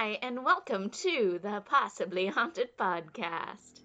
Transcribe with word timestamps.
Hi, 0.00 0.18
and 0.22 0.46
welcome 0.46 0.88
to 0.88 1.38
the 1.42 1.62
Possibly 1.66 2.28
Haunted 2.28 2.70
Podcast. 2.78 3.82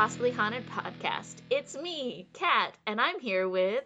Possibly 0.00 0.30
Haunted 0.30 0.64
Podcast. 0.66 1.42
It's 1.50 1.76
me, 1.76 2.26
Kat, 2.32 2.74
and 2.86 2.98
I'm 2.98 3.20
here 3.20 3.46
with. 3.46 3.84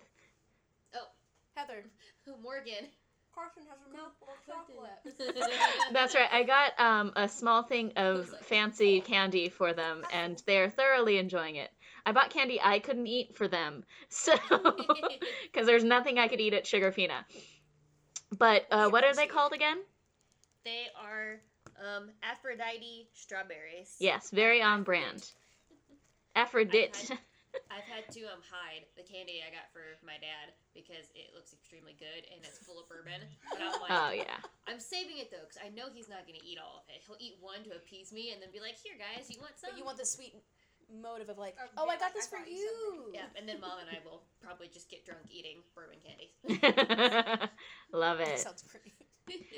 Oh, 0.94 1.08
Heather. 1.56 1.86
Who, 2.24 2.36
Morgan. 2.40 2.86
Carson 3.34 3.64
has 3.68 3.80
a 3.84 3.96
mouthful 3.96 4.28
of 4.28 4.38
chocolate. 4.46 5.72
That's 5.92 6.14
right, 6.14 6.28
I 6.30 6.44
got 6.44 6.78
um, 6.78 7.12
a 7.16 7.28
small 7.28 7.64
thing 7.64 7.94
of 7.96 8.28
fancy 8.42 9.00
candy 9.00 9.48
for 9.48 9.72
them, 9.72 10.04
and 10.12 10.40
they're 10.46 10.70
thoroughly 10.70 11.18
enjoying 11.18 11.56
it. 11.56 11.70
I 12.06 12.12
bought 12.12 12.30
candy 12.30 12.60
I 12.62 12.78
couldn't 12.78 13.08
eat 13.08 13.36
for 13.36 13.48
them, 13.48 13.82
so. 14.08 14.36
Because 14.48 15.66
there's 15.66 15.82
nothing 15.82 16.20
I 16.20 16.28
could 16.28 16.40
eat 16.40 16.54
at 16.54 16.64
Sugarfina. 16.64 17.24
But 18.38 18.66
uh, 18.70 18.88
what 18.88 19.02
are 19.02 19.16
they 19.16 19.26
called 19.26 19.52
again? 19.52 19.78
they 20.64 20.84
are 20.96 21.40
um, 21.84 22.10
Aphrodite 22.22 23.08
strawberries. 23.14 23.96
Yes, 23.98 24.30
very 24.30 24.62
on 24.62 24.84
brand. 24.84 25.28
Aphrodite. 26.34 27.14
I've 27.70 27.86
had 27.86 28.10
to 28.10 28.26
um, 28.34 28.42
hide 28.50 28.82
the 28.98 29.06
candy 29.06 29.38
I 29.38 29.50
got 29.54 29.70
for 29.70 29.94
my 30.02 30.18
dad 30.18 30.50
because 30.74 31.06
it 31.14 31.30
looks 31.34 31.54
extremely 31.54 31.94
good 31.94 32.26
and 32.34 32.42
it's 32.42 32.58
full 32.58 32.82
of 32.82 32.90
bourbon. 32.90 33.22
But 33.46 33.62
I'm 33.62 33.78
like, 33.78 33.94
Oh, 33.94 34.10
yeah. 34.10 34.42
I'm 34.66 34.82
saving 34.82 35.22
it 35.22 35.30
though 35.30 35.46
because 35.46 35.62
I 35.62 35.70
know 35.70 35.86
he's 35.94 36.10
not 36.10 36.26
going 36.26 36.34
to 36.38 36.42
eat 36.42 36.58
all 36.58 36.82
of 36.82 36.86
it. 36.90 37.06
He'll 37.06 37.18
eat 37.22 37.38
one 37.38 37.62
to 37.70 37.78
appease 37.78 38.10
me 38.10 38.34
and 38.34 38.42
then 38.42 38.50
be 38.50 38.58
like, 38.58 38.74
"Here, 38.82 38.98
guys, 38.98 39.30
you 39.30 39.38
want 39.38 39.54
some?" 39.54 39.70
But 39.70 39.78
you 39.78 39.86
want 39.86 40.02
the 40.02 40.08
sweet 40.08 40.34
motive 40.90 41.30
of 41.30 41.38
like, 41.38 41.54
Or 41.62 41.70
oh, 41.78 41.86
be 41.86 41.94
I 41.94 41.96
got 41.98 42.10
this 42.10 42.26
I 42.26 42.42
for 42.42 42.42
you 42.42 42.58
you. 42.58 43.14
Yeah, 43.14 43.30
and 43.38 43.46
then 43.48 43.60
mom 43.62 43.78
and 43.78 43.90
I 43.90 44.02
will 44.02 44.26
probably 44.42 44.66
just 44.66 44.90
get 44.90 45.06
drunk 45.06 45.22
eating 45.30 45.62
bourbon 45.78 46.02
candy. 46.02 46.34
Love 47.94 48.18
That 48.18 48.28
it. 48.34 48.40
sounds 48.42 48.62
pretty. 48.66 48.94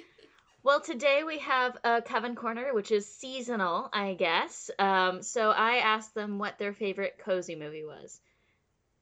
Well, 0.67 0.81
today 0.81 1.23
we 1.25 1.39
have 1.39 1.79
a 1.85 2.03
Coven 2.03 2.35
Corner, 2.35 2.75
which 2.75 2.91
is 2.91 3.07
seasonal, 3.07 3.89
I 3.93 4.15
guess. 4.15 4.69
Um, 4.81 5.23
so 5.23 5.51
I 5.53 5.77
asked 5.77 6.13
them 6.13 6.41
what 6.41 6.59
their 6.59 6.73
favorite 6.73 7.21
cozy 7.25 7.55
movie 7.55 7.85
was. 7.85 8.21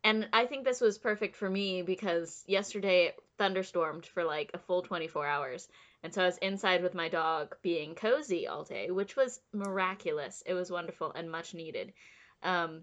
And 0.04 0.28
I 0.34 0.44
think 0.44 0.66
this 0.66 0.82
was 0.82 0.98
perfect 0.98 1.36
for 1.36 1.48
me 1.48 1.80
because 1.80 2.44
yesterday 2.46 3.06
it 3.06 3.16
thunderstormed 3.38 4.04
for 4.04 4.24
like 4.24 4.50
a 4.52 4.58
full 4.58 4.82
24 4.82 5.26
hours. 5.26 5.66
And 6.02 6.12
so 6.12 6.20
I 6.20 6.26
was 6.26 6.36
inside 6.36 6.82
with 6.82 6.92
my 6.92 7.08
dog 7.08 7.56
being 7.62 7.94
cozy 7.94 8.46
all 8.46 8.64
day, 8.64 8.90
which 8.90 9.16
was 9.16 9.40
miraculous. 9.54 10.42
It 10.44 10.52
was 10.52 10.70
wonderful 10.70 11.12
and 11.12 11.30
much 11.30 11.54
needed. 11.54 11.94
Um, 12.42 12.82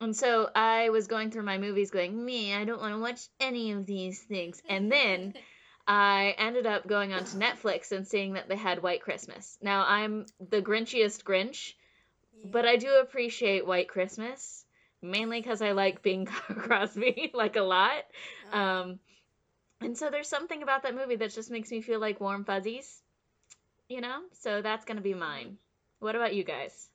and 0.00 0.16
so 0.16 0.50
I 0.52 0.88
was 0.88 1.06
going 1.06 1.30
through 1.30 1.44
my 1.44 1.58
movies 1.58 1.92
going, 1.92 2.24
me, 2.24 2.52
I 2.52 2.64
don't 2.64 2.80
want 2.80 2.92
to 2.92 3.00
watch 3.00 3.28
any 3.38 3.70
of 3.70 3.86
these 3.86 4.20
things. 4.20 4.60
And 4.68 4.90
then 4.90 5.34
I 5.88 6.34
ended 6.38 6.66
up 6.66 6.86
going 6.86 7.12
onto 7.12 7.38
Netflix 7.38 7.92
and 7.92 8.06
seeing 8.06 8.32
that 8.34 8.48
they 8.48 8.56
had 8.56 8.82
White 8.82 9.02
Christmas. 9.02 9.56
Now 9.62 9.84
I'm 9.86 10.26
the 10.50 10.60
Grinchiest 10.60 11.22
Grinch, 11.22 11.74
but 12.44 12.66
I 12.66 12.76
do 12.76 12.94
appreciate 13.00 13.66
White 13.66 13.88
Christmas 13.88 14.64
mainly 15.02 15.40
because 15.40 15.62
I 15.62 15.72
like 15.72 16.02
Bing 16.02 16.26
Crosby 16.48 17.30
like 17.34 17.56
a 17.56 17.62
lot. 17.62 18.04
Uh, 18.52 18.56
Um, 18.56 18.98
and 19.80 19.96
so 19.96 20.10
there's 20.10 20.28
something 20.28 20.62
about 20.62 20.82
that 20.84 20.94
movie 20.94 21.16
that 21.16 21.32
just 21.34 21.50
makes 21.50 21.70
me 21.70 21.82
feel 21.82 22.00
like 22.00 22.18
warm 22.20 22.44
fuzzies, 22.44 23.02
you 23.88 24.00
know. 24.00 24.22
So 24.32 24.62
that's 24.62 24.84
gonna 24.86 25.02
be 25.02 25.14
mine. 25.14 25.58
What 26.00 26.16
about 26.16 26.34
you 26.34 26.42
guys? 26.44 26.88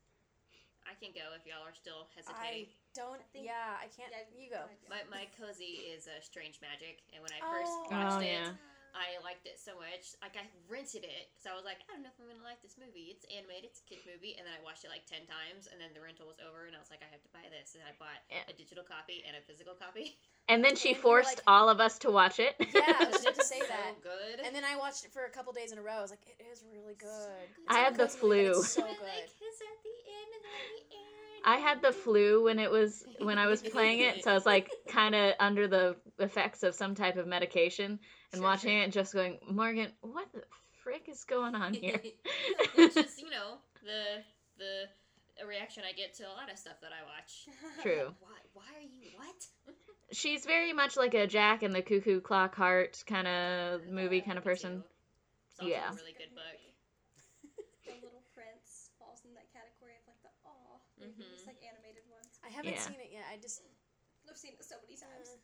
I 0.85 0.94
can 1.01 1.13
go 1.13 1.22
if 1.40 1.46
y'all 1.46 1.63
are 1.66 1.74
still 1.75 2.07
hesitating. 2.16 2.41
I 2.41 2.46
hesitating. 2.46 2.74
don't. 2.96 3.22
think- 3.31 3.46
yeah, 3.46 3.78
I 3.80 3.88
can't. 3.96 4.12
Yeah, 4.12 4.44
you 4.44 4.50
go. 4.50 4.62
My, 4.90 4.97
my 5.09 5.25
cozy 5.40 5.80
is 5.94 6.07
uh, 6.07 6.19
Strange 6.22 6.59
Magic, 6.62 7.00
and 7.13 7.22
when 7.24 7.31
I 7.31 7.40
first 7.53 7.72
Oh. 7.72 7.88
watched 7.91 8.16
Oh, 8.18 8.19
it, 8.19 8.25
yeah. 8.34 8.51
I 8.94 9.18
liked 9.24 9.47
it 9.47 9.57
so 9.59 9.75
much. 9.79 10.16
Like 10.19 10.35
I 10.35 10.46
rented 10.72 11.03
it 11.07 11.31
because 11.34 11.47
I 11.47 11.53
was 11.56 11.63
like, 11.63 11.79
I 11.88 11.96
don't 11.96 12.03
know 12.03 12.12
if 12.12 12.18
I'm 12.19 12.28
gonna 12.28 12.44
like 12.46 12.59
this 12.63 12.75
movie. 12.79 13.12
It's 13.16 13.24
animated, 13.31 13.72
it's 13.72 13.81
a 13.81 13.88
kid 13.88 14.03
movie, 14.03 14.35
and 14.40 14.44
then 14.47 14.53
I 14.56 14.62
watched 14.63 14.84
it 14.84 14.91
like 14.91 15.07
ten 15.07 15.24
times, 15.28 15.68
and 15.72 15.79
then 15.79 15.91
the 15.96 16.03
rental 16.03 16.28
was 16.28 16.40
over, 16.44 16.68
and 16.68 16.75
I 16.75 16.81
was 16.81 16.91
like, 16.91 17.01
I 17.03 17.09
have 17.12 17.24
to 17.24 17.31
buy 17.31 17.44
this, 17.47 17.74
and 17.75 17.84
I 17.88 17.96
bought 18.00 18.19
Yeah. 18.28 18.44
a 18.47 18.53
digital 18.56 18.84
copy 18.84 19.24
and 19.24 19.34
a 19.35 19.41
physical 19.44 19.74
copy. 19.75 20.16
And 20.50 20.59
then 20.66 20.75
she 20.81 20.91
And 20.91 21.00
forced 21.00 21.40
like- 21.40 21.47
all 21.47 21.69
of 21.69 21.80
us 21.80 21.96
to 22.03 22.09
watch 22.12 22.41
it. 22.41 22.57
Yeah, 22.59 22.81
I 23.00 23.07
was 23.07 23.24
It's 23.24 23.38
to 23.40 23.46
say 23.53 23.62
so 23.62 23.72
that. 23.72 24.01
good. 24.03 24.41
And 24.44 24.51
then 24.51 24.66
I 24.66 24.75
watched 24.75 25.06
it 25.06 25.13
for 25.13 25.24
a 25.24 25.31
couple 25.31 25.53
days 25.53 25.72
in 25.72 25.78
a 25.78 25.84
row. 25.85 25.96
I 25.96 26.01
was 26.03 26.09
like, 26.12 26.25
it 26.28 26.44
is 26.51 26.66
really 26.74 26.97
good. 26.97 27.07
good. 27.07 27.69
I 27.72 27.80
had 27.80 27.96
the 27.96 28.03
It's 28.09 28.18
not 28.19 28.28
a 28.28 28.35
cozy 28.35 28.41
movie, 28.41 28.50
but 28.50 28.56
flu. 28.56 28.62
It's 28.66 28.74
so 28.75 28.81
When 28.84 28.97
good. 29.00 29.06
they 29.07 29.22
kiss 29.31 29.57
at 29.63 29.78
the 29.85 29.96
end, 30.12 30.30
and 30.35 30.44
then 30.44 30.56
at 30.59 30.68
the 30.75 30.84
end. 30.91 31.31
I 31.46 31.57
had 31.57 31.81
the 31.81 31.91
flu 31.91 32.44
when 32.44 32.59
it 32.59 32.69
was 32.69 33.03
when 33.19 33.38
I 33.38 33.47
was 33.47 33.62
playing 33.62 34.00
it, 34.02 34.24
so 34.24 34.31
I 34.31 34.34
was 34.34 34.46
like 34.46 34.69
kind 34.88 35.16
of 35.16 35.34
under 35.40 35.68
the 35.68 35.96
effects 36.19 36.63
of 36.63 36.75
some 36.75 36.96
type 36.96 37.18
of 37.18 37.28
medication 37.28 38.00
and 38.34 38.40
Sure, 38.41 38.44
watching 38.44 38.69
sure. 38.72 38.79
it 38.79 38.84
and 38.85 38.94
just 38.94 39.13
going, 39.13 39.40
Morgan, 39.50 39.91
what 40.01 40.28
the 40.34 40.41
frick 40.84 41.07
is 41.09 41.24
going 41.25 41.56
on 41.56 41.74
here? 41.74 42.01
it's 42.78 42.96
just 42.96 43.22
you 43.22 43.30
know 43.30 43.57
the 43.84 44.22
the 44.57 45.46
reaction 45.47 45.84
I 45.88 45.94
get 45.94 46.13
to 46.16 46.24
a 46.24 46.34
lot 46.34 46.51
of 46.51 46.57
stuff 46.57 46.75
that 46.81 46.91
I 46.91 47.03
watch. 47.03 47.47
True. 47.81 48.13
Why? 48.19 48.38
Why 48.53 48.63
are 48.75 48.81
you 48.81 49.18
what? 49.18 49.75
She's 50.12 50.46
very 50.46 50.74
much 50.74 50.97
like 50.97 51.13
a 51.13 51.25
Jack 51.25 51.63
and 51.63 51.74
the 51.74 51.81
Cuckoo 51.81 52.19
Clock 52.19 52.56
Heart 52.56 53.03
kind 53.07 53.28
of 53.28 53.88
movie 53.88 54.22
kind 54.22 54.38
of 54.38 54.44
person. 54.44 54.84
It's 55.51 55.59
also 55.59 55.72
Yeah. 55.72 55.90
a 55.90 55.96
really 55.96 56.13
good 56.18 56.35
book. 56.35 56.57
The 57.85 57.94
Little 58.03 58.24
Prince 58.35 58.91
falls 59.00 59.24
in 59.25 59.34
that 59.34 59.47
category 59.53 59.94
of 59.96 60.03
like 60.07 60.22
the 60.22 60.34
aw 60.46 60.80
movies, 61.00 61.44
Mhm. 61.44 61.47
like 61.47 61.63
animated 61.63 62.03
ones. 62.09 62.40
I 62.41 62.41
haven't 62.51 62.75
Yeah. 62.78 62.88
seen 62.88 63.00
it 63.00 63.09
yet. 63.12 63.25
I 63.31 63.38
just. 63.38 63.62
I've 64.29 64.38
seen 64.38 64.53
it 64.56 64.63
so 64.63 64.75
many 64.85 64.95
times. 64.95 65.39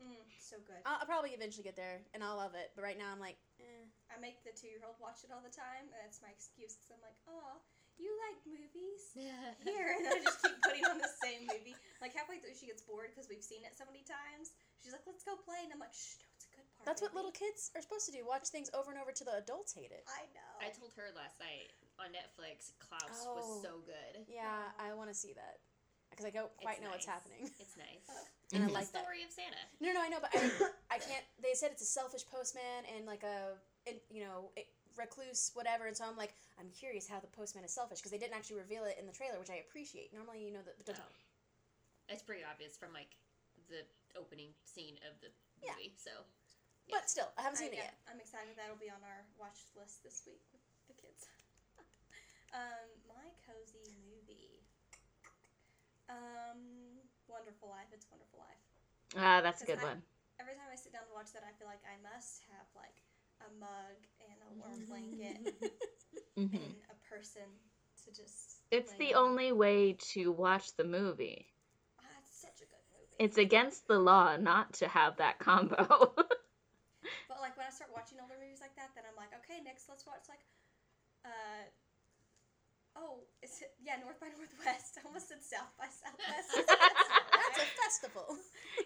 Mm, 0.00 0.18
so 0.40 0.56
good. 0.66 0.82
I'll, 0.82 0.98
I'll 1.04 1.06
probably 1.06 1.30
eventually 1.36 1.62
get 1.62 1.76
there, 1.78 2.02
and 2.16 2.24
I'll 2.24 2.34
love 2.40 2.56
it. 2.58 2.72
But 2.74 2.82
right 2.82 2.98
now, 2.98 3.12
I'm 3.12 3.20
like, 3.22 3.38
eh. 3.62 3.86
I 4.10 4.18
make 4.18 4.42
the 4.42 4.50
two-year-old 4.50 4.98
watch 4.98 5.22
it 5.22 5.30
all 5.30 5.44
the 5.44 5.52
time, 5.52 5.86
and 5.86 5.98
that's 6.02 6.18
my 6.24 6.32
excuse 6.32 6.74
because 6.74 6.90
I'm 6.90 7.04
like, 7.06 7.14
oh, 7.30 7.60
you 8.00 8.10
like 8.26 8.40
movies? 8.48 9.12
Yeah. 9.14 9.52
Here, 9.62 9.94
and 9.94 10.08
I 10.08 10.18
just 10.24 10.40
keep 10.42 10.56
putting 10.64 10.82
on 10.88 10.96
the 10.98 11.12
same 11.22 11.44
movie. 11.46 11.76
Like 12.00 12.16
halfway 12.16 12.40
through, 12.42 12.56
she 12.58 12.66
gets 12.66 12.82
bored 12.82 13.12
because 13.14 13.28
we've 13.30 13.44
seen 13.44 13.62
it 13.62 13.76
so 13.78 13.84
many 13.86 14.02
times. 14.02 14.50
She's 14.82 14.90
like, 14.90 15.04
let's 15.06 15.22
go 15.22 15.36
play, 15.38 15.60
and 15.62 15.70
I'm 15.70 15.78
like, 15.78 15.94
shh, 15.94 16.18
no, 16.18 16.26
it's 16.34 16.48
a 16.48 16.52
good 16.56 16.66
part. 16.74 16.84
That's 16.88 16.98
what 17.04 17.12
baby." 17.14 17.22
little 17.22 17.36
kids 17.36 17.70
are 17.78 17.84
supposed 17.84 18.08
to 18.10 18.14
do. 18.16 18.24
Watch 18.26 18.48
things 18.50 18.72
over 18.74 18.90
and 18.90 18.98
over 18.98 19.12
till 19.14 19.28
the 19.30 19.38
adults 19.38 19.70
hate 19.76 19.92
it. 19.94 20.02
I 20.10 20.26
know. 20.34 20.50
I 20.58 20.72
told 20.74 20.90
her 20.98 21.12
last 21.14 21.38
night 21.38 21.70
on 22.02 22.10
Netflix, 22.10 22.74
Klaus 22.82 23.22
Oh. 23.22 23.38
was 23.38 23.48
so 23.62 23.84
good. 23.86 24.24
Yeah, 24.26 24.72
I 24.82 24.96
want 24.98 25.12
to 25.12 25.14
see 25.14 25.36
that 25.38 25.62
because 26.12 26.28
I 26.28 26.30
don't 26.30 26.52
quite 26.60 26.78
It's 26.78 26.84
know 26.84 26.92
what's 26.92 27.08
happening. 27.08 27.48
It's 27.58 27.76
nice. 27.88 28.06
And 28.52 28.64
I 28.64 28.68
like 28.68 28.92
the 28.92 29.00
that. 29.00 29.08
story 29.08 29.24
of 29.24 29.32
Santa. 29.32 29.58
No, 29.80 29.92
no, 29.96 30.00
I 30.04 30.08
know, 30.12 30.20
but 30.20 30.30
I, 30.36 30.96
I 30.96 30.98
can't. 31.00 31.24
They 31.40 31.56
said 31.56 31.72
it's 31.72 31.82
a 31.82 31.88
selfish 31.88 32.28
postman 32.28 32.84
and 32.94 33.08
like 33.08 33.24
a, 33.24 33.56
and, 33.88 33.96
you 34.12 34.22
know, 34.22 34.52
a 34.60 34.68
recluse, 34.96 35.50
whatever. 35.56 35.88
And 35.88 35.96
so 35.96 36.04
I'm 36.04 36.16
like, 36.20 36.36
I'm 36.60 36.68
curious 36.76 37.08
how 37.08 37.18
the 37.18 37.32
postman 37.32 37.64
is 37.64 37.72
selfish 37.72 37.98
because 38.04 38.12
they 38.12 38.20
didn't 38.20 38.36
actually 38.36 38.60
reveal 38.60 38.84
it 38.84 39.00
in 39.00 39.08
the 39.08 39.12
trailer, 39.16 39.40
which 39.40 39.48
I 39.50 39.64
appreciate. 39.64 40.12
Normally, 40.12 40.44
you 40.44 40.52
know, 40.52 40.60
the, 40.60 40.76
the 40.84 40.92
Oh. 40.92 41.12
It's 42.12 42.22
pretty 42.22 42.44
obvious 42.44 42.76
from 42.76 42.92
like 42.92 43.16
the 43.72 43.88
opening 44.20 44.52
scene 44.68 45.00
of 45.08 45.16
the 45.24 45.32
Yeah. 45.64 45.72
movie. 45.72 45.96
So 45.96 46.12
but 46.90 47.08
still, 47.08 47.32
I 47.40 47.42
haven't 47.48 47.56
I, 47.56 47.62
seen 47.64 47.72
it 47.72 47.80
yeah, 47.80 47.88
yet. 47.88 47.96
I'm 48.10 48.20
excited. 48.20 48.52
That'll 48.58 48.76
be 48.76 48.92
on 48.92 49.00
our 49.00 49.24
watch 49.40 49.64
list 49.72 50.04
this 50.04 50.22
week 50.28 50.44
with 50.52 50.60
the 50.92 50.96
kids. 50.98 51.24
um, 52.52 52.84
my 53.08 53.32
cozy 53.48 53.86
movie. 54.04 54.21
Um, 56.12 57.00
Wonderful 57.28 57.68
Life. 57.72 57.88
It's 57.92 58.06
Wonderful 58.12 58.40
Life. 58.44 58.62
Ah, 59.16 59.40
that's 59.40 59.62
a 59.62 59.66
good 59.66 59.80
I- 59.80 59.96
one. 59.96 60.02
Every 60.40 60.54
time 60.54 60.68
I 60.72 60.76
sit 60.76 60.92
down 60.92 61.06
to 61.06 61.14
watch 61.14 61.32
that, 61.32 61.44
I 61.46 61.52
feel 61.56 61.68
like 61.68 61.84
I 61.86 61.96
must 62.02 62.42
have 62.50 62.66
like 62.74 62.98
a 63.40 63.48
mug 63.60 63.96
and 64.20 64.38
a 64.42 64.50
warm 64.58 64.80
blanket 64.90 65.38
hmm 66.36 66.56
and 66.56 66.74
a 66.90 66.96
person 67.08 67.46
to 68.04 68.10
just. 68.10 68.60
It's 68.70 68.92
the 68.94 69.14
on. 69.14 69.30
only 69.30 69.52
way 69.52 69.96
to 70.12 70.32
watch 70.32 70.74
the 70.76 70.84
movie. 70.84 71.46
Ah, 72.00 72.04
it's 72.20 72.34
such 72.40 72.58
a 72.60 72.66
good 72.66 72.82
movie. 72.90 73.14
It's 73.22 73.38
against 73.38 73.86
the 73.86 73.98
law 73.98 74.36
not 74.36 74.72
to 74.74 74.88
have 74.88 75.16
that 75.18 75.38
combo. 75.38 76.14
But 77.28 77.40
like 77.40 77.56
when 77.56 77.66
I 77.66 77.72
start 77.72 77.90
watching 77.94 78.18
older 78.20 78.36
movies 78.38 78.60
like 78.60 78.74
that, 78.76 78.92
then 78.94 79.04
I'm 79.08 79.16
like, 79.16 79.32
okay, 79.44 79.62
next 79.64 79.88
let's 79.88 80.04
watch 80.06 80.26
like, 80.28 80.44
uh, 81.24 81.64
oh, 82.96 83.20
is 83.42 83.60
it 83.62 83.70
yeah 83.82 83.96
North 84.02 84.20
by 84.20 84.26
Northwest? 84.28 84.98
I 85.02 85.06
almost 85.06 85.28
said 85.28 85.42
South 85.42 85.72
by 85.78 85.86
Southwest. 85.86 86.68
That's 86.68 87.58
a 87.58 87.82
festival. 87.82 88.36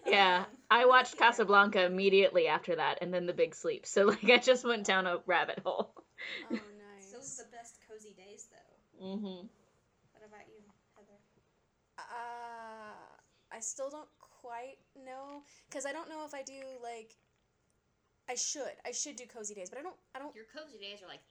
Yeah, 0.05 0.39
Um, 0.39 0.45
I 0.69 0.85
watched 0.85 1.15
yeah. 1.15 1.27
Casablanca 1.27 1.83
immediately 1.85 2.47
after 2.47 2.75
that, 2.75 2.99
and 3.01 3.13
then 3.13 3.25
The 3.25 3.33
Big 3.33 3.55
Sleep. 3.55 3.85
So 3.85 4.05
like, 4.13 4.29
I 4.29 4.37
just 4.37 4.65
went 4.65 4.85
down 4.85 5.07
a 5.07 5.19
rabbit 5.25 5.59
hole. 5.65 5.93
Oh, 6.51 6.55
nice. 6.55 7.11
Those 7.11 7.39
are 7.39 7.43
the 7.43 7.51
best 7.55 7.79
cozy 7.89 8.13
days, 8.17 8.47
though. 8.51 9.05
Mm-hmm. 9.05 9.47
What 9.47 10.23
about 10.25 10.47
you, 10.49 10.61
Heather? 10.95 11.19
Uh, 11.97 12.95
I 13.51 13.59
still 13.59 13.89
don't 13.89 14.09
quite 14.19 14.77
know 14.95 15.41
because 15.69 15.85
I 15.85 15.91
don't 15.93 16.09
know 16.09 16.25
if 16.25 16.33
I 16.33 16.43
do 16.43 16.59
like. 16.83 17.13
I 18.29 18.35
should. 18.35 18.75
I 18.85 18.91
should 18.91 19.15
do 19.15 19.25
cozy 19.25 19.55
days, 19.55 19.69
but 19.69 19.79
I 19.79 19.83
don't. 19.83 19.95
I 20.15 20.19
don't. 20.19 20.35
Your 20.35 20.45
cozy 20.53 20.77
days 20.77 21.01
are 21.01 21.07
like 21.07 21.21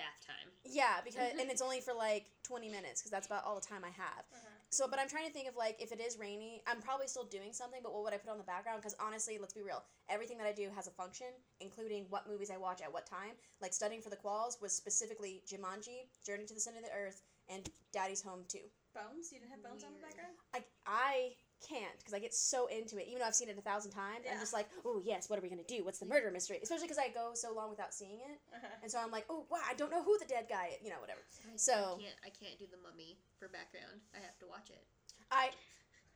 bath 0.00 0.20
time. 0.24 0.48
Yeah, 0.64 1.04
because 1.04 1.32
and 1.40 1.50
it's 1.50 1.62
only 1.62 1.80
for 1.80 1.92
like 1.92 2.32
twenty 2.42 2.68
minutes 2.68 3.00
because 3.00 3.12
that's 3.12 3.28
about 3.28 3.44
all 3.44 3.54
the 3.54 3.64
time 3.64 3.84
I 3.84 3.92
have. 3.92 4.24
Uh-huh. 4.32 4.60
So, 4.70 4.86
but 4.88 4.98
I'm 4.98 5.08
trying 5.08 5.26
to 5.26 5.32
think 5.32 5.48
of 5.48 5.56
like 5.56 5.76
if 5.82 5.92
it 5.92 6.00
is 6.00 6.18
rainy, 6.18 6.62
I'm 6.66 6.80
probably 6.80 7.06
still 7.06 7.24
doing 7.24 7.52
something. 7.52 7.80
But 7.82 7.92
what 7.92 8.04
would 8.04 8.14
I 8.14 8.18
put 8.18 8.30
on 8.30 8.38
the 8.38 8.48
background? 8.48 8.80
Because 8.80 8.96
honestly, 8.98 9.36
let's 9.38 9.52
be 9.52 9.62
real. 9.62 9.82
Everything 10.08 10.38
that 10.38 10.46
I 10.46 10.52
do 10.52 10.68
has 10.74 10.86
a 10.86 10.94
function, 10.94 11.28
including 11.60 12.06
what 12.08 12.28
movies 12.28 12.50
I 12.50 12.56
watch 12.56 12.80
at 12.80 12.92
what 12.92 13.06
time. 13.06 13.34
Like 13.60 13.74
studying 13.74 14.00
for 14.00 14.10
the 14.10 14.16
quals 14.16 14.60
was 14.62 14.72
specifically 14.72 15.42
Jumanji, 15.46 16.08
Journey 16.24 16.46
to 16.46 16.54
the 16.54 16.60
Center 16.60 16.78
of 16.78 16.84
the 16.84 16.94
Earth, 16.96 17.22
and 17.48 17.68
Daddy's 17.92 18.22
Home 18.22 18.44
Too. 18.48 18.70
Bones? 18.94 19.30
You 19.32 19.38
didn't 19.38 19.50
have 19.50 19.62
bones 19.62 19.84
on 19.84 19.90
the 19.94 20.02
background? 20.02 20.34
I 20.54 20.62
I 20.86 21.34
can't 21.66 21.96
because 21.98 22.14
I 22.14 22.18
get 22.18 22.32
so 22.34 22.66
into 22.66 22.96
it. 22.98 23.06
Even 23.08 23.20
though 23.20 23.26
I've 23.26 23.34
seen 23.34 23.48
it 23.48 23.58
a 23.58 23.62
thousand 23.62 23.92
times, 23.92 24.24
I'm 24.30 24.38
just 24.40 24.52
like, 24.52 24.68
oh 24.84 25.00
yes, 25.04 25.28
what 25.30 25.38
are 25.38 25.42
we 25.42 25.48
gonna 25.48 25.62
do? 25.68 25.84
What's 25.84 25.98
the 25.98 26.06
murder 26.06 26.30
mystery? 26.30 26.58
Especially 26.62 26.86
because 26.86 26.98
I 26.98 27.08
go 27.08 27.30
so 27.34 27.52
long 27.54 27.70
without 27.70 27.92
seeing 27.94 28.20
it, 28.20 28.38
Uh-huh. 28.54 28.66
and 28.82 28.90
so 28.90 28.98
I'm 28.98 29.10
like, 29.10 29.26
oh 29.30 29.44
wow, 29.50 29.58
I 29.68 29.74
don't 29.74 29.90
know 29.90 30.02
who 30.02 30.16
the 30.18 30.24
dead 30.26 30.46
guy. 30.48 30.70
is. 30.74 30.82
You 30.82 30.90
know, 30.90 31.00
whatever. 31.00 31.20
I, 31.44 31.56
So- 31.56 31.72
I 31.98 32.02
can't 32.02 32.16
I 32.26 32.30
can't 32.44 32.58
do 32.58 32.66
the 32.70 32.78
mummy 32.82 33.18
for 33.38 33.48
background. 33.48 34.00
I 34.14 34.18
have 34.24 34.38
to 34.40 34.46
watch 34.46 34.70
it. 34.70 34.82
I 35.30 35.50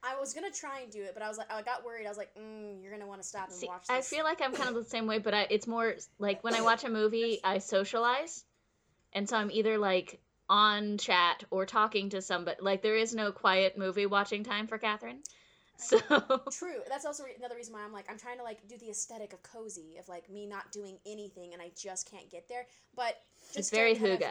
I 0.06 0.18
was 0.20 0.34
gonna 0.34 0.50
try 0.50 0.80
and 0.80 0.92
do 0.92 1.02
it, 1.02 1.12
but 1.14 1.22
I 1.22 1.28
was 1.28 1.38
like, 1.38 1.50
I 1.50 1.62
got 1.62 1.84
worried. 1.84 2.04
I 2.06 2.08
was 2.10 2.18
like, 2.18 2.34
mm, 2.34 2.82
you're 2.82 2.92
gonna 2.92 3.06
want 3.06 3.22
to 3.22 3.26
stop 3.28 3.48
and 3.48 3.56
See, 3.56 3.66
watch. 3.68 3.84
I 3.88 4.02
feel 4.02 4.24
like 4.24 4.42
I'm 4.42 4.52
kind 4.52 4.68
of 4.68 4.74
the 4.74 4.84
same 4.84 5.06
way, 5.06 5.18
but 5.18 5.32
I, 5.34 5.46
it's 5.50 5.66
more 5.66 5.94
like 6.18 6.44
when 6.44 6.54
I 6.54 6.60
watch 6.70 6.84
a 6.84 6.90
movie, 6.90 7.40
I 7.42 7.58
socialize, 7.58 8.44
and 9.14 9.28
so 9.28 9.36
I'm 9.36 9.50
either 9.50 9.78
like 9.78 10.20
on 10.48 10.98
chat 10.98 11.44
or 11.50 11.66
talking 11.66 12.10
to 12.10 12.22
somebody. 12.22 12.58
Like 12.60 12.82
there 12.82 12.96
is 12.96 13.14
no 13.14 13.32
quiet 13.32 13.78
movie 13.78 14.06
watching 14.06 14.44
time 14.44 14.66
for 14.66 14.78
Catherine. 14.78 15.20
So 15.76 15.98
True. 16.52 16.80
That's 16.88 17.04
also 17.04 17.24
re- 17.24 17.34
another 17.38 17.56
reason 17.56 17.74
why 17.74 17.82
I'm 17.84 17.92
like 17.92 18.06
I'm 18.10 18.18
trying 18.18 18.38
to 18.38 18.44
like 18.44 18.66
do 18.68 18.76
the 18.78 18.90
aesthetic 18.90 19.32
of 19.32 19.42
cozy 19.42 19.96
of 19.98 20.08
like 20.08 20.30
me 20.30 20.46
not 20.46 20.70
doing 20.72 20.98
anything 21.06 21.52
and 21.52 21.62
I 21.62 21.70
just 21.76 22.10
can't 22.10 22.30
get 22.30 22.48
there. 22.48 22.66
But 22.96 23.20
it's 23.54 23.70
very 23.70 23.94
hygge. 23.94 24.24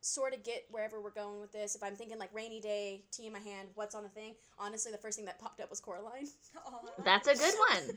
Sort 0.00 0.32
of 0.32 0.44
get 0.44 0.64
wherever 0.70 1.00
we're 1.00 1.10
going 1.10 1.40
with 1.40 1.52
this. 1.52 1.74
If 1.74 1.82
I'm 1.82 1.96
thinking 1.96 2.18
like 2.18 2.30
rainy 2.32 2.60
day, 2.60 3.02
tea 3.10 3.26
in 3.26 3.32
my 3.32 3.40
hand, 3.40 3.68
what's 3.74 3.94
on 3.94 4.04
the 4.04 4.08
thing? 4.08 4.34
Honestly, 4.58 4.92
the 4.92 4.98
first 4.98 5.16
thing 5.16 5.26
that 5.26 5.40
popped 5.40 5.60
up 5.60 5.70
was 5.70 5.80
Coraline. 5.80 6.28
Oh, 6.66 6.80
That's 7.04 7.26
a 7.26 7.34
good 7.34 7.54
one. 7.70 7.96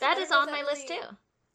That 0.00 0.18
is 0.18 0.30
on 0.30 0.46
that 0.46 0.52
my 0.52 0.62
list 0.62 0.88
too. 0.88 1.00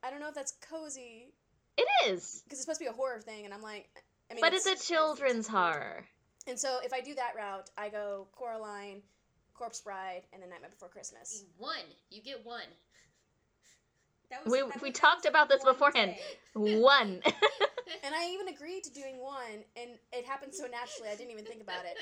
I 0.03 0.11
don't 0.11 0.19
know 0.19 0.27
if 0.27 0.35
that's 0.35 0.53
cozy 0.69 1.29
It 1.77 1.88
is, 2.07 2.44
because 2.44 2.59
it's 2.59 2.61
supposed 2.61 2.79
to 2.79 2.83
be 2.83 2.89
a 2.89 2.94
horror 2.94 3.19
thing, 3.21 3.45
and 3.45 3.53
I'm 3.53 3.63
like, 3.63 3.89
I 4.30 4.33
mean, 4.36 4.42
but 4.42 4.54
it's 4.54 4.66
a 4.66 4.75
children's 4.75 5.48
horror. 5.48 6.06
And 6.48 6.60
so 6.60 6.80
if 6.83 6.94
I 6.94 7.01
do 7.01 7.16
that 7.16 7.33
route, 7.36 7.69
I 7.77 7.89
go 7.89 8.27
Coraline, 8.33 9.01
Corpse 9.54 9.81
Bride, 9.81 10.22
and 10.33 10.42
then 10.42 10.50
Nightmare 10.50 10.69
Before 10.69 10.89
Christmas. 10.89 11.44
One. 11.57 11.75
You 12.10 12.22
get 12.22 12.45
one. 12.45 12.62
That 14.31 14.48
We- 14.48 14.62
that 14.62 14.81
we 14.81 14.92
talked 14.92 15.27
about 15.27 15.50
this 15.50 15.63
one 15.63 15.74
beforehand. 15.74 16.16
day. 16.56 16.80
One. 16.80 17.22
And 18.04 18.16
I 18.16 18.31
even 18.31 18.48
agreed 18.48 18.83
to 18.86 18.92
doing 18.92 19.19
one, 19.22 19.63
and 19.77 19.92
it 20.12 20.25
happened 20.25 20.56
so 20.56 20.66
naturally 20.66 21.10
I 21.10 21.16
didn't 21.16 21.31
even 21.31 21.45
think 21.45 21.62
about 21.62 21.86
it. 21.86 21.95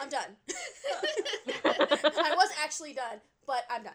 I'm 0.00 0.10
done. 0.10 0.36
I 1.64 2.34
was 2.36 2.50
actually 2.62 2.92
done, 2.92 3.20
but 3.46 3.64
I'm 3.70 3.82
done. 3.82 3.94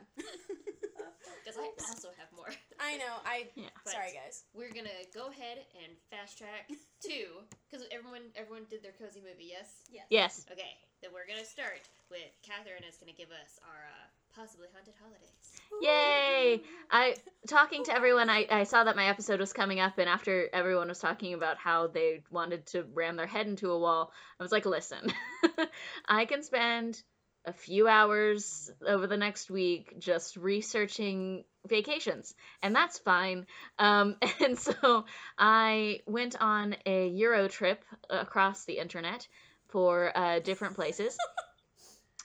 Because 1.46 1.62
I 1.62 1.70
also 1.94 2.10
have 2.18 2.34
more. 2.36 2.50
I 2.82 2.98
know. 2.98 3.22
I 3.24 3.46
Yeah. 3.56 3.70
sorry 3.86 4.18
guys. 4.18 4.44
We're 4.58 4.74
gonna 4.74 4.90
go 5.14 5.30
ahead 5.30 5.62
and 5.78 5.94
fast 6.10 6.40
track 6.42 6.74
two 7.06 7.46
because 7.70 7.86
everyone 7.92 8.34
everyone 8.36 8.66
did 8.70 8.82
their 8.82 8.98
cozy 8.98 9.22
movie. 9.22 9.54
Yes. 9.54 9.70
Yes. 9.94 10.06
Yes. 10.10 10.46
Okay, 10.52 10.74
then 11.04 11.12
we're 11.14 11.30
gonna 11.30 11.46
start 11.46 11.86
with 12.10 12.26
Catherine 12.42 12.82
is 12.90 12.98
gonna 12.98 13.14
give 13.14 13.30
us 13.30 13.60
our 13.62 13.86
uh, 13.86 14.06
possibly 14.36 14.68
haunted 14.74 14.96
holidays. 15.00 15.62
Yay! 15.82 16.64
I 16.90 17.16
talking 17.48 17.84
to 17.86 17.94
everyone. 17.96 18.30
I, 18.30 18.48
I 18.50 18.64
saw 18.64 18.84
that 18.84 18.96
my 18.96 19.08
episode 19.08 19.40
was 19.40 19.54
coming 19.54 19.80
up, 19.80 19.98
and 19.98 20.10
after 20.10 20.50
everyone 20.52 20.88
was 20.88 21.00
talking 21.00 21.34
about 21.34 21.58
how 21.58 21.88
they 21.88 22.24
wanted 22.32 22.66
to 22.68 22.86
ram 22.94 23.18
their 23.18 23.28
head 23.28 23.46
into 23.48 23.70
a 23.70 23.80
wall, 23.80 24.12
I 24.40 24.44
was 24.44 24.52
like, 24.52 24.66
"Listen, 24.66 25.14
I 26.08 26.26
can 26.26 26.42
spend 26.44 27.02
a 27.46 27.54
few 27.54 27.88
hours 27.88 28.72
over 28.86 29.08
the 29.08 29.18
next 29.18 29.50
week 29.50 29.96
just 30.00 30.36
researching 30.38 31.44
vacations, 31.68 32.34
and 32.62 32.76
that's 32.76 33.00
fine." 33.00 33.46
Um, 33.80 34.18
and 34.44 34.58
so 34.58 35.06
I 35.38 36.02
went 36.06 36.36
on 36.40 36.76
a 36.86 37.08
Euro 37.08 37.48
trip 37.48 37.84
across 38.10 38.66
the 38.66 38.78
internet 38.80 39.28
for 39.70 40.12
uh, 40.16 40.40
different 40.40 40.76
places. 40.76 41.18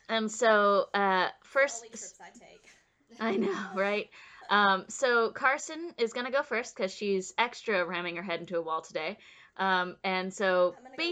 And 0.08 0.31
so, 0.31 0.87
uh, 0.93 1.28
first, 1.44 1.76
Only 1.84 1.88
trips 1.90 2.20
I 2.20 2.31
take. 2.38 2.70
I 3.20 3.37
know, 3.37 3.55
right? 3.75 4.08
Um, 4.49 4.84
so 4.88 5.31
Carson 5.31 5.94
is 5.99 6.12
gonna 6.12 6.32
go 6.32 6.43
first 6.43 6.75
because 6.75 6.93
she's 6.93 7.32
extra 7.38 7.87
ramming 7.87 8.16
her 8.16 8.23
head 8.23 8.40
into 8.40 8.58
a 8.58 8.62
wall 8.62 8.82
today. 8.82 9.16
Um, 9.56 9.96
and 10.02 10.34
so 10.34 10.75
I'm 10.76 10.82
gonna 10.82 10.96
go 10.96 11.05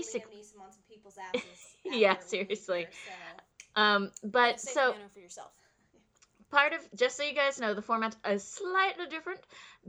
on 0.61 0.73
some 0.73 0.83
people's 0.89 1.17
asses. 1.19 1.43
Yeah, 1.85 2.13
after 2.13 2.25
we 2.37 2.39
leave 2.39 2.49
seriously. 2.49 2.79
here, 2.79 2.89
so. 3.05 3.11
Um, 3.79 4.11
but 4.25 4.61
so 4.61 4.93
piano 4.93 5.09
for 5.13 5.21
yourself. 5.21 5.53
part 6.51 6.73
of 6.73 6.81
just 6.97 7.17
so 7.17 7.23
you 7.23 7.35
guys 7.35 7.61
know, 7.61 7.75
the 7.75 7.83
format 7.83 8.17
is 8.29 8.43
slightly 8.43 9.07
different 9.09 9.41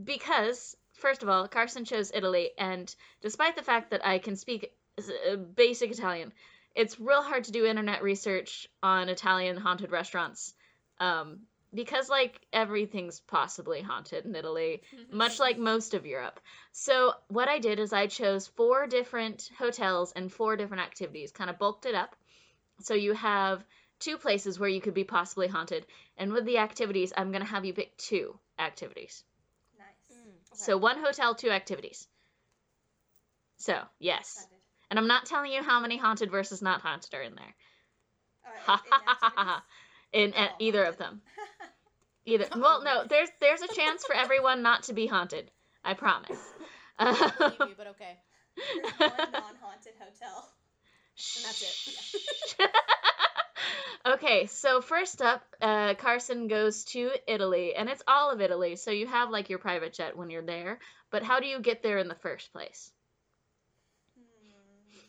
because 0.02 0.76
first 0.92 1.22
of 1.24 1.28
all, 1.28 1.48
Carson 1.48 1.84
chose 1.84 2.12
Italy, 2.14 2.50
and 2.56 2.94
despite 3.20 3.56
the 3.56 3.62
fact 3.62 3.90
that 3.90 4.06
I 4.06 4.18
can 4.18 4.36
speak 4.36 4.72
uh, 4.98 5.36
basic 5.36 5.90
Italian, 5.90 6.32
it's 6.76 7.00
real 7.00 7.22
hard 7.22 7.44
to 7.44 7.52
do 7.52 7.66
internet 7.66 8.02
research 8.02 8.68
on 8.80 9.08
Italian 9.08 9.56
haunted 9.56 9.90
restaurants. 9.90 10.54
Um, 11.00 11.40
because 11.72 12.08
like 12.08 12.40
everything's 12.52 13.20
possibly 13.20 13.80
haunted 13.80 14.24
in 14.24 14.34
Italy, 14.34 14.82
much 15.10 15.38
like 15.40 15.58
most 15.58 15.94
of 15.94 16.06
Europe. 16.06 16.38
So 16.72 17.12
what 17.28 17.48
I 17.48 17.58
did 17.58 17.78
is 17.78 17.92
I 17.92 18.06
chose 18.06 18.46
four 18.46 18.86
different 18.86 19.50
hotels 19.58 20.12
and 20.14 20.32
four 20.32 20.56
different 20.56 20.82
activities, 20.82 21.32
kind 21.32 21.50
of 21.50 21.58
bulked 21.58 21.86
it 21.86 21.94
up. 21.94 22.14
So 22.82 22.94
you 22.94 23.12
have 23.12 23.64
two 24.00 24.18
places 24.18 24.58
where 24.58 24.68
you 24.68 24.80
could 24.80 24.94
be 24.94 25.04
possibly 25.04 25.48
haunted, 25.48 25.86
and 26.16 26.32
with 26.32 26.44
the 26.44 26.58
activities, 26.58 27.12
I'm 27.16 27.32
gonna 27.32 27.44
have 27.44 27.64
you 27.64 27.72
pick 27.72 27.96
two 27.96 28.38
activities. 28.58 29.22
Nice. 29.78 30.18
Mm, 30.18 30.30
okay. 30.30 30.36
So 30.52 30.76
one 30.76 30.98
hotel, 30.98 31.34
two 31.34 31.50
activities. 31.50 32.06
So 33.58 33.78
yes, 33.98 34.46
and 34.90 34.98
I'm 34.98 35.06
not 35.06 35.26
telling 35.26 35.52
you 35.52 35.62
how 35.62 35.80
many 35.80 35.96
haunted 35.96 36.30
versus 36.30 36.62
not 36.62 36.80
haunted 36.80 37.14
are 37.14 37.22
in 37.22 37.34
there. 37.34 37.54
Alright, 38.44 38.62
Ha 38.62 38.82
in 38.84 38.92
ha 38.92 39.18
ha 39.20 39.32
ha 39.36 39.44
ha. 39.44 39.64
In 40.12 40.34
Oh, 40.36 40.48
either 40.58 40.84
of 40.84 40.96
them. 40.96 41.22
Either. 42.26 42.46
Well, 42.54 42.82
no, 42.82 43.04
there's 43.08 43.30
there's 43.40 43.62
a 43.62 43.68
chance 43.74 44.04
for 44.04 44.14
everyone 44.14 44.62
not 44.62 44.84
to 44.84 44.92
be 44.92 45.06
haunted. 45.06 45.50
I 45.84 45.94
promise. 45.94 46.38
I 46.98 47.12
believe 47.38 47.70
you, 47.70 47.74
but 47.76 47.86
okay. 47.94 48.18
There's 48.56 48.98
one 48.98 49.32
non-haunted 49.32 49.94
hotel. 49.98 50.48
And 51.36 51.44
that's 51.44 51.62
it. 52.58 52.70
Okay, 54.06 54.46
so 54.46 54.80
first 54.80 55.22
up, 55.22 55.42
uh, 55.60 55.94
Carson 55.94 56.48
goes 56.48 56.84
to 56.86 57.10
Italy, 57.26 57.74
and 57.74 57.88
it's 57.88 58.02
all 58.06 58.30
of 58.30 58.40
Italy. 58.40 58.76
So 58.76 58.90
you 58.90 59.06
have 59.06 59.30
like 59.30 59.50
your 59.50 59.58
private 59.58 59.92
jet 59.92 60.16
when 60.16 60.30
you're 60.30 60.42
there, 60.42 60.78
but 61.10 61.22
how 61.22 61.40
do 61.40 61.46
you 61.46 61.60
get 61.60 61.82
there 61.82 61.98
in 61.98 62.08
the 62.08 62.14
first 62.14 62.52
place? 62.52 62.90
Hmm. 64.16 65.00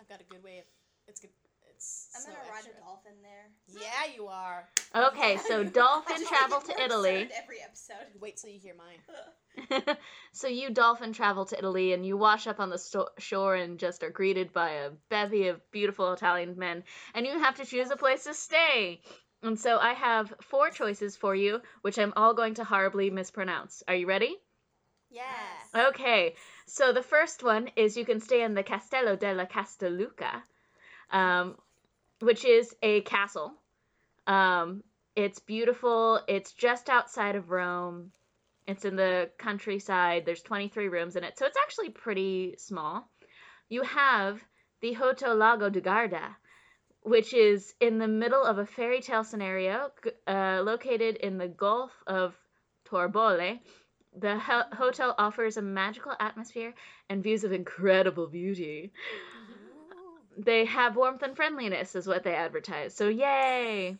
I've 0.00 0.08
got 0.08 0.20
a 0.20 0.24
good 0.24 0.42
way 0.42 0.58
of. 0.58 0.64
It's 1.08 1.20
good. 1.20 1.30
It's. 1.74 2.08
I'm 2.14 2.22
so 2.22 2.28
gonna 2.28 2.40
ride 2.50 2.58
extra. 2.58 2.72
a 2.72 2.80
dolphin 2.80 3.12
there. 3.22 3.82
Yeah, 3.82 4.12
you 4.14 4.26
are. 4.26 4.68
Okay, 4.94 5.38
so 5.38 5.64
dolphin 5.82 6.24
travel 6.26 6.60
to 6.60 6.80
Italy. 6.84 7.28
Every 7.42 7.60
episode. 7.62 8.06
Wait 8.20 8.36
till 8.36 8.50
you 8.50 8.58
hear 8.58 8.74
mine. 8.76 8.98
so 10.32 10.48
you 10.48 10.70
dolphin 10.70 11.12
travel 11.12 11.44
to 11.46 11.58
Italy 11.58 11.92
and 11.92 12.04
you 12.04 12.16
wash 12.16 12.46
up 12.46 12.60
on 12.60 12.70
the 12.70 12.78
sto- 12.78 13.08
shore 13.18 13.54
and 13.54 13.78
just 13.78 14.02
are 14.02 14.10
greeted 14.10 14.52
by 14.52 14.70
a 14.70 14.90
bevy 15.08 15.48
of 15.48 15.70
beautiful 15.70 16.12
Italian 16.12 16.58
men 16.58 16.84
and 17.14 17.26
you 17.26 17.38
have 17.38 17.56
to 17.56 17.64
choose 17.64 17.90
a 17.90 17.96
place 17.96 18.24
to 18.24 18.34
stay. 18.34 19.00
And 19.42 19.58
so 19.58 19.78
I 19.78 19.92
have 19.92 20.32
four 20.40 20.70
choices 20.70 21.16
for 21.16 21.34
you, 21.34 21.60
which 21.82 21.98
I'm 21.98 22.12
all 22.16 22.34
going 22.34 22.54
to 22.54 22.64
horribly 22.64 23.10
mispronounce. 23.10 23.82
Are 23.86 23.94
you 23.94 24.06
ready? 24.06 24.36
Yeah. 25.10 25.22
Okay. 25.88 26.34
So 26.66 26.92
the 26.92 27.02
first 27.02 27.42
one 27.42 27.70
is 27.76 27.96
you 27.96 28.04
can 28.04 28.20
stay 28.20 28.42
in 28.42 28.54
the 28.54 28.62
Castello 28.62 29.16
della 29.16 29.46
Castelluccia, 29.46 30.42
um, 31.10 31.56
which 32.20 32.44
is 32.44 32.74
a 32.82 33.02
castle. 33.02 33.52
Um, 34.26 34.82
it's 35.14 35.38
beautiful. 35.38 36.20
It's 36.26 36.52
just 36.52 36.88
outside 36.88 37.36
of 37.36 37.50
Rome. 37.50 38.10
It's 38.66 38.84
in 38.84 38.96
the 38.96 39.30
countryside. 39.38 40.24
There's 40.26 40.42
23 40.42 40.88
rooms 40.88 41.16
in 41.16 41.24
it, 41.24 41.38
so 41.38 41.46
it's 41.46 41.58
actually 41.62 41.90
pretty 41.90 42.56
small. 42.58 43.08
You 43.68 43.82
have 43.82 44.42
the 44.80 44.92
Hotel 44.92 45.34
Lago 45.36 45.68
di 45.68 45.80
Garda, 45.80 46.36
which 47.02 47.32
is 47.32 47.74
in 47.80 47.98
the 47.98 48.08
middle 48.08 48.44
of 48.44 48.58
a 48.58 48.66
fairy 48.66 49.00
tale 49.00 49.24
scenario 49.24 49.90
uh, 50.26 50.62
located 50.64 51.16
in 51.16 51.38
the 51.38 51.48
Gulf 51.48 51.92
of 52.06 52.34
Torbole. 52.84 53.60
The 54.18 54.38
ho- 54.38 54.70
hotel 54.72 55.14
offers 55.18 55.56
a 55.56 55.62
magical 55.62 56.14
atmosphere 56.18 56.74
and 57.08 57.22
views 57.22 57.44
of 57.44 57.52
incredible 57.52 58.26
beauty. 58.26 58.92
They 60.38 60.64
have 60.64 60.96
warmth 60.96 61.22
and 61.22 61.36
friendliness, 61.36 61.94
is 61.94 62.06
what 62.06 62.24
they 62.24 62.34
advertise. 62.34 62.94
So, 62.94 63.08
yay! 63.08 63.96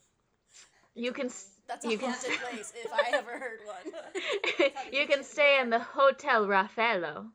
You 0.95 1.13
can 1.13 1.31
That's 1.69 1.85
a 1.85 1.91
You 1.91 1.99
can- 1.99 2.13
place 2.51 2.73
if 2.75 2.93
I 2.93 3.11
ever 3.13 3.31
heard 3.33 3.61
one. 3.65 4.71
you 4.93 5.07
can 5.07 5.25
stay 5.35 5.59
in 5.61 5.71
the 5.71 5.79
Hotel 5.81 6.47
Raffaello, 6.47 7.27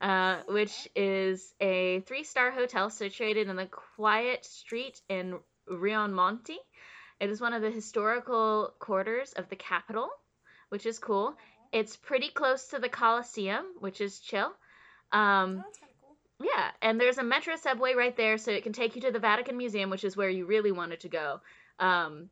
uh, 0.00 0.38
which 0.48 0.88
is 0.96 1.52
a 1.60 2.00
three 2.00 2.24
star 2.24 2.50
hotel 2.50 2.90
situated 2.90 3.48
in 3.48 3.56
the 3.56 3.66
quiet 3.96 4.44
street 4.44 5.00
in 5.08 5.38
Rionmonte. 5.70 6.56
It 7.20 7.30
is 7.30 7.40
one 7.40 7.52
of 7.52 7.62
the 7.62 7.70
historical 7.70 8.72
quarters 8.78 9.32
of 9.32 9.48
the 9.48 9.56
capital, 9.56 10.08
which 10.68 10.86
is 10.86 10.98
cool. 10.98 11.34
It's 11.72 11.96
pretty 11.96 12.28
close 12.30 12.68
to 12.68 12.78
the 12.78 12.88
Colosseum, 12.88 13.64
which 13.80 14.00
is 14.00 14.20
chill. 14.20 14.52
Um, 15.12 15.58
Oh, 15.58 15.62
that's 15.64 15.78
kind 15.78 15.92
of 15.92 16.00
cool. 16.38 16.46
yeah, 16.54 16.70
and 16.80 17.00
there's 17.00 17.18
a 17.18 17.22
metro 17.24 17.56
subway 17.56 17.94
right 17.94 18.16
there, 18.16 18.38
so 18.38 18.50
it 18.52 18.62
can 18.62 18.72
take 18.72 18.94
you 18.94 19.02
to 19.02 19.10
the 19.10 19.18
Vatican 19.18 19.56
Museum, 19.56 19.90
which 19.90 20.04
is 20.04 20.16
where 20.16 20.30
you 20.30 20.46
really 20.46 20.72
wanted 20.72 21.00
to 21.00 21.08
go. 21.08 21.40
Um, 21.78 22.30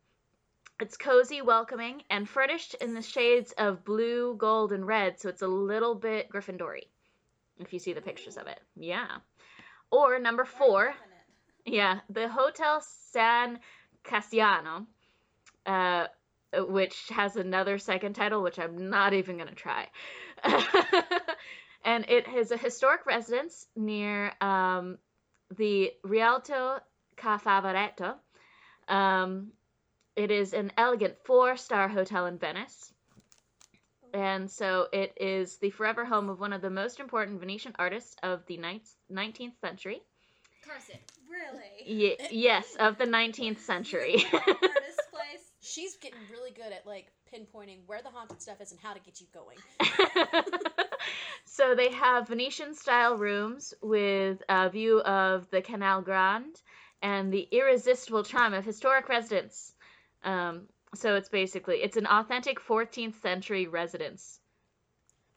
it's 0.81 0.97
cozy, 0.97 1.43
welcoming, 1.43 2.03
and 2.11 2.29
furnished 2.29 2.75
in 2.75 2.95
the 2.95 3.03
shades 3.03 3.53
of 3.57 3.85
blue, 3.85 4.37
gold, 4.37 4.73
and 4.73 4.87
red, 4.87 5.19
so 5.19 5.29
it's 5.29 5.43
a 5.43 5.49
little 5.49 5.95
bit 5.95 6.29
Gryffindory, 6.31 6.89
if 7.59 7.73
you 7.73 7.79
see 7.79 7.93
the 7.93 8.01
pictures 8.03 8.37
of 8.37 8.47
it. 8.47 8.61
Yeah. 8.77 9.07
Or 9.91 10.19
number 10.19 10.45
four, 10.45 10.95
yeah, 11.65 12.01
the 12.11 12.29
Hotel 12.29 12.83
San 13.11 13.59
Cassiano, 14.05 14.87
uh, 15.65 16.07
which 16.55 17.09
has 17.11 17.37
another 17.37 17.79
second 17.79 18.15
title, 18.15 18.43
which 18.43 18.59
I'm 18.59 18.91
not 18.91 19.15
even 19.15 19.37
going 19.37 19.49
to 19.49 19.55
try. 19.55 19.89
and 21.85 22.05
it 22.09 22.27
is 22.29 22.51
a 22.51 22.57
historic 22.57 23.07
residence 23.07 23.67
near 23.75 24.33
um, 24.41 24.99
the 25.57 25.93
Rialto 26.05 26.81
Ca 27.17 27.39
Favoretto. 27.39 28.15
Um, 28.89 29.53
it 30.17 30.31
is 30.31 30.55
an 30.55 30.73
elegant 30.77 31.15
four 31.25 31.57
star 31.57 31.89
hotel 31.89 32.27
in 32.27 32.39
Venice. 32.39 32.93
And 34.15 34.51
so 34.51 34.87
it 34.93 35.13
is 35.21 35.59
the 35.59 35.71
forever 35.71 36.05
home 36.05 36.31
of 36.31 36.41
one 36.41 36.55
of 36.55 36.63
the 36.63 36.71
most 36.71 37.01
important 37.01 37.39
Venetian 37.39 37.75
artists 37.79 38.17
of 38.23 38.47
the 38.47 38.57
19th 38.57 39.61
century. 39.61 40.01
Carson. 40.67 40.97
Really? 41.29 42.01
Ye- 42.01 42.17
yes, 42.31 42.77
of 42.79 42.99
the 42.99 43.05
19th 43.05 43.59
century. 43.59 44.25
Artist 44.33 45.01
place. 45.13 45.53
She's 45.61 45.97
getting 45.97 46.19
really 46.33 46.51
good 46.51 46.73
at 46.73 46.87
like 46.87 47.13
pinpointing 47.33 47.81
where 47.87 48.01
the 48.03 48.09
haunted 48.09 48.41
stuff 48.41 48.61
is 48.61 48.73
and 48.73 48.81
how 48.81 48.95
to 48.95 49.01
get 49.01 49.21
you 49.21 49.27
going. 49.35 49.59
so 51.45 51.75
they 51.75 51.91
have 51.93 52.29
Venetian 52.29 52.75
style 52.75 53.17
rooms 53.17 53.75
with 53.83 54.43
a 54.49 54.71
view 54.71 55.01
of 55.01 55.51
the 55.51 55.61
Canal 55.61 56.01
Grande 56.03 56.61
and 57.03 57.33
the 57.33 57.47
irresistible 57.51 58.25
charm 58.25 58.55
of 58.55 58.65
historic 58.65 59.09
residence. 59.09 59.73
Um, 60.27 60.67
so 60.93 61.15
it's 61.15 61.31
basically 61.31 61.87
it's 61.87 61.97
an 61.97 62.07
authentic 62.11 62.59
14th 62.59 63.15
century 63.23 63.67
residence. 63.71 64.41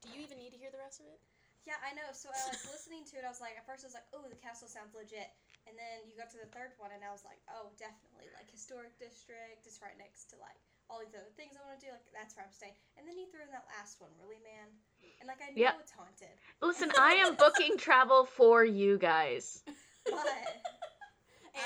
Do 0.01 0.09
you 0.09 0.25
even 0.25 0.41
need 0.41 0.51
to 0.51 0.57
hear 0.57 0.73
the 0.73 0.81
rest 0.81 0.99
of 0.99 1.05
it? 1.07 1.21
Yeah, 1.69 1.77
I 1.85 1.93
know. 1.93 2.09
So 2.17 2.33
I 2.33 2.49
was 2.49 2.65
listening 2.65 3.05
to 3.13 3.21
it. 3.21 3.23
I 3.23 3.29
was 3.29 3.37
like, 3.37 3.53
at 3.53 3.61
first 3.69 3.85
I 3.85 3.93
was 3.93 3.93
like, 3.93 4.09
oh, 4.09 4.25
the 4.25 4.39
castle 4.41 4.65
sounds 4.65 4.97
legit. 4.97 5.29
And 5.69 5.77
then 5.77 6.09
you 6.09 6.17
got 6.17 6.33
to 6.33 6.41
the 6.41 6.49
third 6.49 6.73
one, 6.81 6.89
and 6.89 7.05
I 7.05 7.13
was 7.13 7.21
like, 7.21 7.37
oh, 7.45 7.69
definitely. 7.77 8.25
Like, 8.33 8.49
historic 8.49 8.97
district. 8.97 9.69
It's 9.69 9.77
right 9.77 9.93
next 10.01 10.33
to, 10.33 10.41
like, 10.41 10.57
all 10.89 10.97
these 10.97 11.13
other 11.13 11.29
things 11.37 11.53
I 11.53 11.61
want 11.61 11.77
to 11.77 11.85
do. 11.85 11.93
Like, 11.93 12.09
that's 12.09 12.33
where 12.33 12.41
I'm 12.41 12.49
staying. 12.49 12.73
And 12.97 13.05
then 13.05 13.21
you 13.21 13.29
threw 13.29 13.45
in 13.45 13.53
that 13.53 13.69
last 13.69 14.01
one, 14.01 14.09
really, 14.17 14.41
man? 14.41 14.65
And, 15.21 15.29
like, 15.29 15.45
I 15.45 15.53
know 15.53 15.61
Yep. 15.61 15.77
it's 15.77 15.93
haunted. 15.93 16.33
Listen, 16.57 16.89
I 16.97 17.21
am 17.21 17.37
booking 17.37 17.77
travel 17.77 18.25
for 18.25 18.65
you 18.65 18.97
guys. 18.97 19.61
But 20.09 20.25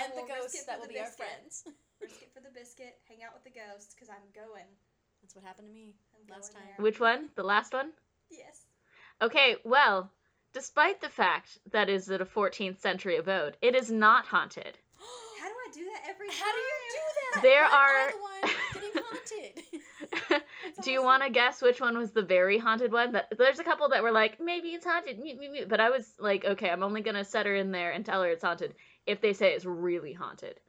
And 0.04 0.12
the 0.20 0.28
will 0.28 0.28
ghosts 0.28 0.68
that 0.68 0.84
will 0.84 0.92
the 0.92 1.00
be 1.00 1.00
our 1.00 1.16
friends. 1.16 1.64
Risk 2.04 2.22
it 2.22 2.32
for 2.34 2.42
the 2.42 2.54
biscuit, 2.54 2.98
hang 3.08 3.24
out 3.26 3.34
with 3.34 3.44
the 3.44 3.58
ghosts, 3.60 3.94
because 3.94 4.10
I'm 4.10 4.24
going. 4.36 4.68
That's 5.22 5.36
what 5.36 5.44
happened 5.44 5.68
to 5.70 5.74
me. 5.74 5.94
Last 6.30 6.54
time. 6.54 6.62
there. 6.78 6.84
Which 6.84 7.00
one? 7.00 7.30
The 7.36 7.44
last 7.44 7.74
one? 7.74 7.92
Yes. 8.30 8.66
Okay, 9.22 9.56
well, 9.64 10.10
despite 10.54 11.02
the 11.02 11.10
fact 11.10 11.58
that 11.72 11.90
is 11.90 12.10
it 12.10 12.22
a 12.22 12.26
14th 12.26 12.80
century 12.80 13.18
abode, 13.18 13.58
it 13.62 13.76
is 13.76 13.92
not 13.92 14.26
haunted. 14.26 14.78
How 15.42 15.48
do 15.48 15.54
I 15.54 15.72
do 15.74 15.86
that 15.86 16.10
every 16.10 16.28
time? 16.28 16.38
How 16.40 16.52
do 16.52 16.58
you 16.58 16.74
do 16.92 17.00
that? 17.34 17.42
There 17.42 17.64
Why 17.64 17.70
are- 17.70 17.98
am 18.00 18.08
I 18.08 18.12
the 18.12 18.20
one 18.20 18.54
getting 18.74 19.04
haunted. 19.04 20.44
Do 20.84 20.92
you 20.92 21.04
want 21.04 21.24
to 21.24 21.30
guess 21.30 21.62
which 21.62 21.80
one 21.80 21.98
was 21.98 22.12
the 22.12 22.22
very 22.22 22.58
haunted 22.58 22.92
one? 22.92 23.14
That 23.14 23.32
there's 23.38 23.60
a 23.60 23.64
couple 23.64 23.90
that 23.90 24.04
were 24.04 24.12
like 24.12 24.40
maybe 24.42 24.70
it's 24.70 24.86
haunted, 24.86 25.20
but 25.70 25.80
I 25.80 25.90
was 25.90 26.14
like, 26.20 26.44
okay, 26.46 26.70
I'm 26.70 26.84
only 26.84 27.02
gonna 27.02 27.24
set 27.24 27.46
her 27.46 27.56
in 27.56 27.72
there 27.72 27.92
and 27.92 28.06
tell 28.06 28.22
her 28.22 28.30
it's 28.30 28.44
haunted 28.44 28.76
if 29.06 29.22
they 29.22 29.34
say 29.34 29.54
it's 29.54 29.66
really 29.66 30.14
haunted. 30.14 30.60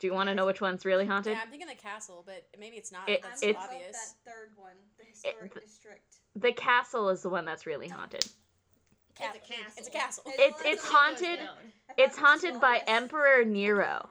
Do 0.00 0.06
you 0.08 0.12
want 0.12 0.28
to 0.28 0.34
know 0.34 0.44
which 0.46 0.60
one's 0.60 0.84
really 0.84 1.06
haunted? 1.06 1.32
yeah, 1.34 1.40
I'm 1.42 1.50
thinking 1.50 1.68
the 1.68 1.74
castle, 1.74 2.22
but 2.26 2.44
maybe 2.58 2.76
it's 2.76 2.90
not. 2.92 3.08
It- 3.08 3.22
That's 3.22 3.34
I'm 3.34 3.38
so 3.38 3.48
it's- 3.48 3.64
obvious. 3.64 3.92
that 3.92 4.30
third 4.32 4.50
one, 4.56 4.72
the 4.98 5.04
historic 5.04 5.54
th- 5.54 5.64
district. 5.64 6.16
The 6.36 6.52
castle 6.52 7.08
is 7.10 7.22
the 7.22 7.28
one 7.30 7.44
that's 7.44 7.64
really 7.66 7.88
haunted. 7.88 8.24
It's 8.24 9.20
a 9.20 9.38
castle. 9.38 9.72
It's 9.78 9.88
a 9.88 9.90
castle. 9.92 10.22
It's- 10.26 10.40
It's 10.50 10.62
it's 10.64 10.82
that's 10.82 10.92
what 10.92 11.12
it 11.12 11.18
goes 11.18 11.20
haunted. 11.24 11.38
down. 11.38 11.48
I 11.88 11.92
thought 11.92 12.04
It's 12.06 12.18
haunted 12.18 12.60
by. 12.60 12.82
Emperor 12.86 13.44
Nero. 13.44 14.08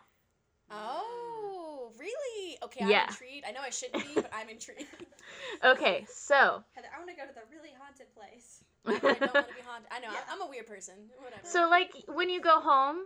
Oh, 0.71 1.91
really? 1.99 2.57
Okay, 2.63 2.83
I'm 2.85 2.89
Yeah. 2.89 3.07
intrigued. 3.07 3.45
I 3.45 3.51
know 3.51 3.59
I 3.61 3.69
shouldn't 3.69 4.03
be, 4.07 4.13
but 4.15 4.31
I'm 4.33 4.49
intrigued. 4.49 4.85
Okay, 5.63 6.05
so 6.09 6.63
Heather, 6.75 6.87
I 6.93 6.99
want 6.99 7.09
to 7.09 7.15
go 7.15 7.25
to 7.27 7.33
the 7.33 7.41
really 7.51 7.69
haunted 7.79 8.07
place. 8.15 8.63
I 8.85 8.91
don't 8.99 9.03
want 9.33 9.47
to 9.47 9.53
be 9.53 9.61
haunted. 9.65 9.89
I 9.91 9.99
know. 9.99 10.07
Yeah. 10.11 10.19
I'm 10.29 10.41
a 10.41 10.47
weird 10.47 10.67
person. 10.67 10.95
Whatever. 11.19 11.41
so 11.45 11.69
like 11.69 11.91
when 12.07 12.29
you 12.29 12.41
go 12.41 12.59
home 12.59 12.97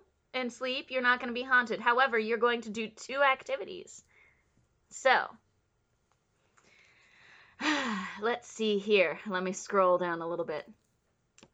and 0.41 0.51
sleep, 0.51 0.87
you're 0.89 1.01
not 1.01 1.19
going 1.19 1.29
to 1.29 1.33
be 1.33 1.43
haunted. 1.43 1.79
However, 1.79 2.17
you're 2.17 2.37
going 2.37 2.61
to 2.61 2.69
do 2.69 2.87
two 2.87 3.21
activities. 3.21 4.03
So, 4.89 5.27
let's 8.21 8.47
see 8.47 8.77
here. 8.77 9.19
Let 9.27 9.43
me 9.43 9.53
scroll 9.53 9.97
down 9.97 10.21
a 10.21 10.27
little 10.27 10.45
bit. 10.45 10.69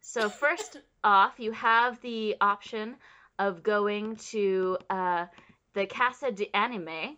So, 0.02 0.30
first 0.44 0.78
off, 1.04 1.40
you 1.40 1.52
have 1.52 2.00
the 2.02 2.36
option 2.40 2.96
of 3.40 3.64
going 3.64 4.18
to 4.32 4.78
uh, 4.90 5.26
the 5.74 5.86
Casa 5.86 6.32
di 6.32 6.54
Anime 6.54 7.18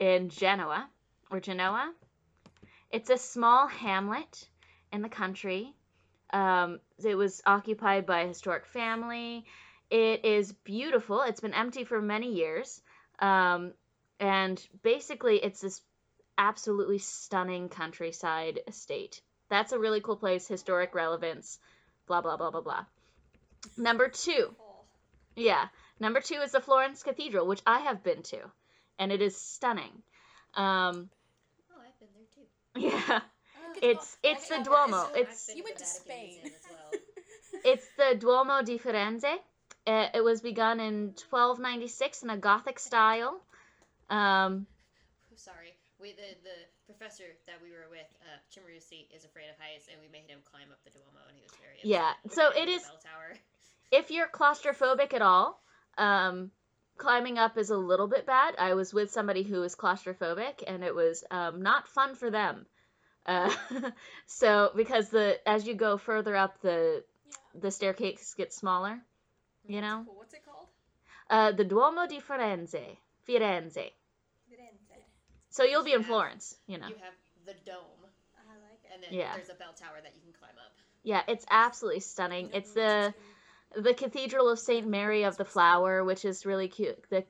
in 0.00 0.28
Genoa 0.30 0.88
or 1.30 1.40
Genoa. 1.40 1.92
It's 2.90 3.10
a 3.10 3.18
small 3.18 3.66
hamlet 3.66 4.48
in 4.92 5.02
the 5.02 5.08
country. 5.08 5.74
Um, 6.32 6.80
it 7.04 7.14
was 7.14 7.42
occupied 7.46 8.06
by 8.06 8.20
a 8.20 8.28
historic 8.28 8.66
family. 8.66 9.44
It 9.92 10.24
is 10.24 10.54
beautiful. 10.54 11.20
It's 11.20 11.40
been 11.40 11.52
empty 11.52 11.84
for 11.84 12.00
many 12.00 12.32
years. 12.32 12.80
Um, 13.18 13.74
and 14.18 14.58
basically, 14.82 15.36
it's 15.36 15.60
this 15.60 15.82
absolutely 16.38 16.96
stunning 16.96 17.68
countryside 17.68 18.60
estate. 18.66 19.20
That's 19.50 19.72
a 19.72 19.78
really 19.78 20.00
cool 20.00 20.16
place, 20.16 20.48
historic 20.48 20.94
relevance, 20.94 21.58
blah, 22.06 22.22
blah, 22.22 22.38
blah, 22.38 22.50
blah, 22.50 22.62
blah. 22.62 22.86
Number 23.76 24.08
two. 24.08 24.54
yeah, 25.36 25.66
number 26.00 26.22
two 26.22 26.36
is 26.36 26.52
the 26.52 26.60
Florence 26.62 27.02
Cathedral, 27.02 27.46
which 27.46 27.60
I 27.66 27.80
have 27.80 28.02
been 28.02 28.22
to, 28.22 28.38
and 28.98 29.12
it 29.12 29.20
is 29.20 29.36
stunning. 29.36 29.92
Um, 30.54 31.10
Oh, 31.70 31.82
I've 31.84 31.98
been 32.00 32.08
there 32.16 32.90
too. 32.90 32.96
yeah, 33.10 33.20
it's 33.82 34.16
it's 34.22 34.48
the 34.48 34.62
Duomo. 34.64 35.10
It's 35.14 35.54
You 35.54 35.64
went 35.64 35.76
to 35.76 35.84
Spain. 35.84 36.38
Well. 36.42 37.00
It's 37.64 37.86
the 37.98 38.16
Duomo 38.18 38.62
di 38.62 38.78
Firenze. 38.78 39.36
Uh, 39.86 40.06
it 40.14 40.22
was 40.22 40.40
begun 40.40 40.78
in 40.80 41.14
1296 41.30 42.22
in 42.22 42.30
a 42.30 42.36
Gothic 42.36 42.78
style. 42.78 43.40
Um, 44.10 44.66
Oh, 45.32 45.36
Sorry, 45.36 45.74
we 46.00 46.12
the 46.12 46.36
the 46.44 46.56
professor 46.86 47.24
that 47.46 47.56
we 47.62 47.70
were 47.70 47.88
with, 47.90 48.06
uh, 48.22 48.38
Chimarusi, 48.52 49.06
is 49.14 49.24
afraid 49.24 49.48
of 49.48 49.56
heights, 49.58 49.88
and 49.90 49.98
we 50.00 50.08
made 50.12 50.28
him 50.30 50.38
climb 50.50 50.68
up 50.70 50.78
the 50.84 50.90
Duomo, 50.90 51.26
and 51.26 51.36
he 51.36 51.42
was 51.42 51.52
very. 51.60 51.78
Yeah, 51.82 52.12
We 52.24 52.30
so 52.30 52.50
made 52.50 52.56
him 52.56 52.62
it 52.62 52.66
the 52.66 52.72
is- 52.72 52.82
bell 52.82 53.00
tower. 53.02 53.32
if 53.90 54.10
you're 54.10 54.28
claustrophobic 54.28 55.14
at 55.14 55.22
all, 55.22 55.60
um, 55.98 56.50
climbing 56.98 57.38
up 57.38 57.56
is 57.58 57.70
a 57.70 57.76
little 57.76 58.06
bit 58.08 58.26
bad. 58.26 58.54
I 58.58 58.74
was 58.74 58.92
with 58.94 59.10
somebody 59.10 59.42
who 59.42 59.60
was 59.60 59.74
claustrophobic, 59.74 60.62
and 60.66 60.84
it 60.84 60.94
was 60.94 61.24
um, 61.30 61.62
not 61.62 61.88
fun 61.88 62.14
for 62.14 62.30
them. 62.30 62.66
Uh, 63.26 63.50
so 64.26 64.70
because 64.76 65.08
the 65.08 65.38
as 65.48 65.66
you 65.66 65.74
go 65.74 65.96
further 65.96 66.36
up, 66.36 66.60
the 66.60 67.02
yeah. 67.54 67.60
the 67.62 67.70
staircase 67.70 68.34
gets 68.36 68.56
smaller. 68.56 69.00
You 69.66 69.80
know, 69.80 70.02
Cool. 70.06 70.16
What's 70.16 70.34
it 70.34 70.44
called? 70.44 70.66
uh, 71.30 71.52
the 71.52 71.64
Duomo 71.64 72.06
di 72.06 72.20
Firenze, 72.20 72.96
Firenze. 73.28 73.92
Firenze. 74.50 74.98
So 75.50 75.64
you'll 75.64 75.84
be 75.84 75.92
in 75.92 76.00
Yeah. 76.00 76.06
Florence. 76.06 76.56
You 76.66 76.78
know. 76.78 76.88
You 76.88 76.96
have 76.96 77.14
the 77.46 77.54
dome, 77.64 77.84
I 78.36 78.54
like 78.68 78.82
it. 78.84 78.90
and 78.92 79.02
then 79.02 79.12
Yeah. 79.12 79.34
there's 79.36 79.48
a 79.50 79.54
bell 79.54 79.72
tower 79.72 80.00
that 80.02 80.14
you 80.14 80.20
can 80.22 80.32
climb 80.32 80.56
up. 80.58 80.72
Yeah, 81.04 81.22
it's 81.28 81.44
absolutely 81.50 82.00
stunning. 82.00 82.50
It's 82.52 82.72
the 82.72 83.14
the 83.74 83.94
Cathedral 83.94 84.50
of 84.50 84.58
Saint 84.58 84.86
Mary 84.86 85.22
of 85.22 85.36
the 85.38 85.44
Flower, 85.46 86.04
which 86.04 86.24
is 86.26 86.44
really 86.44 86.68
cute. 86.68 87.08
The 87.08 87.24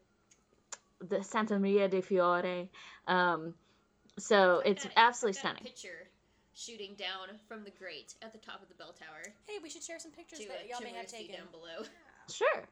the 1.01 1.23
Santa 1.23 1.59
Maria 1.59 1.89
de 1.89 2.01
Fiore. 2.01 2.69
Um, 3.07 3.55
so 4.19 4.61
I've 4.61 4.67
it's 4.67 4.85
got- 4.85 4.93
absolutely 4.97 5.39
I've 5.39 5.43
got 5.43 5.53
a 5.53 5.55
stunning. 5.57 5.65
picture 5.65 6.09
shooting 6.55 6.95
down 6.97 7.39
from 7.49 7.65
the 7.65 7.71
grate 7.71 8.15
at 8.23 8.33
the 8.33 8.39
top 8.39 8.63
of 8.63 8.69
the 8.69 8.75
bell 8.75 8.93
tower 8.93 9.23
Hey, 9.47 9.59
we 9.63 9.71
should 9.71 9.83
share 9.83 9.99
some 9.99 10.13
pictures 10.13 10.41
to, 10.41 10.49
that 10.49 10.69
y'all 10.69 10.81
may 10.83 10.93
have 10.93 11.07
taken. 11.07 11.35
down 11.37 11.49
below. 11.51 11.83
Sure. 12.31 12.63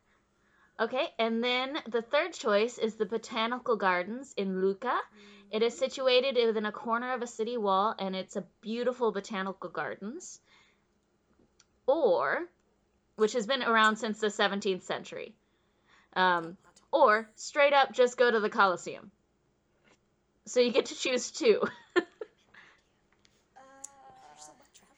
Okay, 0.79 1.09
and 1.19 1.45
then 1.45 1.77
the 1.89 2.03
third 2.03 2.33
choice 2.33 2.79
is 2.79 2.95
the 2.95 3.05
Botanical 3.05 3.77
Gardens 3.77 4.33
in 4.37 4.63
Lucca. 4.63 4.99
It 5.51 5.63
is 5.63 5.77
situated 5.77 6.37
within 6.47 6.65
a 6.65 6.73
corner 6.73 7.13
of 7.13 7.23
a 7.23 7.27
city 7.27 7.57
wall, 7.59 7.95
and 7.99 8.15
it's 8.17 8.37
a 8.37 8.45
beautiful 8.63 9.13
botanical 9.13 9.69
gardens. 9.69 10.41
Or, 11.87 12.47
which 13.17 13.33
has 13.35 13.47
been 13.47 13.63
around 13.63 13.97
since 13.97 14.21
the 14.21 14.29
17th 14.29 14.83
century. 14.83 15.35
Um, 16.15 16.57
or 16.93 17.29
straight 17.35 17.73
up 17.73 17.93
just 17.93 18.17
go 18.17 18.31
to 18.31 18.41
the 18.41 18.49
Colosseum. 18.49 19.11
So 20.47 20.61
you 20.61 20.73
get 20.73 20.87
to 20.87 20.95
choose 20.95 21.31
two. 21.31 21.47
You're 21.97 22.07
so 24.39 24.53
Uh, 24.53 24.59
much 24.59 24.73
travel. 24.79 24.97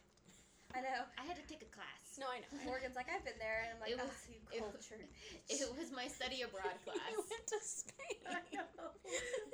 I 0.75 0.81
know. 0.81 1.05
I 1.19 1.25
had 1.27 1.37
to 1.37 1.43
take 1.49 1.63
a 1.63 1.75
class. 1.75 2.19
No, 2.21 2.27
I 2.27 2.39
know. 2.41 2.52
Morgan's 2.65 2.97
like, 2.97 3.09
I've 3.13 3.25
been 3.25 3.39
there, 3.39 3.65
and 3.67 3.75
I'm 3.77 3.81
like, 3.83 3.93
It 3.95 4.01
oh, 4.01 4.07
was- 4.07 4.27
you 4.31 4.39
it- 4.53 4.61
cultured. 4.63 5.05
It 5.53 5.69
was 5.77 5.91
my 5.93 6.07
study 6.09 6.43
abroad 6.43 6.77
class. 6.87 6.97
you 7.11 7.19
class. 7.21 7.31
went 7.31 7.47
to 7.53 7.59
Spain. 7.63 8.23
I 8.29 8.41
know, 8.55 8.67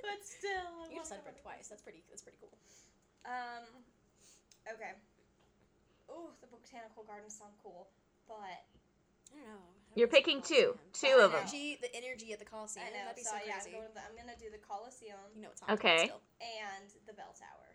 but 0.04 0.18
still, 0.24 0.84
I 0.84 0.92
You 0.92 0.98
just 1.00 1.10
wanna 1.10 1.24
had 1.24 1.34
it 1.36 1.42
twice. 1.42 1.66
That's 1.68 1.82
pretty. 1.82 2.04
That's 2.10 2.22
pretty 2.22 2.38
cool. 2.40 2.52
Um. 3.26 3.64
Okay. 4.68 4.92
Oh, 6.08 6.32
the 6.40 6.48
botanical 6.48 7.04
gardens 7.04 7.36
sound 7.36 7.52
cool, 7.62 7.88
but 8.28 8.40
I 8.40 9.36
don't 9.36 9.44
know. 9.44 9.60
I 9.60 9.92
You're 9.96 10.08
picking 10.08 10.40
the 10.40 10.48
two. 10.48 10.68
Coliseum. 10.72 10.92
Two 10.96 11.16
the 11.20 11.24
of 11.24 11.30
'em. 11.36 11.40
energy, 11.44 11.76
The 11.80 11.92
energy 11.96 12.32
at 12.32 12.38
the 12.40 12.48
Coliseum. 12.48 12.84
I 12.86 12.90
know. 12.96 13.04
That'd 13.08 13.16
be 13.20 13.24
so 13.28 13.36
so 13.36 13.44
yeah, 13.44 13.60
crazy. 13.60 13.76
go 13.76 13.84
to 13.84 13.92
the, 13.92 14.00
I'm 14.04 14.16
gonna 14.16 14.36
do 14.40 14.48
the 14.48 14.60
Colosseum 14.64 15.20
You 15.36 15.42
know 15.44 15.50
it's 15.52 15.60
haunted 15.60 15.80
Okay. 15.84 16.08
Still. 16.08 16.20
and 16.40 16.88
the 17.04 17.12
bell 17.12 17.32
tower. 17.36 17.67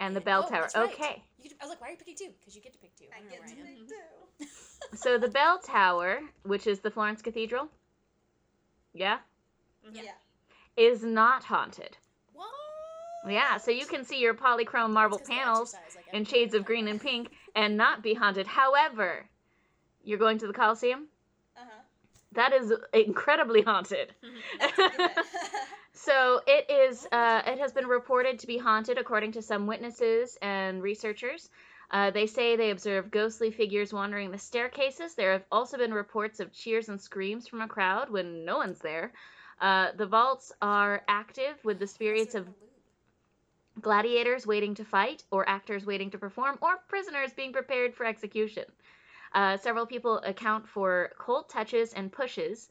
And 0.00 0.16
the 0.16 0.20
bell 0.20 0.44
Oh, 0.46 0.48
tower. 0.48 0.62
that's 0.62 0.76
right. 0.76 0.90
Okay. 0.94 1.22
You 1.38 1.48
could, 1.50 1.58
I 1.60 1.64
was 1.64 1.70
like, 1.70 1.80
why 1.80 1.88
are 1.88 1.90
you 1.90 1.96
picking 1.96 2.16
two? 2.16 2.32
Because 2.38 2.56
you 2.56 2.62
get 2.62 2.72
to 2.72 2.78
pick 2.78 2.96
two. 2.96 3.04
I 3.14 3.20
don't 3.20 3.28
get 3.30 3.38
to 3.46 3.52
I 3.52 3.56
pick 3.56 3.88
two. 3.88 4.96
So 4.96 5.18
the 5.18 5.28
bell 5.28 5.58
tower, 5.64 6.20
which 6.44 6.66
is 6.66 6.80
the 6.80 6.90
Florence 6.90 7.22
Cathedral, 7.22 7.68
yeah, 8.92 9.18
Yeah. 9.92 10.02
Yeah. 10.02 10.12
is 10.76 11.02
not 11.04 11.44
haunted. 11.44 11.96
What? 12.32 12.48
Yeah, 13.28 13.58
so 13.58 13.70
you 13.70 13.86
can 13.86 14.04
see 14.04 14.18
your 14.20 14.34
polychrome 14.34 14.90
marble 14.92 15.18
It's 15.18 15.28
'cause 15.28 15.36
they 15.36 15.42
panels 15.42 15.74
exercise, 15.74 15.94
like, 15.96 16.14
in 16.14 16.24
shades 16.24 16.54
of 16.54 16.64
green 16.64 16.88
and 16.88 17.00
pink 17.00 17.30
and 17.54 17.76
not 17.76 18.02
be 18.02 18.14
haunted. 18.14 18.46
However, 18.46 19.26
you're 20.02 20.18
going 20.18 20.38
to 20.38 20.46
the 20.46 20.52
Colosseum? 20.54 21.08
Uh 21.56 21.60
huh. 21.64 21.82
That 22.32 22.52
is 22.52 22.72
incredibly 22.92 23.62
haunted. 23.62 24.14
So 25.92 26.40
it 26.46 26.70
is. 26.70 27.06
Uh, 27.10 27.42
it 27.46 27.58
has 27.58 27.72
been 27.72 27.86
reported 27.86 28.38
to 28.40 28.46
be 28.46 28.58
haunted, 28.58 28.98
according 28.98 29.32
to 29.32 29.42
some 29.42 29.66
witnesses 29.66 30.38
and 30.40 30.82
researchers. 30.82 31.48
Uh, 31.90 32.10
they 32.10 32.26
say 32.26 32.54
they 32.54 32.70
observe 32.70 33.10
ghostly 33.10 33.50
figures 33.50 33.92
wandering 33.92 34.30
the 34.30 34.38
staircases. 34.38 35.14
There 35.14 35.32
have 35.32 35.44
also 35.50 35.76
been 35.76 35.92
reports 35.92 36.38
of 36.38 36.52
cheers 36.52 36.88
and 36.88 37.00
screams 37.00 37.48
from 37.48 37.60
a 37.60 37.68
crowd 37.68 38.10
when 38.10 38.44
no 38.44 38.58
one's 38.58 38.78
there. 38.78 39.12
Uh, 39.60 39.88
the 39.96 40.06
vaults 40.06 40.52
are 40.62 41.02
active 41.08 41.62
with 41.64 41.78
the 41.80 41.86
spirits 41.86 42.34
of 42.34 42.46
gladiators 43.80 44.46
waiting 44.46 44.74
to 44.74 44.84
fight, 44.84 45.24
or 45.30 45.48
actors 45.48 45.84
waiting 45.84 46.10
to 46.10 46.18
perform, 46.18 46.58
or 46.62 46.78
prisoners 46.88 47.32
being 47.32 47.52
prepared 47.52 47.94
for 47.94 48.06
execution. 48.06 48.64
Uh, 49.32 49.56
several 49.56 49.86
people 49.86 50.18
account 50.18 50.68
for 50.68 51.10
cold 51.18 51.48
touches 51.48 51.92
and 51.94 52.12
pushes, 52.12 52.68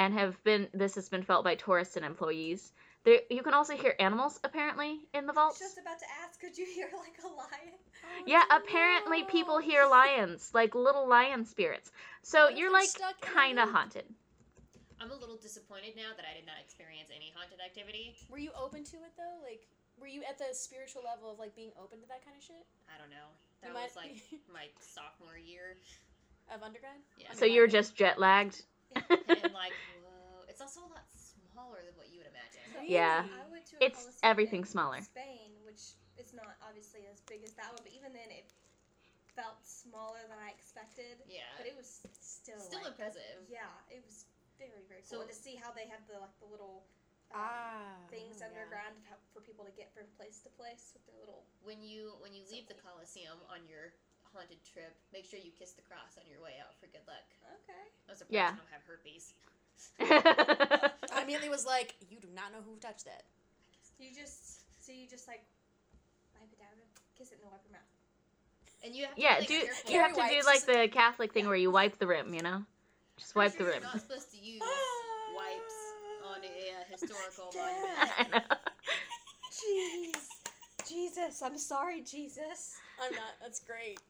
and 0.00 0.14
have 0.14 0.42
been 0.44 0.66
this 0.72 0.94
has 0.94 1.10
been 1.10 1.22
felt 1.22 1.44
by 1.44 1.54
tourists 1.54 1.96
and 1.96 2.06
employees. 2.06 2.72
There, 3.04 3.20
you 3.28 3.42
can 3.42 3.52
also 3.52 3.76
hear 3.76 3.94
animals 4.00 4.40
apparently 4.44 5.00
in 5.12 5.26
the 5.26 5.32
vault. 5.32 5.52
I 5.52 5.60
was 5.60 5.60
vaults. 5.60 5.76
just 5.76 5.78
about 5.78 5.98
to 6.00 6.08
ask, 6.24 6.40
could 6.40 6.56
you 6.56 6.64
hear 6.64 6.88
like 6.96 7.16
a 7.20 7.28
lion? 7.28 7.76
Oh, 7.76 8.24
yeah, 8.26 8.44
apparently 8.50 9.24
people 9.24 9.58
hear 9.58 9.84
lions, 9.86 10.50
like 10.54 10.74
little 10.74 11.06
lion 11.06 11.44
spirits. 11.44 11.92
So 12.22 12.44
What 12.44 12.56
you're 12.56 12.72
like 12.72 12.88
stuck 12.88 13.16
in 13.22 13.28
a 13.28 13.32
kind 13.32 13.58
of 13.60 13.68
haunted. 13.68 14.04
I'm 15.00 15.10
a 15.10 15.14
little 15.20 15.36
disappointed 15.36 15.96
now 15.96 16.12
that 16.16 16.24
I 16.24 16.32
did 16.36 16.46
not 16.46 16.56
experience 16.64 17.08
any 17.14 17.32
haunted 17.36 17.60
activity. 17.60 18.16
Were 18.30 18.38
you 18.40 18.52
open 18.56 18.84
to 18.84 18.96
it 19.04 19.12
though? 19.20 19.36
Like, 19.44 19.68
were 20.00 20.08
you 20.08 20.22
at 20.28 20.38
the 20.38 20.48
spiritual 20.52 21.02
level 21.04 21.30
of 21.30 21.38
like 21.38 21.54
being 21.54 21.72
open 21.76 22.00
to 22.00 22.08
that 22.08 22.24
kind 22.24 22.36
of 22.36 22.42
shit 22.42 22.64
I 22.88 22.96
don't 22.96 23.10
know. 23.12 23.28
That 23.60 23.68
You 23.68 23.74
was 23.76 23.92
might- 23.96 24.16
like 24.16 24.16
my 24.52 24.66
sophomore 24.80 25.36
year, 25.36 25.76
of 26.54 26.62
undergrad? 26.62 26.96
Yeah. 27.18 27.32
So 27.32 27.44
you're 27.44 27.68
just 27.68 27.94
jet 27.94 28.18
lagged. 28.18 28.64
And 28.96 29.52
like, 29.54 29.74
whoa, 30.02 30.44
it's 30.48 30.60
also 30.60 30.80
a 30.86 30.90
lot 30.90 31.06
smaller 31.12 31.80
than 31.86 31.94
what 31.96 32.10
you 32.10 32.18
would 32.22 32.30
imagine. 32.30 32.64
Really? 32.74 32.92
Yeah. 32.94 33.24
I 33.26 33.46
went 33.50 33.66
to 33.70 33.78
a 33.78 33.84
It's 33.86 34.18
everything 34.22 34.62
in 34.62 34.70
smaller. 34.70 35.00
Spain, 35.02 35.54
which 35.64 35.94
is 36.18 36.32
not 36.34 36.50
obviously 36.66 37.06
as 37.10 37.20
big 37.30 37.42
as 37.44 37.52
that 37.58 37.70
one, 37.72 37.80
but 37.82 37.92
even 37.94 38.12
then 38.12 38.28
it 38.30 38.50
felt 39.38 39.58
smaller 39.62 40.20
than 40.26 40.36
I 40.42 40.50
expected. 40.50 41.22
Yeah, 41.30 41.46
But 41.56 41.66
it 41.70 41.76
was 41.78 42.02
still 42.20 42.58
still 42.58 42.82
like, 42.82 42.92
impressive. 42.98 43.46
yeah, 43.48 43.70
it 43.88 44.02
was 44.04 44.26
very 44.58 44.84
very 44.90 45.00
So- 45.06 45.22
cool. 45.22 45.22
and 45.24 45.30
to 45.32 45.36
see 45.38 45.54
how 45.56 45.70
they 45.72 45.86
have 45.88 46.02
the 46.10 46.18
like 46.20 46.34
the 46.42 46.50
little 46.50 46.82
um, 47.32 47.38
Ah. 47.40 47.94
things 48.10 48.42
yeah. 48.42 48.50
underground 48.50 48.98
to 48.98 49.02
help- 49.06 49.22
for 49.32 49.38
people 49.40 49.62
to 49.64 49.70
get 49.78 49.94
from 49.94 50.02
place 50.18 50.42
to 50.42 50.50
place 50.58 50.90
with 50.92 51.06
their 51.06 51.14
little. 51.22 51.46
When 51.62 51.78
you 51.80 52.18
when 52.18 52.34
you 52.34 52.42
So 52.44 52.52
leave 52.58 52.66
the 52.66 52.74
cute. 52.74 52.84
Colosseum 52.84 53.38
on 53.48 53.62
your 53.70 53.94
haunted 54.34 54.62
trip, 54.64 54.94
make 55.12 55.26
sure 55.26 55.38
you 55.38 55.50
kiss 55.58 55.72
the 55.72 55.82
cross 55.82 56.16
on 56.18 56.26
your 56.30 56.40
way 56.42 56.58
out 56.62 56.74
for 56.78 56.86
good 56.90 57.04
luck. 57.06 57.26
Okay. 57.64 57.84
I 58.06 58.14
was 58.14 58.18
surprised 58.18 58.34
Yeah. 58.34 58.50
I 58.52 58.58
don't 58.58 58.74
have 58.74 58.84
herpes. 58.86 59.34
I 61.16 61.22
immediately 61.22 61.48
was 61.48 61.64
like, 61.64 61.96
you 62.10 62.20
do 62.20 62.28
not 62.34 62.52
know 62.52 62.60
who 62.64 62.76
touched 62.78 63.06
that. 63.06 63.24
You 63.98 64.08
just 64.14 64.64
so 64.80 64.92
you 64.92 65.06
just 65.08 65.28
like 65.28 65.42
wipe 66.38 66.52
it 66.52 66.58
down 66.58 66.72
and 66.72 66.88
kiss 67.16 67.32
it 67.32 67.38
and 67.42 67.50
wipe 67.50 67.60
your 67.64 67.72
mouth. 67.72 67.90
And 68.84 68.96
you 68.96 69.04
have 69.04 69.14
to 69.14 69.20
yeah, 69.20 69.34
be, 69.34 69.40
like, 69.40 69.48
do 69.48 69.54
careful. 69.60 69.92
you 69.92 70.00
have 70.00 70.14
to 70.16 70.24
do 70.28 70.46
like 70.46 70.64
the 70.64 70.88
Catholic 70.88 71.32
thing 71.32 71.46
where 71.46 71.56
you 71.56 71.70
wipe 71.70 71.98
the 71.98 72.06
rim, 72.06 72.32
you 72.32 72.42
know? 72.42 72.64
Just 73.18 73.34
wipe 73.34 73.56
Pretty 73.56 73.64
the 73.64 73.64
sure 73.64 73.72
rim. 73.74 73.82
You're 73.82 73.92
not 73.92 74.00
supposed 74.00 74.30
to 74.32 74.38
use 74.38 74.62
wipes 75.36 75.78
on 76.32 76.40
a 76.44 76.46
uh, 76.48 76.84
historical 76.90 77.52
monument. 77.54 78.44
I 81.20 81.26
know. 81.26 81.28
Jeez, 81.28 81.30
Jesus, 81.30 81.42
I'm 81.42 81.58
sorry, 81.58 82.00
Jesus. 82.02 82.76
I'm 83.02 83.12
not. 83.12 83.34
That's 83.40 83.60
great. 83.60 84.00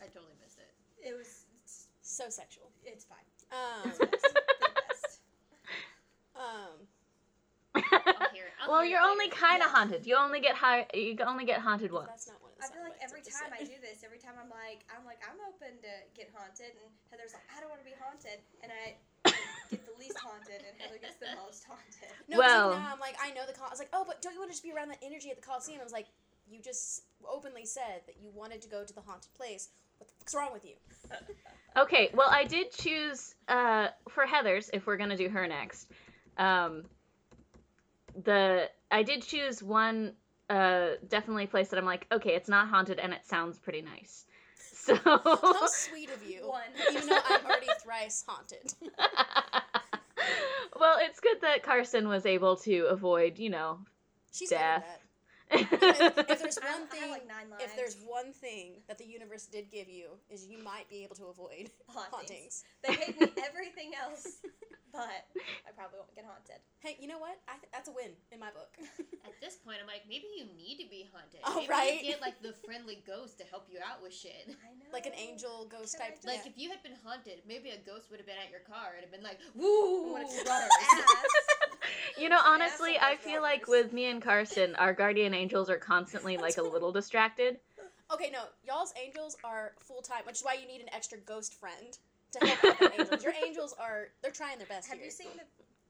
I 0.00 0.06
totally 0.06 0.34
missed 0.42 0.58
it. 0.58 0.70
It 1.06 1.16
was 1.16 1.46
it's, 1.64 1.88
So 2.02 2.24
sexual. 2.28 2.70
it's 2.84 3.04
fine. 3.04 3.18
Um. 3.52 3.90
It's 3.90 3.98
best. 3.98 4.22
the 4.22 4.40
best. 4.88 5.20
um. 6.36 6.86
I'll 7.74 8.30
hear 8.34 8.46
it. 8.46 8.54
I'll 8.62 8.70
well, 8.70 8.84
you're 8.84 9.00
only 9.00 9.28
kind 9.28 9.62
of 9.62 9.70
haunted. 9.70 10.06
You 10.06 10.16
only 10.16 10.40
get 10.40 10.54
high. 10.54 10.86
You 10.94 11.16
only 11.26 11.44
get 11.44 11.60
haunted 11.60 11.92
once. 11.92 12.08
That's 12.08 12.28
not 12.28 12.42
one 12.42 12.50
of 12.52 12.58
the 12.58 12.64
I 12.64 12.68
feel 12.68 12.82
like 12.82 12.98
every 13.00 13.22
time 13.22 13.52
I 13.54 13.62
do 13.64 13.78
this, 13.80 14.02
every 14.04 14.18
time 14.18 14.34
I'm 14.40 14.50
like, 14.50 14.84
I'm 14.90 15.04
like, 15.06 15.22
I'm 15.24 15.38
open 15.48 15.78
to 15.82 15.92
get 16.12 16.30
haunted, 16.34 16.74
and 16.76 16.88
Heather's 17.10 17.32
like, 17.32 17.46
I 17.54 17.60
don't 17.60 17.70
want 17.70 17.80
to 17.80 17.88
be 17.88 17.96
haunted, 17.96 18.42
and 18.62 18.72
I 18.72 18.98
get 19.70 19.86
the 19.86 19.98
least 19.98 20.18
haunted, 20.18 20.62
and 20.66 20.80
Heather 20.80 20.98
gets 21.00 21.16
the 21.16 21.26
most 21.42 21.64
haunted. 21.64 22.10
No, 22.28 22.38
Well- 22.38 22.70
even 22.72 22.82
now 22.82 22.92
I'm 22.92 23.00
like, 23.00 23.16
I 23.22 23.30
know 23.32 23.46
the. 23.46 23.52
Col- 23.52 23.66
I 23.66 23.70
was 23.70 23.78
like, 23.78 23.90
oh, 23.92 24.04
but 24.06 24.20
don't 24.22 24.32
you 24.34 24.38
want 24.40 24.50
to 24.50 24.54
just 24.54 24.62
be 24.64 24.72
around 24.72 24.88
that 24.88 24.98
energy 25.02 25.30
at 25.30 25.36
the 25.36 25.42
Coliseum? 25.42 25.80
I 25.80 25.84
was 25.84 25.92
like, 25.92 26.06
you 26.50 26.60
just 26.60 27.04
openly 27.28 27.64
said 27.64 28.02
that 28.06 28.16
you 28.20 28.30
wanted 28.34 28.60
to 28.62 28.68
go 28.68 28.84
to 28.84 28.92
the 28.92 29.00
haunted 29.00 29.32
place. 29.34 29.68
What 29.98 30.08
the 30.08 30.14
fuck's 30.18 30.34
wrong 30.34 30.52
with 30.52 30.64
you? 30.64 30.74
Okay, 31.76 32.10
well, 32.14 32.28
I 32.28 32.42
did 32.44 32.72
choose 32.72 33.36
uh, 33.46 33.88
for 34.08 34.26
Heather's 34.26 34.70
if 34.72 34.88
we're 34.88 34.96
gonna 34.96 35.16
do 35.16 35.28
her 35.28 35.46
next. 35.46 35.88
Um, 36.36 36.82
the 38.24 38.68
I 38.90 39.04
did 39.04 39.22
choose 39.22 39.62
one 39.62 40.14
uh, 40.48 40.94
definitely 41.08 41.46
place 41.46 41.68
that 41.68 41.78
I'm 41.78 41.84
like, 41.84 42.06
okay, 42.10 42.34
it's 42.34 42.48
not 42.48 42.66
haunted 42.68 42.98
and 42.98 43.12
it 43.12 43.24
sounds 43.24 43.56
pretty 43.58 43.82
nice. 43.82 44.26
So 44.60 44.94
How 44.96 45.66
sweet 45.66 46.10
of 46.10 46.22
you. 46.24 46.48
One. 46.48 46.62
Even 46.90 47.08
though 47.08 47.18
I'm 47.28 47.44
already 47.44 47.68
thrice 47.82 48.24
haunted. 48.26 48.74
well, 50.80 50.98
it's 51.00 51.20
good 51.20 51.40
that 51.42 51.62
Carson 51.62 52.08
was 52.08 52.26
able 52.26 52.56
to 52.56 52.86
avoid, 52.86 53.38
you 53.38 53.50
know. 53.50 53.78
She's 54.32 54.50
Death. 54.50 54.84
Good. 55.50 55.68
If 56.30 56.38
there's 56.42 56.58
one 56.74 56.86
thing, 56.88 57.10
like 57.10 57.26
nine 57.26 57.46
if 57.60 57.74
there's 57.76 57.96
one 58.06 58.32
thing 58.32 58.82
that 58.88 58.98
the 58.98 59.04
universe 59.06 59.46
did 59.46 59.70
give 59.70 59.88
you, 59.88 60.10
is 60.30 60.46
you 60.46 60.58
might 60.62 60.88
be 60.88 61.02
able 61.04 61.16
to 61.16 61.26
avoid 61.26 61.70
hauntings. 61.88 62.64
They 62.86 62.96
gave 62.96 63.20
me 63.20 63.28
everything 63.46 63.92
else, 63.98 64.38
but 64.92 65.26
I 65.66 65.70
probably 65.76 65.98
won't 65.98 66.14
get 66.14 66.24
haunted. 66.24 66.62
Hey, 66.80 66.96
you 67.00 67.08
know 67.08 67.18
what? 67.18 67.36
I 67.48 67.58
th- 67.58 67.70
that's 67.72 67.88
a 67.88 67.92
win 67.92 68.12
in 68.32 68.40
my 68.40 68.50
book. 68.50 68.72
At 69.26 69.36
this 69.40 69.56
point, 69.60 69.78
I'm 69.80 69.86
like, 69.90 70.02
maybe 70.08 70.26
you 70.36 70.46
need 70.56 70.78
to 70.82 70.88
be 70.88 71.06
haunted. 71.12 71.40
Oh, 71.44 71.60
maybe 71.60 71.68
right. 71.70 72.02
you 72.02 72.10
get 72.14 72.20
like 72.22 72.40
the 72.42 72.54
friendly 72.64 73.02
ghost 73.06 73.38
to 73.38 73.44
help 73.44 73.66
you 73.70 73.78
out 73.82 74.02
with 74.02 74.14
shit. 74.14 74.48
I 74.48 74.72
know. 74.78 74.88
like 74.92 75.06
an 75.06 75.14
angel 75.18 75.68
ghost 75.70 75.98
Can 75.98 76.06
type. 76.08 76.14
just- 76.22 76.26
Like 76.26 76.42
yeah. 76.46 76.50
if 76.50 76.58
you 76.58 76.70
had 76.70 76.82
been 76.82 76.96
haunted, 77.04 77.42
maybe 77.46 77.70
a 77.70 77.80
ghost 77.82 78.10
would 78.10 78.18
have 78.18 78.26
been 78.26 78.40
at 78.40 78.50
your 78.50 78.64
car 78.64 78.94
and 78.96 79.02
have 79.02 79.12
been 79.12 79.22
like, 79.26 79.38
"Woo, 79.54 80.12
wanna 80.14 80.26
her 80.26 80.46
ass. 80.46 81.59
You 82.18 82.28
know, 82.28 82.40
honestly, 82.44 82.98
I 83.00 83.16
feel 83.16 83.42
like 83.42 83.66
with 83.68 83.92
me 83.92 84.06
and 84.06 84.22
Carson, 84.22 84.74
our 84.76 84.92
guardian 84.92 85.34
angels 85.34 85.70
are 85.70 85.78
constantly 85.78 86.36
like 86.36 86.58
a 86.58 86.62
little 86.62 86.92
distracted. 86.92 87.58
Okay, 88.12 88.30
no, 88.30 88.42
y'all's 88.66 88.92
angels 89.00 89.36
are 89.44 89.72
full 89.78 90.02
time, 90.02 90.22
which 90.26 90.36
is 90.36 90.42
why 90.42 90.54
you 90.60 90.66
need 90.66 90.80
an 90.80 90.92
extra 90.92 91.18
ghost 91.18 91.54
friend 91.54 91.96
to 92.32 92.46
help 92.46 92.64
out 92.64 92.80
your 92.80 92.92
angels. 92.98 93.22
Your 93.22 93.34
angels 93.46 93.74
are 93.78 94.08
they're 94.22 94.32
trying 94.32 94.58
their 94.58 94.66
best 94.66 94.88
Have 94.88 94.98
here. 94.98 95.06
you 95.06 95.10
seen 95.12 95.30
the 95.36 95.46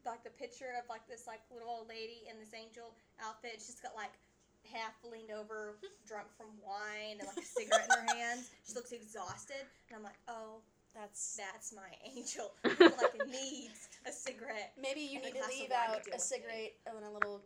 like 0.09 0.23
the 0.25 0.31
picture 0.31 0.73
of 0.79 0.89
like 0.89 1.07
this 1.09 1.27
like 1.27 1.41
little 1.53 1.69
old 1.69 1.89
lady 1.89 2.23
in 2.31 2.39
this 2.39 2.53
angel 2.55 2.93
outfit. 3.25 3.55
She's 3.57 3.81
got 3.81 3.95
like 3.97 4.13
half 4.73 4.93
leaned 5.11 5.31
over, 5.33 5.77
drunk 6.07 6.29
from 6.37 6.53
wine, 6.61 7.19
and 7.19 7.27
like 7.27 7.41
a 7.41 7.47
cigarette 7.47 7.89
in 7.89 8.07
her 8.07 8.15
hand. 8.21 8.41
She 8.69 8.75
looks 8.75 8.93
exhausted, 8.93 9.65
and 9.89 9.97
I'm 9.97 10.05
like, 10.05 10.21
oh, 10.29 10.61
That's 10.95 11.37
that's 11.39 11.73
my 11.75 11.91
angel. 12.17 12.53
Who 12.65 12.85
like 12.85 13.15
needs 13.31 13.89
a 14.07 14.13
cigarette. 14.13 14.73
maybe 14.81 15.01
you 15.01 15.21
need 15.21 15.35
to 15.35 15.47
leave 15.49 15.71
out 15.71 15.95
a 15.95 15.99
with 16.05 16.15
it. 16.15 16.21
cigarette 16.21 16.75
and 16.87 17.05
a 17.05 17.11
little 17.11 17.41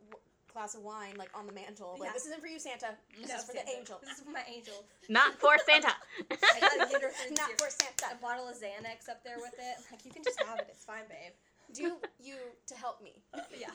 glass 0.52 0.74
of 0.76 0.83
wine 0.83 1.14
like 1.18 1.30
on 1.35 1.46
the 1.46 1.52
mantle. 1.52 1.96
Like 1.98 2.09
Yeah. 2.09 2.12
this 2.14 2.26
isn't 2.26 2.40
for 2.40 2.46
you, 2.46 2.59
Santa. 2.59 2.94
This 3.20 3.28
No, 3.28 3.37
is 3.37 3.44
for 3.44 3.52
the 3.52 3.66
angel. 3.68 3.98
This 4.00 4.18
is 4.18 4.24
for 4.24 4.30
my 4.30 4.44
angel. 4.48 4.85
Not 5.09 5.35
for 5.40 5.59
Santa. 5.66 5.92
I 6.30 6.61
gotta 6.61 6.90
get 6.90 7.02
her 7.02 7.11
through 7.11 7.37
Not 7.37 7.50
for. 7.61 7.68
Santa. 7.70 8.14
a 8.16 8.22
bottle 8.22 8.48
of 8.48 8.54
Xanax 8.57 9.09
up 9.11 9.22
there 9.24 9.37
with 9.38 9.54
it. 9.59 9.76
Like 9.90 10.04
you 10.07 10.12
can 10.12 10.22
just 10.24 10.40
have 10.42 10.59
it. 10.61 10.66
It's 10.70 10.85
fine, 10.85 11.04
babe. 11.09 11.33
Do 11.74 11.98
you 12.22 12.37
to 12.66 12.74
help 12.76 13.02
me? 13.02 13.22
yeah. 13.59 13.74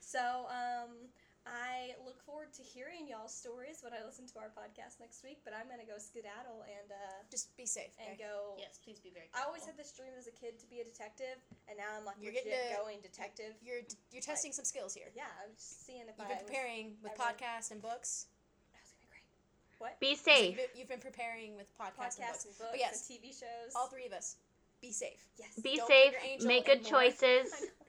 So, 0.00 0.46
um, 0.48 0.88
I 1.48 1.96
look 2.04 2.20
forward 2.28 2.52
to 2.60 2.62
hearing 2.62 3.08
y'all's 3.08 3.32
stories 3.32 3.80
when 3.80 3.96
I 3.96 4.04
listen 4.04 4.28
to 4.28 4.36
our 4.38 4.52
podcast 4.52 5.00
next 5.00 5.24
week. 5.24 5.40
But 5.48 5.56
I'm 5.56 5.64
gonna 5.64 5.88
go 5.88 5.96
skedaddle 5.96 6.62
and 6.68 6.92
uh, 6.92 7.24
Just 7.32 7.56
be 7.56 7.64
safe. 7.64 7.90
and 7.96 8.12
Okay? 8.14 8.20
go. 8.28 8.54
Yes, 8.60 8.76
please 8.84 9.00
be 9.00 9.08
very 9.08 9.32
Careful. 9.32 9.40
I 9.40 9.48
always 9.48 9.64
had 9.64 9.76
this 9.80 9.90
dream 9.96 10.12
as 10.18 10.28
a 10.28 10.34
kid 10.36 10.60
to 10.60 10.66
be 10.68 10.80
a 10.80 10.86
detective, 10.86 11.40
and 11.68 11.80
now 11.80 11.88
I'm 11.96 12.04
like 12.04 12.20
You're 12.20 12.36
legit 12.36 12.52
getting 12.52 12.76
to- 12.76 12.80
going 12.84 12.98
detective. 13.00 13.56
You're 13.64 13.82
you're 14.12 14.22
testing 14.24 14.52
some 14.52 14.68
skills 14.68 14.92
here. 14.92 15.08
Yeah, 15.16 15.32
I'm 15.40 15.56
just 15.56 15.88
seeing 15.88 16.04
if 16.04 16.14
You've 16.20 16.28
I 16.28 16.36
been 16.36 16.44
was- 16.44 16.50
preparing 16.52 16.86
with 17.00 17.16
I 17.16 17.32
podcasts 17.32 17.72
and 17.72 17.80
books. 17.80 18.28
That 18.76 18.84
was 18.84 18.92
gonna 18.92 19.02
be 19.02 19.10
great. 19.10 19.26
What? 19.80 19.96
Be 20.04 20.12
So 20.14 20.28
safe. 20.28 20.52
You've 20.52 20.60
been, 20.60 20.72
you've 20.76 20.92
been 20.92 21.04
preparing 21.04 21.56
with 21.56 21.72
podcasts, 21.80 22.20
Podcasts 22.20 22.44
and 22.44 22.52
and 22.52 22.58
books. 22.60 22.76
books 22.76 22.84
yes. 22.84 22.94
and 23.00 23.06
TV 23.08 23.24
shows. 23.32 23.72
All 23.74 23.88
three 23.88 24.04
of 24.06 24.12
us. 24.12 24.36
Be 24.80 24.92
safe. 24.92 25.18
Yes. 25.38 25.58
Be 25.58 25.76
Don't 25.76 25.88
safe. 25.88 26.14
Make 26.44 26.66
good 26.66 26.82
more- 26.84 27.02
choices. 27.08 27.50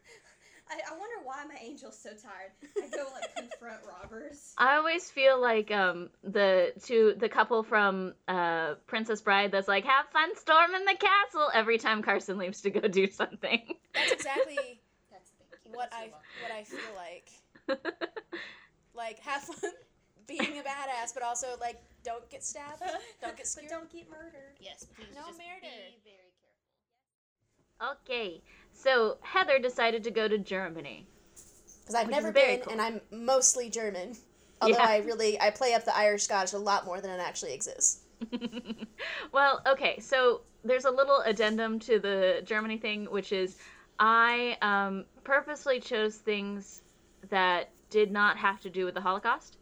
I. 0.69 0.73
I, 0.75 0.77
I 0.93 0.97
wonder 0.97 1.15
why 1.23 1.43
my 1.47 1.55
angel's 1.65 1.97
so 1.97 2.09
tired. 2.09 2.51
I 2.77 2.95
go 2.95 3.07
like 3.13 3.35
confront 3.51 3.81
robbers. 3.87 4.53
I 4.57 4.75
always 4.75 5.09
feel 5.09 5.39
like 5.41 5.71
um 5.71 6.09
the 6.23 6.73
to 6.85 7.15
the 7.17 7.29
couple 7.29 7.63
from 7.63 8.13
uh 8.27 8.75
Princess 8.87 9.21
Bride 9.21 9.51
that's 9.51 9.67
like 9.67 9.85
have 9.85 10.07
fun 10.09 10.35
storming 10.35 10.85
the 10.85 10.95
castle 10.95 11.49
every 11.53 11.77
time 11.77 12.01
Carson 12.01 12.37
leaves 12.37 12.61
to 12.61 12.69
go 12.69 12.81
do 12.81 13.07
something. 13.07 13.61
That's 13.93 14.11
exactly 14.11 14.81
That's 15.11 15.31
what 15.65 15.89
I 15.93 16.09
what 16.41 16.51
I 16.51 16.63
feel 16.63 16.93
like. 16.95 17.29
Like 18.95 19.19
have 19.19 19.43
fun 19.43 19.71
being 20.27 20.59
a 20.59 20.61
badass, 20.61 21.13
but 21.13 21.23
also 21.23 21.47
like 21.61 21.81
don't 22.03 22.27
get 22.29 22.43
stabbed. 22.43 22.81
Don't 23.21 23.37
get 23.37 23.47
scared, 23.47 23.67
but 23.69 23.75
don't 23.75 23.91
get 23.91 24.09
murdered. 24.09 24.55
Yes, 24.59 24.85
please. 24.85 25.07
No 25.15 25.27
just 25.27 25.39
murder. 25.39 25.61
Be 25.61 26.01
very 26.03 26.33
careful. 27.79 27.95
okay, 28.03 28.41
so 28.81 29.17
Heather 29.21 29.59
decided 29.59 30.03
to 30.05 30.11
go 30.11 30.27
to 30.27 30.37
Germany. 30.37 31.05
Because 31.81 31.95
I've 31.95 32.09
never 32.09 32.31
been, 32.31 32.61
cool. 32.61 32.71
and 32.71 32.81
I'm 32.81 33.01
mostly 33.11 33.69
German. 33.69 34.15
Although 34.61 34.75
Yeah. 34.77 34.85
I 34.87 34.97
really 34.97 35.39
I 35.39 35.49
play 35.51 35.73
up 35.73 35.85
the 35.85 35.95
Irish 35.95 36.23
Scottish 36.23 36.53
a 36.53 36.57
lot 36.57 36.85
more 36.85 37.01
than 37.01 37.11
it 37.11 37.19
actually 37.19 37.53
exists. 37.53 38.01
well, 39.31 39.61
okay, 39.67 39.99
so 39.99 40.41
there's 40.63 40.85
a 40.85 40.91
little 40.91 41.21
addendum 41.21 41.79
to 41.79 41.99
the 41.99 42.41
Germany 42.45 42.77
thing, 42.77 43.05
which 43.05 43.31
is 43.31 43.57
I 43.99 44.57
um, 44.61 45.05
purposely 45.23 45.79
chose 45.79 46.15
things 46.15 46.81
that 47.29 47.69
did 47.89 48.11
not 48.11 48.37
have 48.37 48.59
to 48.61 48.69
do 48.69 48.85
with 48.85 48.93
the 48.93 49.01
Holocaust. 49.01 49.57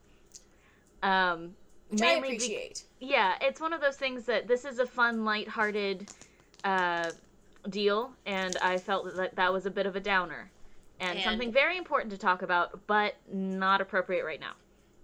Um, 1.03 1.51
Which 1.89 2.01
I 2.01 2.06
mainly 2.06 2.30
be- 2.30 2.36
appreciate. 2.38 2.84
yeah, 2.99 3.36
it's 3.41 3.62
one 3.62 3.73
of 3.73 3.82
those 3.82 3.95
things 3.97 4.25
that 4.25 4.47
this 4.47 4.65
is 4.65 4.80
a 4.80 4.86
fun, 4.86 5.23
lighthearted 5.23 6.10
uh, 6.63 7.12
deal, 7.69 8.12
and 8.25 8.56
I 8.62 8.77
felt 8.77 9.15
that 9.15 9.36
that 9.36 9.53
was 9.53 9.65
a 9.65 9.71
bit 9.71 9.86
of 9.86 9.95
a 9.95 9.99
downer. 9.99 10.51
And, 10.99 11.17
And- 11.17 11.23
something 11.23 11.51
very 11.51 11.77
important 11.77 12.12
to 12.12 12.17
talk 12.17 12.41
about, 12.41 12.88
but 12.88 13.15
not 13.32 13.82
appropriate 13.82 14.25
right 14.25 14.39
now. 14.39 14.53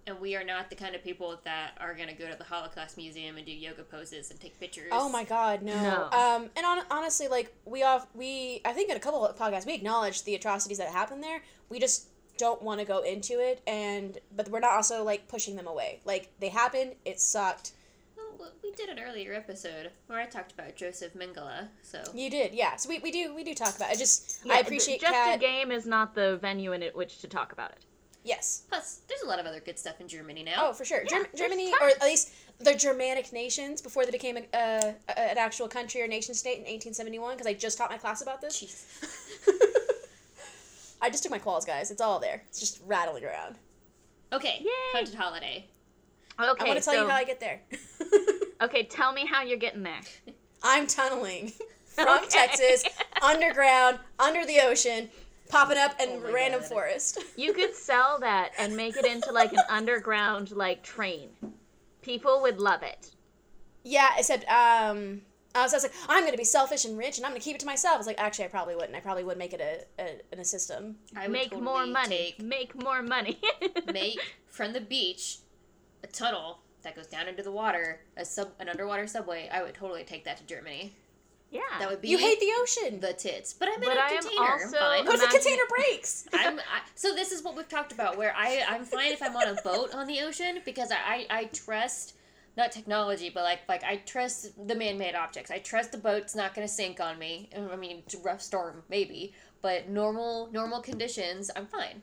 And 0.06 0.20
we 0.20 0.36
are 0.36 0.44
not 0.44 0.70
the 0.70 0.76
kind 0.76 0.96
of 0.96 1.04
people 1.04 1.40
that 1.46 1.78
are 1.80 1.94
going 1.94 2.10
to 2.10 2.14
go 2.14 2.30
to 2.30 2.36
the 2.38 2.44
Holocaust 2.44 2.98
Museum 2.98 3.38
and 3.38 3.46
do 3.46 3.54
yoga 3.54 3.84
poses 3.84 4.32
and 4.32 4.40
take 4.40 4.60
pictures. 4.60 4.90
Oh 4.92 5.08
my 5.08 5.24
god, 5.24 5.62
no. 5.62 5.74
No. 5.82 6.18
Um, 6.18 6.50
and 6.58 6.66
on, 6.66 6.80
honestly, 6.92 7.30
like 7.30 7.56
we 7.64 7.84
off 7.84 8.08
we 8.14 8.60
I 8.66 8.74
think 8.74 8.90
in 8.90 8.98
a 8.98 9.00
couple 9.00 9.26
of 9.26 9.38
podcasts 9.38 9.66
we 9.66 9.74
acknowledge 9.74 10.24
the 10.24 10.36
atrocities 10.36 10.78
that 10.80 10.90
happened 10.90 11.24
there. 11.24 11.42
We 11.70 11.80
just 11.80 12.08
don't 12.38 12.62
want 12.62 12.82
to 12.82 12.86
go 12.86 13.02
into 13.04 13.40
it, 13.40 13.62
and 13.66 14.18
but 14.36 14.50
we're 14.50 14.60
not 14.60 14.72
also 14.72 15.06
like 15.06 15.30
pushing 15.30 15.56
them 15.56 15.68
away. 15.68 16.02
Like 16.04 16.32
they 16.42 16.50
happened, 16.50 16.96
it 17.06 17.22
sucked. 17.22 17.72
Well, 18.44 18.52
we 18.62 18.72
did 18.72 18.90
an 18.90 19.00
earlier 19.00 19.34
episode 19.34 19.90
where 20.08 20.20
I 20.20 20.26
talked 20.26 20.52
about 20.52 20.76
Joseph 20.76 21.14
Mengele, 21.14 21.70
so 21.82 22.04
You 22.14 22.30
did, 22.30 22.54
yeah. 22.54 22.76
So 22.76 22.90
we, 22.90 23.00
we 23.00 23.10
do 23.10 23.34
we 23.34 23.42
do 23.46 23.54
talk 23.56 23.74
about 23.78 23.90
it. 23.90 23.94
I 23.94 23.96
Just 23.96 24.42
Yeah, 24.44 24.52
I 24.52 24.56
th- 24.58 24.66
appreciate 24.66 25.00
just 25.00 25.14
Kat. 25.14 25.38
a 25.38 25.40
game 25.40 25.72
is 25.72 25.86
not 25.86 26.14
the 26.14 26.38
venue 26.42 26.74
in 26.74 26.84
it 26.84 26.94
which 26.94 27.20
to 27.20 27.28
talk 27.30 27.54
about 27.54 27.72
it. 27.72 27.86
Yes. 28.26 28.64
plus 28.68 29.00
there's 29.08 29.22
a 29.22 29.28
lot 29.28 29.40
of 29.40 29.46
other 29.46 29.62
good 29.62 29.80
stuff 29.80 30.02
in 30.02 30.10
Germany 30.10 30.44
now. 30.44 30.56
Oh, 30.58 30.74
for 30.74 30.84
sure. 30.84 31.04
Yeah, 31.04 31.10
Germ- 31.20 31.28
Germany, 31.38 31.72
tons. 31.72 31.82
or 31.82 31.88
at 31.88 32.02
least 32.02 32.34
the 32.60 32.74
Germanic 32.76 33.32
nations, 33.32 33.82
before 33.82 34.04
they 34.04 34.12
became 34.12 34.36
a, 34.38 34.58
uh, 34.58 34.92
an 35.16 35.38
actual 35.38 35.70
country 35.70 36.02
or 36.02 36.08
nation 36.08 36.34
state 36.36 36.58
in 36.58 36.64
1871, 36.64 37.36
because 37.36 37.48
I 37.48 37.54
just 37.54 37.78
taught 37.78 37.92
my 37.92 37.98
class 37.98 38.22
about 38.22 38.42
this. 38.42 38.62
Jeez. 38.62 39.48
I 41.02 41.10
just 41.10 41.24
took 41.24 41.32
my 41.32 41.40
quals, 41.40 41.66
guys. 41.66 41.92
It's 41.92 42.02
all 42.02 42.20
there. 42.20 42.44
It's 42.50 42.60
just 42.60 42.82
rattling 42.86 43.24
around. 43.24 43.56
Okay, 44.34 44.58
Yay. 44.62 44.70
haunted 44.94 45.16
holiday. 45.16 45.66
Okay, 46.40 46.66
I 46.66 46.68
want 46.68 46.80
to 46.80 46.86
tell 46.86 46.94
so, 46.96 47.04
you 47.04 47.10
how 47.10 47.16
I 47.16 47.24
get 47.24 47.40
there. 47.40 47.62
okay, 48.62 48.84
tell 48.84 49.14
me 49.14 49.26
how 49.26 49.44
you're 49.44 49.58
getting 49.58 49.84
there. 49.84 50.02
I'm 50.64 50.88
tunneling 50.88 51.52
from 51.86 52.08
Okay. 52.08 52.28
Texas, 52.30 52.84
underground, 53.22 54.00
under 54.20 54.46
the 54.46 54.60
ocean, 54.62 55.10
popping 55.50 55.78
up 55.78 56.00
in 56.02 56.22
Oh 56.26 56.32
random 56.34 56.62
God. 56.62 56.70
forest. 56.70 57.20
You 57.36 57.54
could 57.54 57.76
sell 57.76 58.20
that 58.22 58.52
and 58.58 58.76
make 58.76 58.98
it 58.98 59.06
into 59.06 59.32
like 59.32 59.54
an 59.54 59.60
underground 59.70 60.52
like 60.52 60.84
train. 60.84 61.30
People 62.02 62.42
would 62.42 62.60
love 62.60 62.82
it. 62.84 63.12
yeah, 63.84 64.10
except 64.18 64.44
um, 64.50 65.22
I 65.56 65.62
was, 65.62 65.74
I 65.74 65.78
was 65.78 65.84
like, 65.84 65.94
I'm 66.10 66.26
gonna 66.26 66.36
be 66.38 66.44
selfish 66.44 66.84
and 66.86 66.98
rich, 66.98 67.18
and 67.18 67.26
I'm 67.26 67.32
gonna 67.32 67.42
keep 67.42 67.56
it 67.56 67.60
to 67.60 67.66
myself. 67.68 67.96
I 67.96 67.98
was 68.00 68.08
like, 68.08 68.20
actually, 68.20 68.46
I 68.46 68.48
probably 68.48 68.76
wouldn't. 68.76 68.96
I 68.96 69.00
probably 69.02 69.24
would 69.24 69.38
make 69.38 69.54
it 69.54 69.62
a, 69.62 70.02
a, 70.02 70.20
in 70.34 70.40
a 70.40 70.46
system. 70.46 70.96
I 71.16 71.24
would 71.28 71.32
Make 71.32 71.52
totally 71.52 71.62
more 71.64 71.86
money. 71.86 72.36
Take, 72.38 72.42
Make 72.42 72.82
more 72.84 73.02
money. 73.04 73.40
make 73.94 74.20
from 74.50 74.74
the 74.74 74.82
beach 74.82 75.38
a 76.04 76.08
tunnel 76.08 76.60
that 76.84 76.96
goes 76.96 77.08
down 77.08 77.28
into 77.28 77.44
the 77.44 77.52
water, 77.52 78.02
a 78.18 78.26
sub, 78.26 78.50
an 78.60 78.70
underwater 78.70 79.08
subway. 79.08 79.50
I 79.52 79.64
would 79.64 79.74
totally 79.74 80.04
take 80.04 80.26
that 80.26 80.38
to 80.38 80.44
Germany. 80.46 80.94
yeah. 81.50 81.62
That 81.80 81.90
would 81.90 82.02
be 82.02 82.10
You 82.10 82.18
hate 82.18 82.40
the 82.40 82.52
ocean. 82.60 83.00
the 83.00 83.14
tits, 83.14 83.54
but 83.54 83.68
I'm 83.70 83.76
in 83.82 83.88
But 83.90 83.98
a 83.98 84.04
I 84.04 84.10
container. 84.18 84.44
I'm 84.44 84.60
fine. 84.72 85.06
what 85.06 85.16
if 85.16 85.22
the 85.22 85.28
container 85.38 85.64
breaks? 85.70 86.26
I'm, 86.34 86.60
I, 86.60 86.82
so 86.96 87.14
this 87.14 87.32
is 87.32 87.42
what 87.44 87.56
we've 87.56 87.70
talked 87.70 87.92
about. 87.94 88.18
Where 88.18 88.34
I 88.36 88.64
I'm 88.68 88.84
fine 88.86 89.12
if 89.14 89.22
I'm 89.22 89.36
on 89.36 89.48
a 89.58 89.62
boat 89.62 89.94
on 89.94 90.08
the 90.08 90.20
ocean 90.22 90.60
because 90.66 90.92
I 90.92 90.98
I, 91.30 91.40
I 91.40 91.44
trust 91.46 92.16
not 92.58 92.72
technology, 92.72 93.30
but 93.34 93.44
like 93.44 93.60
like 93.70 93.84
I 93.84 93.98
trust 93.98 94.68
the 94.68 94.76
man-made 94.76 95.16
objects. 95.16 95.52
I 95.52 95.60
trust 95.60 95.92
the 95.92 95.98
boat's 95.98 96.36
not 96.36 96.54
going 96.54 96.68
to 96.68 96.74
sink 96.74 97.00
on 97.00 97.18
me. 97.18 97.50
I 97.72 97.76
mean, 97.78 98.00
it's 98.06 98.14
a 98.16 98.20
rough 98.20 98.42
storm 98.42 98.84
maybe, 98.90 99.34
but 99.62 99.90
normal 99.90 100.50
normal 100.52 100.82
conditions, 100.82 101.50
I'm 101.56 101.66
fine. 101.68 102.02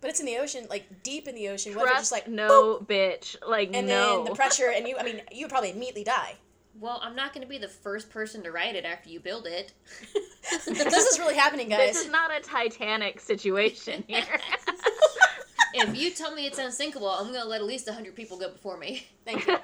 But 0.00 0.10
it's 0.10 0.20
in 0.20 0.26
the 0.26 0.38
ocean, 0.38 0.66
like 0.70 1.02
deep 1.02 1.28
in 1.28 1.34
the 1.34 1.48
ocean. 1.48 1.74
What 1.74 1.82
if 1.82 1.88
it's 1.88 1.92
Trust 1.92 2.10
just 2.10 2.12
like 2.12 2.28
no 2.28 2.78
bitch. 2.78 3.36
Like 3.46 3.70
no 3.70 3.78
and 3.80 3.88
no. 3.88 4.16
then 4.16 4.24
the 4.24 4.34
pressure, 4.34 4.72
and 4.74 4.88
you, 4.88 4.96
I 4.98 5.02
mean, 5.02 5.20
you 5.30 5.44
would 5.44 5.50
probably 5.50 5.70
immediately 5.70 6.04
die. 6.04 6.36
Well, 6.78 6.98
I'm 7.02 7.14
not 7.14 7.34
going 7.34 7.42
to 7.42 7.48
be 7.48 7.58
the 7.58 7.68
first 7.68 8.10
person 8.10 8.42
to 8.44 8.52
ride 8.52 8.74
it 8.74 8.86
after 8.86 9.10
you 9.10 9.20
build 9.20 9.46
it. 9.46 9.74
this 10.66 11.06
is 11.06 11.18
really 11.18 11.34
happening, 11.34 11.68
guys. 11.70 11.92
this 11.92 12.04
is 12.06 12.10
not 12.10 12.30
a 12.34 12.40
Titanic 12.40 13.20
situation 13.20 14.02
here. 14.06 14.24
if 15.74 15.94
you 15.94 16.10
tell 16.10 16.34
me 16.34 16.46
it's 16.46 16.58
unsinkable, 16.58 17.10
I'm 17.10 17.32
going 17.32 17.42
to 17.42 17.48
let 17.48 17.60
at 17.60 17.66
least 17.66 17.86
100 17.86 18.14
people 18.14 18.38
go 18.38 18.48
before 18.48 18.78
me. 18.78 19.06
Thank 19.26 19.46
you. 19.46 19.58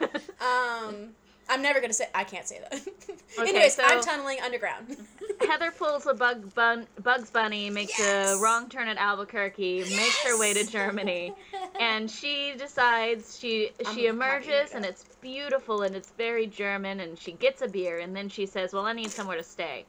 Um, 0.46 1.14
I'm 1.48 1.62
never 1.62 1.80
gonna 1.80 1.92
say. 1.92 2.09
I 2.14 2.24
can't 2.24 2.46
say 2.46 2.61
that. 2.61 2.80
Okay, 3.38 3.50
Anyways, 3.50 3.74
so- 3.74 3.82
I'm 3.85 4.00
tunneling 4.02 4.38
underground. 4.40 4.96
Heather 5.46 5.70
pulls 5.70 6.06
a 6.06 6.14
bug 6.14 6.54
bun, 6.54 6.87
Bugs 7.02 7.28
Bunny, 7.28 7.68
makes 7.68 7.98
Yes! 7.98 8.35
a 8.35 8.40
wrong 8.40 8.70
turn 8.70 8.88
at 8.88 8.96
Albuquerque, 8.96 9.80
makes 9.80 10.24
her 10.24 10.38
way 10.38 10.54
to 10.54 10.64
Germany, 10.64 11.35
and 11.80 12.11
she 12.11 12.54
decides 12.56 13.38
she 13.38 13.72
I'm 13.85 13.94
she 13.94 14.06
emerges 14.06 14.72
and 14.72 14.87
it's 14.87 15.04
beautiful 15.20 15.82
and 15.82 15.94
it's 15.94 16.12
very 16.12 16.46
German 16.46 17.00
and 17.00 17.18
she 17.18 17.32
gets 17.32 17.61
a 17.61 17.68
beer 17.68 17.98
and 17.98 18.16
then 18.16 18.30
she 18.30 18.46
says, 18.46 18.72
"Well, 18.72 18.87
I 18.87 18.94
need 18.94 19.11
somewhere 19.11 19.37
to 19.37 19.42
stay." 19.42 19.85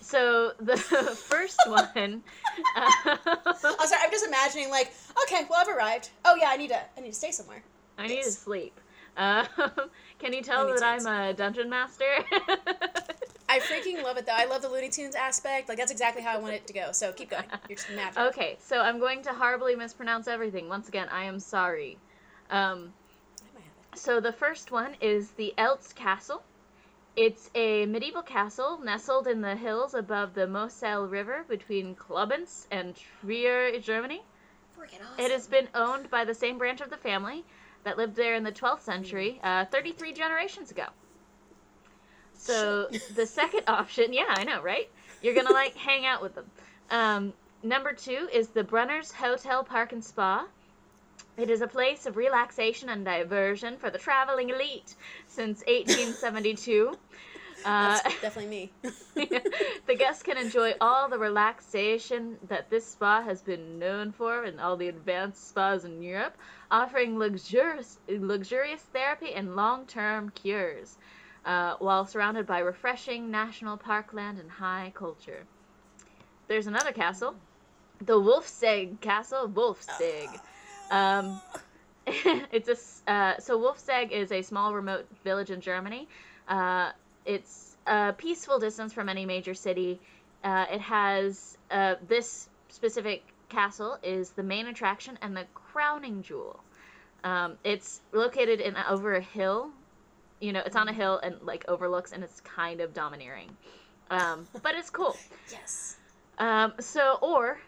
So 0.00 0.52
the 0.58 0.76
first 0.76 1.60
one, 1.66 2.22
uh, 2.76 2.90
I'm 3.46 3.54
sorry. 3.54 4.02
I'm 4.02 4.10
just 4.10 4.26
imagining 4.26 4.68
like, 4.70 4.92
okay, 5.24 5.46
well, 5.48 5.60
I've 5.60 5.68
arrived. 5.74 6.10
Oh 6.24 6.34
yeah, 6.34 6.48
I 6.48 6.56
need 6.56 6.68
to. 6.70 6.80
I 6.96 7.00
need 7.00 7.10
to 7.10 7.14
stay 7.14 7.30
somewhere. 7.30 7.62
I 7.98 8.08
need 8.08 8.24
to 8.24 8.30
sleep. 8.32 8.80
Um, 9.16 9.46
can 10.18 10.32
you 10.32 10.42
tell 10.42 10.64
Looney 10.66 10.80
that 10.80 11.00
I'm 11.00 11.06
a 11.06 11.34
dungeon 11.34 11.70
master? 11.70 12.04
I 13.48 13.60
freaking 13.60 14.02
love 14.02 14.16
it 14.16 14.26
though. 14.26 14.32
I 14.34 14.46
love 14.46 14.62
the 14.62 14.68
Looney 14.68 14.88
Tunes 14.88 15.14
aspect. 15.14 15.68
Like 15.68 15.78
that's 15.78 15.92
exactly 15.92 16.22
how 16.22 16.34
I 16.34 16.38
want 16.38 16.54
it 16.54 16.66
to 16.66 16.72
go. 16.72 16.92
So 16.92 17.12
keep 17.12 17.30
going. 17.30 17.44
You're 17.68 17.76
just 17.76 17.90
magic. 17.90 18.18
okay, 18.18 18.56
so 18.60 18.80
I'm 18.80 18.98
going 18.98 19.22
to 19.22 19.32
horribly 19.32 19.76
mispronounce 19.76 20.26
everything. 20.26 20.68
Once 20.68 20.88
again, 20.88 21.08
I 21.10 21.24
am 21.24 21.38
sorry. 21.38 21.98
Um, 22.50 22.92
I 23.40 23.54
might 23.54 23.64
have 23.64 23.92
it. 23.92 23.98
So 23.98 24.20
the 24.20 24.32
first 24.32 24.72
one 24.72 24.96
is 25.00 25.30
the 25.32 25.54
Eltz 25.56 25.94
Castle, 25.94 26.42
It's 27.16 27.50
a 27.54 27.86
medieval 27.86 28.22
castle 28.22 28.80
nestled 28.82 29.28
in 29.28 29.40
the 29.40 29.54
hills 29.54 29.94
above 29.94 30.34
the 30.34 30.48
Moselle 30.48 31.06
River 31.06 31.44
between 31.48 31.94
Koblenz 31.94 32.66
and 32.72 32.94
Trier, 33.20 33.78
Germany. 33.78 34.22
Freaking 34.76 35.00
awesome. 35.12 35.24
It 35.24 35.30
has 35.30 35.46
been 35.46 35.68
owned 35.74 36.10
by 36.10 36.24
the 36.24 36.34
same 36.34 36.58
branch 36.58 36.80
of 36.80 36.90
the 36.90 36.96
family 36.96 37.44
that 37.84 37.96
lived 37.96 38.16
there 38.16 38.34
in 38.34 38.42
the 38.42 38.52
12th 38.52 38.80
century, 38.80 39.40
uh, 39.42 39.66
33 39.66 40.12
generations 40.12 40.70
ago. 40.70 40.86
So 42.34 42.88
the 43.14 43.26
second 43.26 43.62
option, 43.68 44.12
yeah, 44.12 44.26
I 44.28 44.44
know, 44.44 44.60
right? 44.62 44.88
You're 45.22 45.34
gonna 45.34 45.52
like 45.52 45.76
hang 45.76 46.04
out 46.04 46.20
with 46.20 46.34
them. 46.34 46.46
Um, 46.90 47.32
number 47.62 47.92
two 47.92 48.28
is 48.32 48.48
the 48.48 48.64
Brunners 48.64 49.12
Hotel 49.12 49.64
Park 49.64 49.92
and 49.92 50.04
Spa. 50.04 50.46
It 51.36 51.50
is 51.50 51.62
a 51.62 51.66
place 51.66 52.06
of 52.06 52.16
relaxation 52.16 52.88
and 52.90 53.04
diversion 53.04 53.76
for 53.78 53.90
the 53.90 53.98
traveling 53.98 54.50
elite 54.50 54.94
since 55.26 55.60
1872. 55.66 56.96
Uh, 57.64 57.98
That's 58.02 58.20
definitely 58.20 58.50
me. 58.50 58.72
the 59.86 59.94
guests 59.96 60.22
can 60.22 60.36
enjoy 60.36 60.74
all 60.80 61.08
the 61.08 61.18
relaxation 61.18 62.36
that 62.48 62.68
this 62.68 62.86
spa 62.86 63.22
has 63.22 63.40
been 63.42 63.78
known 63.78 64.12
for 64.12 64.44
in 64.44 64.58
all 64.58 64.76
the 64.76 64.88
advanced 64.88 65.48
spas 65.48 65.84
in 65.84 66.02
Europe, 66.02 66.36
offering 66.70 67.18
luxurious, 67.18 67.98
luxurious 68.08 68.82
therapy 68.92 69.32
and 69.32 69.56
long 69.56 69.86
term 69.86 70.30
cures, 70.30 70.98
uh, 71.46 71.74
while 71.78 72.04
surrounded 72.04 72.46
by 72.46 72.58
refreshing 72.58 73.30
national 73.30 73.76
parkland 73.76 74.38
and 74.38 74.50
high 74.50 74.92
culture. 74.94 75.44
There's 76.48 76.66
another 76.66 76.92
castle, 76.92 77.34
the 78.00 78.20
Wolfsegg 78.20 79.00
Castle, 79.00 79.48
Wolfsegg. 79.48 80.28
Um, 80.90 81.40
it's 82.06 82.68
a 82.68 83.10
uh, 83.10 83.38
so 83.38 83.58
Wolfsegg 83.58 84.10
is 84.10 84.32
a 84.32 84.42
small 84.42 84.74
remote 84.74 85.06
village 85.22 85.50
in 85.50 85.60
Germany. 85.60 86.08
Uh, 86.48 86.90
it's 87.24 87.76
a 87.86 88.12
peaceful 88.12 88.58
distance 88.58 88.92
from 88.92 89.08
any 89.08 89.26
major 89.26 89.54
city. 89.54 90.00
Uh, 90.42 90.66
it 90.70 90.80
has 90.80 91.56
uh, 91.70 91.94
this 92.06 92.48
specific 92.68 93.22
castle 93.48 93.98
is 94.02 94.30
the 94.30 94.42
main 94.42 94.66
attraction 94.66 95.18
and 95.22 95.36
the 95.36 95.46
crowning 95.54 96.22
jewel. 96.22 96.60
Um, 97.22 97.56
it's 97.64 98.00
located 98.12 98.60
in 98.60 98.76
over 98.76 99.14
a 99.14 99.20
hill. 99.20 99.70
You 100.40 100.52
know, 100.52 100.62
it's 100.64 100.76
on 100.76 100.88
a 100.88 100.92
hill 100.92 101.18
and 101.22 101.36
like 101.42 101.64
overlooks, 101.68 102.12
and 102.12 102.22
it's 102.22 102.40
kind 102.40 102.80
of 102.80 102.92
domineering. 102.92 103.56
Um, 104.10 104.46
but 104.62 104.74
it's 104.74 104.90
cool. 104.90 105.16
Yes. 105.50 105.96
Um, 106.36 106.74
so, 106.80 107.16
or 107.22 107.58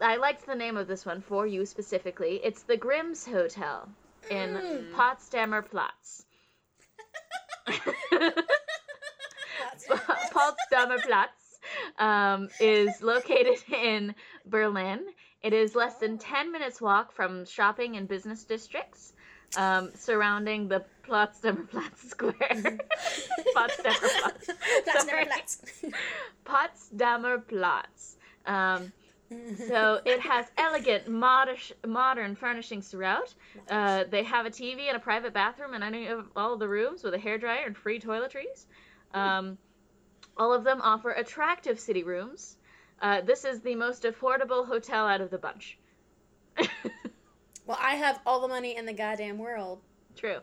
I 0.00 0.16
liked 0.16 0.46
the 0.46 0.54
name 0.54 0.76
of 0.76 0.86
this 0.86 1.04
one 1.04 1.22
for 1.22 1.46
you 1.46 1.66
specifically. 1.66 2.40
It's 2.44 2.62
the 2.62 2.76
Grimm's 2.76 3.26
Hotel 3.26 3.88
in 4.30 4.50
Mm. 4.50 4.92
Potsdamer 4.94 5.68
Platz. 5.68 6.24
Potsdamer 9.88 10.98
Platz 11.06 11.58
um, 11.98 12.48
is 12.60 13.02
located 13.02 13.58
in 13.72 14.14
Berlin. 14.46 15.04
It 15.42 15.52
is 15.52 15.74
less 15.74 15.96
than 15.96 16.18
10 16.18 16.52
minutes 16.52 16.80
walk 16.80 17.12
from 17.12 17.46
shopping 17.46 17.96
and 17.96 18.06
business 18.06 18.44
districts 18.44 19.14
um, 19.56 19.90
surrounding 19.94 20.68
the 20.68 20.84
Potsdamer 21.06 21.68
Platz 21.68 22.08
Square. 22.10 22.78
Potsdamer 23.56 24.20
Platz. 24.20 24.50
Never 25.06 25.26
Platz. 25.26 25.84
Potsdamer 26.44 27.46
Platz. 27.48 28.16
Um, 28.46 28.92
so 29.68 30.00
it 30.04 30.20
has 30.20 30.46
elegant, 30.58 31.08
modish, 31.08 31.70
modern 31.86 32.34
furnishings 32.34 32.88
throughout. 32.88 33.32
Uh, 33.68 34.04
they 34.10 34.24
have 34.24 34.44
a 34.44 34.50
TV 34.50 34.88
and 34.88 34.96
a 34.96 35.00
private 35.00 35.32
bathroom 35.32 35.74
in 35.74 35.82
any 35.82 36.08
of 36.08 36.26
all 36.34 36.56
the 36.56 36.68
rooms 36.68 37.04
with 37.04 37.14
a 37.14 37.18
hairdryer 37.18 37.64
and 37.64 37.76
free 37.76 38.00
toiletries. 38.00 38.66
Um, 39.14 39.56
all 40.40 40.52
of 40.54 40.64
them 40.64 40.80
offer 40.82 41.10
attractive 41.12 41.78
city 41.78 42.02
rooms. 42.02 42.56
Uh, 43.00 43.20
this 43.20 43.44
is 43.44 43.60
the 43.60 43.74
most 43.74 44.02
affordable 44.04 44.66
hotel 44.66 45.06
out 45.06 45.20
of 45.20 45.30
the 45.30 45.38
bunch. 45.38 45.78
Well, 47.66 47.78
I 47.80 47.94
have 47.94 48.18
all 48.26 48.40
the 48.40 48.48
money 48.48 48.76
in 48.76 48.84
the 48.84 48.92
goddamn 48.92 49.38
world. 49.38 49.80
True. 50.16 50.38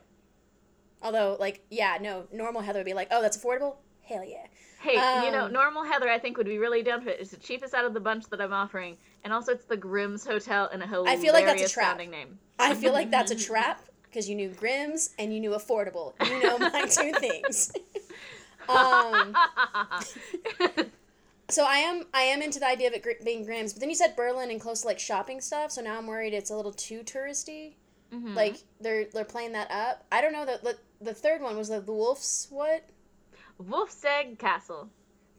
Although, 1.02 1.36
like, 1.38 1.60
yeah, 1.68 1.98
no, 2.00 2.26
normal 2.32 2.62
Heather 2.62 2.78
would 2.78 2.86
be 2.86 2.94
like, 2.94 3.08
oh, 3.10 3.20
that's 3.20 3.36
affordable? 3.36 3.76
Hell 4.02 4.24
yeah. 4.24 4.46
Hey, 4.80 4.94
you 5.26 5.30
know, 5.32 5.44
Um, 5.46 5.52
normal 5.52 5.82
Heather, 5.82 6.08
I 6.08 6.18
think 6.18 6.38
would 6.38 6.46
be 6.46 6.58
really 6.58 6.82
down 6.82 7.02
for 7.02 7.10
it. 7.10 7.18
It's 7.20 7.30
the 7.30 7.36
cheapest 7.36 7.74
out 7.74 7.84
of 7.84 7.92
the 7.92 8.00
bunch 8.00 8.26
that 8.30 8.40
I'm 8.40 8.52
offering, 8.54 8.96
and 9.24 9.32
also 9.32 9.52
it's 9.52 9.66
the 9.66 9.76
Grimm's 9.76 10.24
Hotel 10.24 10.68
in 10.72 10.80
a 10.80 10.86
hilarious 10.86 11.18
I 11.18 11.22
feel 11.22 11.34
like 11.34 11.44
that's 11.44 11.62
a 11.62 11.68
trap. 11.68 11.98
name. 11.98 12.38
I 12.58 12.74
feel 12.74 12.92
like 12.94 13.10
that's 13.10 13.30
a 13.32 13.36
trap 13.48 13.82
because 14.04 14.28
you 14.30 14.34
knew 14.34 14.48
Grimm's 14.48 15.10
and 15.18 15.34
you 15.34 15.40
knew 15.40 15.50
affordable. 15.50 16.14
You 16.26 16.42
know 16.42 16.58
my 16.58 16.86
two 16.90 17.12
things. 17.18 17.72
Um, 18.68 19.34
so 21.48 21.64
I 21.64 21.76
am 21.78 22.04
I 22.12 22.22
am 22.22 22.42
into 22.42 22.58
the 22.60 22.66
idea 22.66 22.88
of 22.88 22.94
it 22.94 23.02
gr- 23.02 23.24
being 23.24 23.44
Grimm's, 23.44 23.72
but 23.72 23.80
then 23.80 23.88
you 23.88 23.94
said 23.96 24.16
Berlin 24.16 24.50
and 24.50 24.60
close 24.60 24.82
to 24.82 24.86
like 24.86 24.98
shopping 24.98 25.40
stuff, 25.40 25.70
so 25.72 25.80
now 25.80 25.98
I'm 25.98 26.06
worried 26.06 26.34
it's 26.34 26.50
a 26.50 26.56
little 26.56 26.72
too 26.72 27.00
touristy. 27.00 27.74
Mhm. 28.12 28.34
Like 28.34 28.56
they're 28.80 29.06
they're 29.06 29.24
playing 29.24 29.52
that 29.52 29.70
up. 29.70 30.04
I 30.12 30.20
don't 30.20 30.32
know 30.32 30.46
the 30.46 30.60
the, 30.62 30.78
the 31.04 31.14
third 31.14 31.40
one 31.42 31.56
was 31.56 31.68
the, 31.68 31.80
the 31.80 31.92
Wolf's 31.92 32.48
what? 32.50 32.84
Wolf's 33.58 34.04
Egg 34.04 34.38
Castle. 34.38 34.88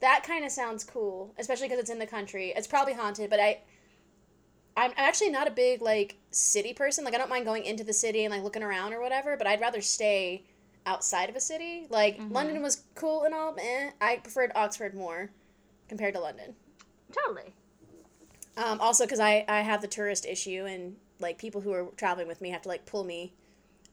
That 0.02 0.24
kind 0.26 0.46
of 0.46 0.52
sounds 0.52 0.84
cool, 0.84 1.34
especially 1.38 1.68
because 1.68 1.80
it's 1.82 1.90
in 1.90 2.00
the 2.00 2.08
country. 2.08 2.54
It's 2.56 2.68
probably 2.68 2.94
haunted, 2.94 3.30
but 3.30 3.40
I 3.40 3.60
I'm 4.78 4.92
I'm 4.92 4.94
actually 4.98 5.30
not 5.30 5.48
a 5.48 5.52
big 5.52 5.82
like 5.82 6.16
city 6.32 6.74
person. 6.74 7.04
Like 7.04 7.14
I 7.16 7.18
don't 7.18 7.30
mind 7.30 7.46
going 7.46 7.66
into 7.66 7.84
the 7.84 7.94
city 7.94 8.24
and 8.24 8.34
like 8.34 8.44
looking 8.44 8.64
around 8.64 8.94
or 8.94 9.02
whatever, 9.02 9.36
but 9.38 9.48
I'd 9.48 9.62
rather 9.62 9.82
stay 9.82 10.44
outside 10.86 11.30
of 11.30 11.36
a 11.36 11.40
city. 11.42 11.88
Like 11.90 12.18
Mhm. 12.18 12.32
London 12.34 12.62
was 12.62 12.84
cool 12.96 13.24
and 13.24 13.34
all, 13.34 13.56
eh. 13.60 13.92
I 14.02 14.18
preferred 14.18 14.52
Oxford 14.56 14.94
more 14.94 15.30
compared 15.88 16.14
to 16.16 16.20
London. 16.20 16.56
Totally. 17.12 17.54
Um, 18.58 18.80
also 18.82 19.06
because 19.06 19.20
I 19.20 19.46
I 19.48 19.62
have 19.62 19.82
the 19.82 19.88
tourist 19.88 20.26
issue 20.26 20.66
and 20.66 20.98
like 21.20 21.38
people 21.38 21.62
who 21.62 21.72
are 21.74 21.86
traveling 21.98 22.28
with 22.28 22.42
me 22.42 22.50
have 22.50 22.62
to 22.64 22.70
like 22.70 22.86
pull 22.86 23.04
me 23.04 23.34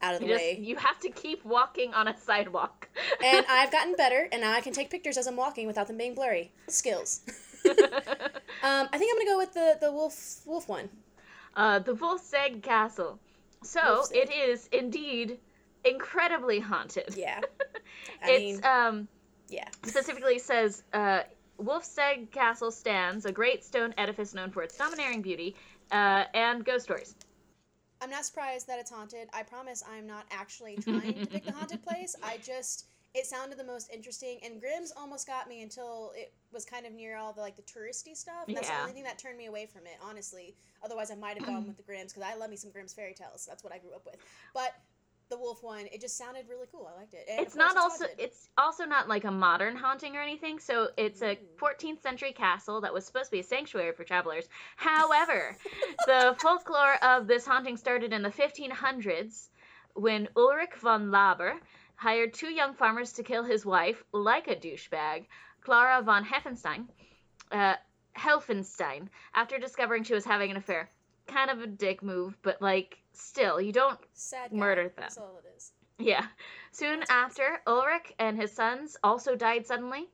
out 0.01 0.13
of 0.13 0.19
the 0.21 0.27
You 0.27 0.33
just 0.33 0.43
way. 0.45 0.57
you 0.59 0.75
have 0.75 0.99
to 0.99 1.09
keep 1.09 1.43
walking 1.43 1.93
on 1.93 2.07
a 2.07 2.17
sidewalk. 2.17 2.87
and 3.23 3.45
I've 3.49 3.71
gotten 3.71 3.95
better, 3.95 4.27
and 4.31 4.41
now 4.41 4.53
I 4.53 4.61
can 4.61 4.71
take 4.73 4.89
pictures 4.89 5.17
as 5.17 5.25
I'm 5.27 5.35
walking 5.35 5.65
without 5.67 5.87
them 5.87 5.97
being 5.97 6.13
blurry. 6.15 6.51
Skills. 6.67 7.21
Um, 8.63 8.89
I 8.91 8.97
think 8.97 9.11
I'm 9.13 9.19
gonna 9.19 9.29
go 9.31 9.37
with 9.37 9.53
the 9.53 9.77
the 9.79 9.91
wolf 9.91 10.41
wolf 10.45 10.67
one. 10.67 10.89
uh, 11.55 11.79
the 11.79 11.93
Wolfsegg 11.95 12.63
Castle. 12.63 13.19
So 13.63 13.79
Wolfsegg. 13.81 14.15
it 14.15 14.31
is 14.31 14.67
indeed 14.71 15.39
incredibly 15.89 16.59
haunted. 16.59 17.15
Yeah. 17.15 17.41
I 18.23 18.31
it's 18.31 18.61
mean, 18.61 18.65
um 18.65 19.07
yeah. 19.49 19.67
specifically 19.83 20.39
says 20.39 20.83
uh, 20.93 21.21
Wolfsegg 21.61 22.31
Castle 22.31 22.71
stands, 22.71 23.25
a 23.25 23.31
great 23.31 23.63
stone 23.63 23.93
edifice 23.97 24.33
known 24.33 24.51
for 24.51 24.61
its 24.63 24.77
domineering 24.77 25.21
beauty 25.21 25.55
uh, 25.91 26.25
and 26.33 26.63
ghost 26.63 26.85
stories. 26.85 27.15
I'm 28.01 28.09
not 28.11 28.25
surprised 28.25 28.67
that 28.67 28.79
it's 28.79 28.91
haunted. 28.91 29.27
I 29.33 29.43
promise 29.43 29.83
I'm 29.89 30.05
not 30.05 30.25
actually 30.31 30.75
trying 30.77 31.13
to 31.15 31.25
pick 31.25 31.45
the 31.45 31.51
haunted 31.51 31.81
place. 31.81 32.15
I 32.23 32.37
just 32.37 32.85
it 33.15 33.25
sounded 33.25 33.57
the 33.57 33.63
most 33.63 33.89
interesting, 33.91 34.37
and 34.43 34.61
Grimm's 34.61 34.91
almost 34.95 35.25
got 35.25 35.49
me 35.49 35.63
until 35.63 36.11
it 36.15 36.33
was 36.51 36.65
kind 36.65 36.85
of 36.85 36.93
near 36.93 37.17
all 37.17 37.33
the 37.33 37.41
like 37.41 37.55
the 37.55 37.63
touristy 37.63 38.15
stuff. 38.15 38.47
And 38.47 38.55
that's 38.55 38.69
the 38.69 38.79
only 38.79 38.91
thing 38.91 39.03
that 39.03 39.17
turned 39.17 39.37
me 39.37 39.47
away 39.47 39.65
from 39.65 39.81
it, 39.87 39.97
honestly. 40.03 40.55
Otherwise, 40.83 41.09
I 41.09 41.15
might 41.15 41.37
have 41.37 41.47
gone 41.47 41.65
with 41.65 41.77
the 41.77 41.83
Grimm's 41.83 42.13
because 42.13 42.29
I 42.29 42.35
love 42.37 42.51
me 42.51 42.55
some 42.55 42.69
Grimm's 42.69 42.93
fairy 42.93 43.15
tales. 43.15 43.45
That's 43.47 43.63
what 43.63 43.73
I 43.73 43.79
grew 43.79 43.95
up 43.95 44.05
with. 44.05 44.17
But 44.53 44.75
the 45.29 45.37
wolf 45.37 45.61
one, 45.63 45.85
it 45.91 46.01
just 46.01 46.17
sounded 46.17 46.45
really 46.49 46.67
cool. 46.71 46.89
I 46.93 46.99
liked 46.99 47.13
it. 47.13 47.25
And 47.29 47.39
it's 47.45 47.55
not 47.55 47.75
also 47.77 48.05
haunted. 48.05 48.19
it's 48.23 48.49
also 48.57 48.85
not 48.85 49.07
like 49.07 49.25
a 49.25 49.31
modern 49.31 49.75
haunting 49.75 50.15
or 50.15 50.21
anything 50.21 50.59
so 50.59 50.89
it's 50.97 51.21
a 51.21 51.37
14th 51.61 52.01
century 52.01 52.31
castle 52.31 52.81
that 52.81 52.93
was 52.93 53.05
supposed 53.05 53.25
to 53.25 53.31
be 53.31 53.39
a 53.39 53.43
sanctuary 53.43 53.91
for 53.93 54.03
travelers 54.03 54.47
however 54.75 55.55
the 56.07 56.35
folklore 56.39 56.95
of 57.03 57.27
this 57.27 57.45
haunting 57.45 57.77
started 57.77 58.13
in 58.13 58.21
the 58.21 58.29
1500s 58.29 59.49
when 59.93 60.27
ulrich 60.35 60.73
von 60.79 61.07
laber 61.09 61.53
hired 61.95 62.33
two 62.33 62.49
young 62.51 62.73
farmers 62.73 63.13
to 63.13 63.23
kill 63.23 63.43
his 63.43 63.65
wife 63.65 64.03
like 64.13 64.47
a 64.47 64.55
douchebag 64.55 65.25
clara 65.61 66.01
von 66.01 66.23
heffenstein 66.25 66.85
uh, 67.51 67.75
helfenstein 68.17 69.07
after 69.33 69.57
discovering 69.57 70.03
she 70.03 70.13
was 70.13 70.25
having 70.25 70.51
an 70.51 70.57
affair 70.57 70.89
kind 71.27 71.49
of 71.49 71.61
a 71.61 71.67
dick 71.67 72.01
move 72.01 72.37
but 72.41 72.61
like 72.61 72.97
still 73.21 73.59
you 73.61 73.71
don't 73.71 73.99
sad 74.13 74.51
guy. 74.51 74.57
murdered 74.57 74.95
them. 74.95 75.01
That's 75.01 75.17
all 75.17 75.39
it 75.43 75.47
is. 75.57 75.71
yeah. 75.99 76.25
Soon 76.71 77.03
after, 77.09 77.59
Ulrich 77.65 78.13
and 78.19 78.39
his 78.39 78.51
sons 78.51 78.97
also 79.03 79.35
died 79.35 79.65
suddenly 79.65 80.07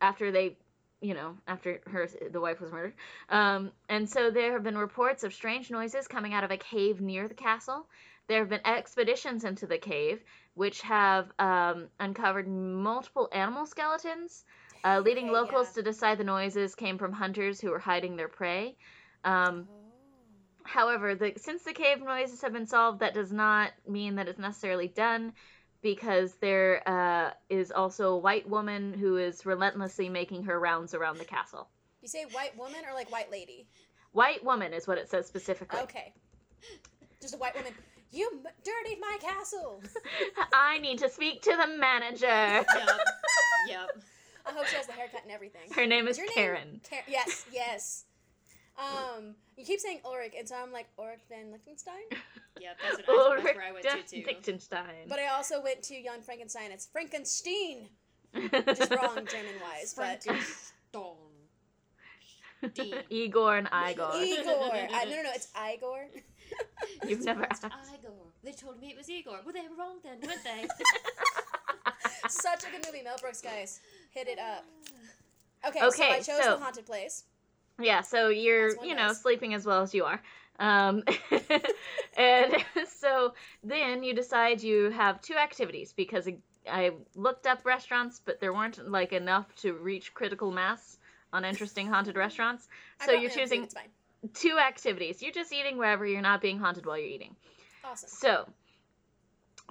after 0.00 0.30
they, 0.32 0.56
you 1.00 1.14
know, 1.14 1.36
after 1.46 1.80
her 1.86 2.08
the 2.32 2.40
wife 2.40 2.60
was 2.60 2.72
murdered. 2.72 2.94
Um, 3.28 3.70
and 3.88 4.08
so 4.08 4.30
there 4.30 4.52
have 4.52 4.62
been 4.64 4.76
reports 4.78 5.22
of 5.24 5.32
strange 5.32 5.70
noises 5.70 6.08
coming 6.08 6.34
out 6.34 6.44
of 6.44 6.50
a 6.50 6.56
cave 6.56 7.00
near 7.00 7.28
the 7.28 7.34
castle. 7.34 7.86
There 8.26 8.40
have 8.40 8.48
been 8.50 8.66
expeditions 8.66 9.44
into 9.44 9.66
the 9.66 9.78
cave, 9.78 10.22
which 10.54 10.82
have 10.82 11.30
um, 11.38 11.86
uncovered 11.98 12.46
multiple 12.48 13.28
animal 13.32 13.64
skeletons, 13.64 14.44
uh, 14.84 15.00
leading 15.04 15.24
Okay, 15.30 15.34
locals 15.34 15.68
yeah. 15.68 15.74
to 15.74 15.82
decide 15.82 16.18
the 16.18 16.24
noises 16.24 16.74
came 16.74 16.98
from 16.98 17.12
hunters 17.12 17.60
who 17.60 17.70
were 17.70 17.78
hiding 17.78 18.16
their 18.16 18.28
prey. 18.28 18.76
Um, 19.24 19.68
Oh. 19.70 19.77
However, 20.68 21.14
the, 21.14 21.32
since 21.38 21.62
the 21.62 21.72
cave 21.72 22.02
noises 22.02 22.42
have 22.42 22.52
been 22.52 22.66
solved, 22.66 23.00
that 23.00 23.14
does 23.14 23.32
not 23.32 23.70
mean 23.88 24.16
that 24.16 24.28
it's 24.28 24.38
necessarily 24.38 24.88
done 24.88 25.32
because 25.80 26.34
there 26.42 26.86
uh, 26.86 27.30
is 27.48 27.72
also 27.72 28.10
a 28.10 28.18
white 28.18 28.46
woman 28.46 28.92
who 28.92 29.16
is 29.16 29.46
relentlessly 29.46 30.10
making 30.10 30.44
her 30.44 30.60
rounds 30.60 30.92
around 30.92 31.16
the 31.16 31.24
castle. 31.24 31.68
You 32.02 32.08
say 32.08 32.26
white 32.32 32.56
woman 32.58 32.80
or 32.86 32.94
like 32.94 33.10
white 33.10 33.30
lady? 33.32 33.66
White 34.12 34.44
woman 34.44 34.74
is 34.74 34.86
what 34.86 34.98
it 34.98 35.08
says 35.08 35.26
specifically. 35.26 35.80
Okay. 35.80 36.12
Just 37.22 37.34
a 37.34 37.38
white 37.38 37.56
woman. 37.56 37.72
You 38.12 38.30
m- 38.30 38.52
dirtied 38.62 39.00
my 39.00 39.16
castle. 39.22 39.82
I 40.52 40.78
need 40.80 40.98
to 40.98 41.08
speak 41.08 41.40
to 41.42 41.56
the 41.56 41.78
manager. 41.78 42.26
Yep. 42.26 42.66
Yep. 43.68 44.02
I 44.44 44.52
hope 44.52 44.66
she 44.66 44.76
has 44.76 44.86
the 44.86 44.92
haircut 44.92 45.22
and 45.22 45.32
everything. 45.32 45.70
Her 45.74 45.86
name 45.86 46.08
is 46.08 46.18
your 46.18 46.26
name 46.26 46.34
Karen. 46.34 46.80
Karen. 46.88 47.04
Yes, 47.08 47.46
yes. 47.50 48.04
Um, 48.78 49.34
you 49.56 49.64
keep 49.64 49.80
saying 49.80 50.00
Ulrich, 50.04 50.34
and 50.38 50.48
so 50.48 50.54
I'm 50.56 50.72
like 50.72 50.86
Ulrich 50.98 51.20
von 51.28 51.50
Liechtenstein. 51.52 51.94
Yep. 52.60 52.76
That's, 52.82 52.96
what 52.96 53.08
I, 53.08 53.12
that's 53.12 53.28
Ulrich 53.44 53.56
where 53.56 53.64
I 53.66 53.72
went 53.72 53.84
to 53.84 54.02
too. 54.16 54.24
Liechtenstein. 54.26 55.06
But 55.08 55.20
I 55.20 55.28
also 55.28 55.62
went 55.62 55.80
to 55.84 55.94
Young 55.94 56.22
Frankenstein. 56.22 56.72
It's 56.72 56.86
Frankenstein, 56.86 57.88
which 58.32 58.80
is 58.80 58.90
wrong 58.90 59.14
German 59.30 59.54
wise. 59.62 59.94
But 59.96 60.24
Frankenstein. 60.24 61.14
Dean. 62.74 62.94
Igor 63.10 63.58
and 63.58 63.68
Igor. 63.68 64.10
Igor. 64.16 64.70
I, 64.74 65.04
no, 65.04 65.10
no, 65.16 65.22
no. 65.22 65.30
It's 65.34 65.48
Igor. 65.56 66.06
You've 67.06 67.24
never 67.24 67.44
It's 67.44 67.62
asked. 67.62 67.94
Igor. 67.96 68.10
They 68.42 68.50
told 68.50 68.80
me 68.80 68.88
it 68.90 68.96
was 68.96 69.08
Igor. 69.08 69.38
Well, 69.44 69.54
they 69.54 69.60
were 69.60 69.76
wrong 69.78 69.98
then, 70.02 70.18
weren't 70.20 70.42
they? 70.42 70.66
Such 72.28 72.64
a 72.64 72.70
good 72.72 72.84
movie. 72.86 73.02
Mel 73.04 73.18
Brooks, 73.20 73.40
guys, 73.40 73.78
hit 74.10 74.26
it 74.26 74.40
up. 74.40 74.64
Okay, 75.64 75.80
Okay, 75.86 75.96
so 75.98 76.04
I 76.04 76.16
chose 76.38 76.44
so- 76.44 76.56
the 76.56 76.64
haunted 76.64 76.86
place. 76.86 77.22
Yeah, 77.80 78.00
so 78.00 78.28
you're, 78.28 78.70
you 78.84 78.94
know, 78.94 79.08
does. 79.08 79.22
sleeping 79.22 79.54
as 79.54 79.64
well 79.64 79.82
as 79.82 79.94
you 79.94 80.04
are. 80.04 80.20
Um, 80.58 81.04
and 82.16 82.56
so 82.88 83.34
then 83.62 84.02
you 84.02 84.14
decide 84.14 84.62
you 84.62 84.90
have 84.90 85.20
two 85.20 85.34
activities 85.34 85.92
because 85.92 86.28
I 86.70 86.92
looked 87.14 87.46
up 87.46 87.64
restaurants, 87.64 88.20
but 88.24 88.40
there 88.40 88.52
weren't 88.52 88.90
like 88.90 89.12
enough 89.12 89.54
to 89.56 89.74
reach 89.74 90.14
critical 90.14 90.50
mass 90.50 90.98
on 91.32 91.44
interesting 91.44 91.86
haunted 91.86 92.16
restaurants. 92.16 92.68
So 93.04 93.12
you're 93.12 93.20
my 93.20 93.24
own 93.26 93.30
food, 93.30 93.38
choosing 93.38 93.68
two 94.34 94.58
activities. 94.58 95.22
You're 95.22 95.32
just 95.32 95.52
eating 95.52 95.78
wherever 95.78 96.06
you're 96.06 96.22
not 96.22 96.40
being 96.40 96.58
haunted 96.58 96.86
while 96.86 96.98
you're 96.98 97.06
eating. 97.06 97.36
Awesome. 97.84 98.08
So, 98.08 98.48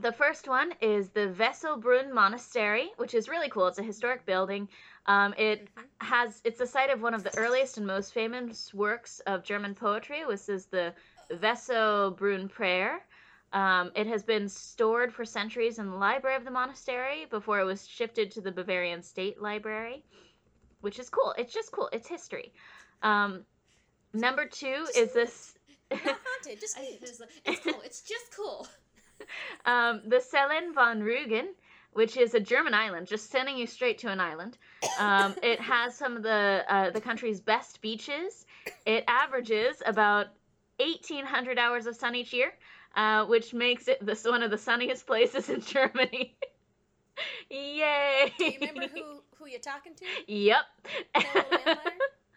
the 0.02 0.12
first 0.12 0.48
one 0.48 0.74
is 0.80 1.10
the 1.10 1.34
Wessobrunn 1.38 2.13
Monastery, 2.13 2.91
which 2.98 3.13
is 3.13 3.28
really 3.28 3.50
cool. 3.50 3.67
It's 3.67 3.80
a 3.80 3.84
historic 3.84 4.26
building. 4.26 4.70
Um, 5.08 5.34
it 5.38 5.67
Mhm. 5.76 5.84
has 6.02 6.41
it's 6.43 6.60
the 6.60 6.67
site 6.67 6.89
of 6.89 7.02
one 7.02 7.13
of 7.13 7.24
the 7.24 7.36
earliest 7.38 7.78
and 7.78 7.88
most 7.88 8.13
famous 8.13 8.74
works 8.74 9.20
of 9.22 9.43
German 9.43 9.74
poetry. 9.76 10.26
which 10.26 10.50
is 10.50 10.65
the 10.67 10.93
Wessobrunn 11.32 12.50
Prayer. 12.50 13.06
Um, 13.54 13.91
it 13.96 14.08
has 14.08 14.24
been 14.24 14.50
stored 14.50 15.13
for 15.13 15.24
centuries 15.24 15.80
in 15.80 15.89
the 15.89 15.96
library 15.96 16.36
of 16.36 16.43
the 16.43 16.52
monastery 16.52 17.26
before 17.30 17.60
it 17.60 17.63
was 17.63 17.88
shifted 17.88 18.32
to 18.32 18.41
the 18.41 18.52
Bavarian 18.52 19.02
State 19.02 19.41
Library, 19.41 20.04
which 20.82 21.00
is 21.00 21.10
cool. 21.10 21.34
It's 21.38 21.54
just 21.54 21.72
cool. 21.72 21.89
It's 21.93 22.08
history. 22.08 22.54
Um, 23.02 23.46
number 24.13 24.46
two 24.46 24.86
is 24.96 25.13
this 25.13 25.58
Not 25.91 26.02
haunted. 26.02 26.60
Just 26.60 26.78
I, 26.80 27.00
it's, 27.46 27.63
cool. 27.63 27.82
It's 27.86 28.02
just 28.02 28.36
cool. 28.36 28.67
um, 29.65 30.02
the 30.06 30.17
Selen 30.17 30.74
von 30.74 31.02
Rügen, 31.02 31.48
which 31.91 32.17
is 32.17 32.34
a 32.34 32.39
German 32.39 32.73
island, 32.73 33.08
just 33.08 33.32
sending 33.32 33.58
you 33.58 33.67
straight 33.67 33.97
to 34.00 34.10
an 34.10 34.19
island. 34.19 34.58
Um, 35.00 35.36
it 35.43 35.60
has 35.60 35.95
some 35.95 36.17
of 36.17 36.23
the 36.23 36.63
uh, 36.67 36.89
the 36.91 37.02
country's 37.02 37.39
best 37.39 37.82
beaches. 37.82 38.45
It 38.86 39.04
averages 39.08 39.82
about 39.86 40.28
1,800 40.80 41.58
hours 41.58 41.88
of 41.88 41.95
sun 41.95 42.15
each 42.15 42.34
year, 42.34 42.54
uh, 42.95 43.26
which 43.26 43.54
makes 43.54 43.88
it 43.88 44.06
this 44.06 44.26
one 44.26 44.43
of 44.43 44.52
the 44.52 44.58
sunniest 44.58 45.08
places 45.08 45.50
in 45.50 45.62
Germany. 45.76 46.36
Yay! 47.50 48.34
Do 48.38 48.45
you 48.45 48.58
remember 48.60 48.88
who 48.93 49.21
who 49.38 49.47
you're 49.47 49.60
talking 49.60 49.93
to? 49.95 50.06
Yep. 50.28 50.65
That 51.15 51.26
little 51.34 51.60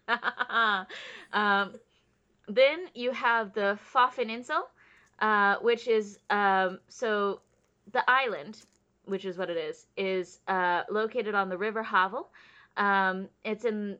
vampire? 0.08 0.86
um, 1.32 1.74
then 2.48 2.86
you 2.94 3.12
have 3.12 3.52
the 3.52 3.78
Pfaueninsel, 3.92 4.62
uh, 5.20 5.56
which 5.60 5.86
is 5.86 6.18
um, 6.30 6.78
so 6.88 7.40
the 7.92 8.02
island, 8.08 8.58
which 9.10 9.24
is 9.24 9.36
what 9.36 9.50
it 9.50 9.56
is, 9.56 9.86
is 9.96 10.40
uh, 10.48 10.82
located 10.90 11.34
on 11.34 11.48
the 11.48 11.58
River 11.58 11.82
Havel. 11.82 12.30
Um, 12.76 13.28
it's 13.44 13.64
in 13.64 13.98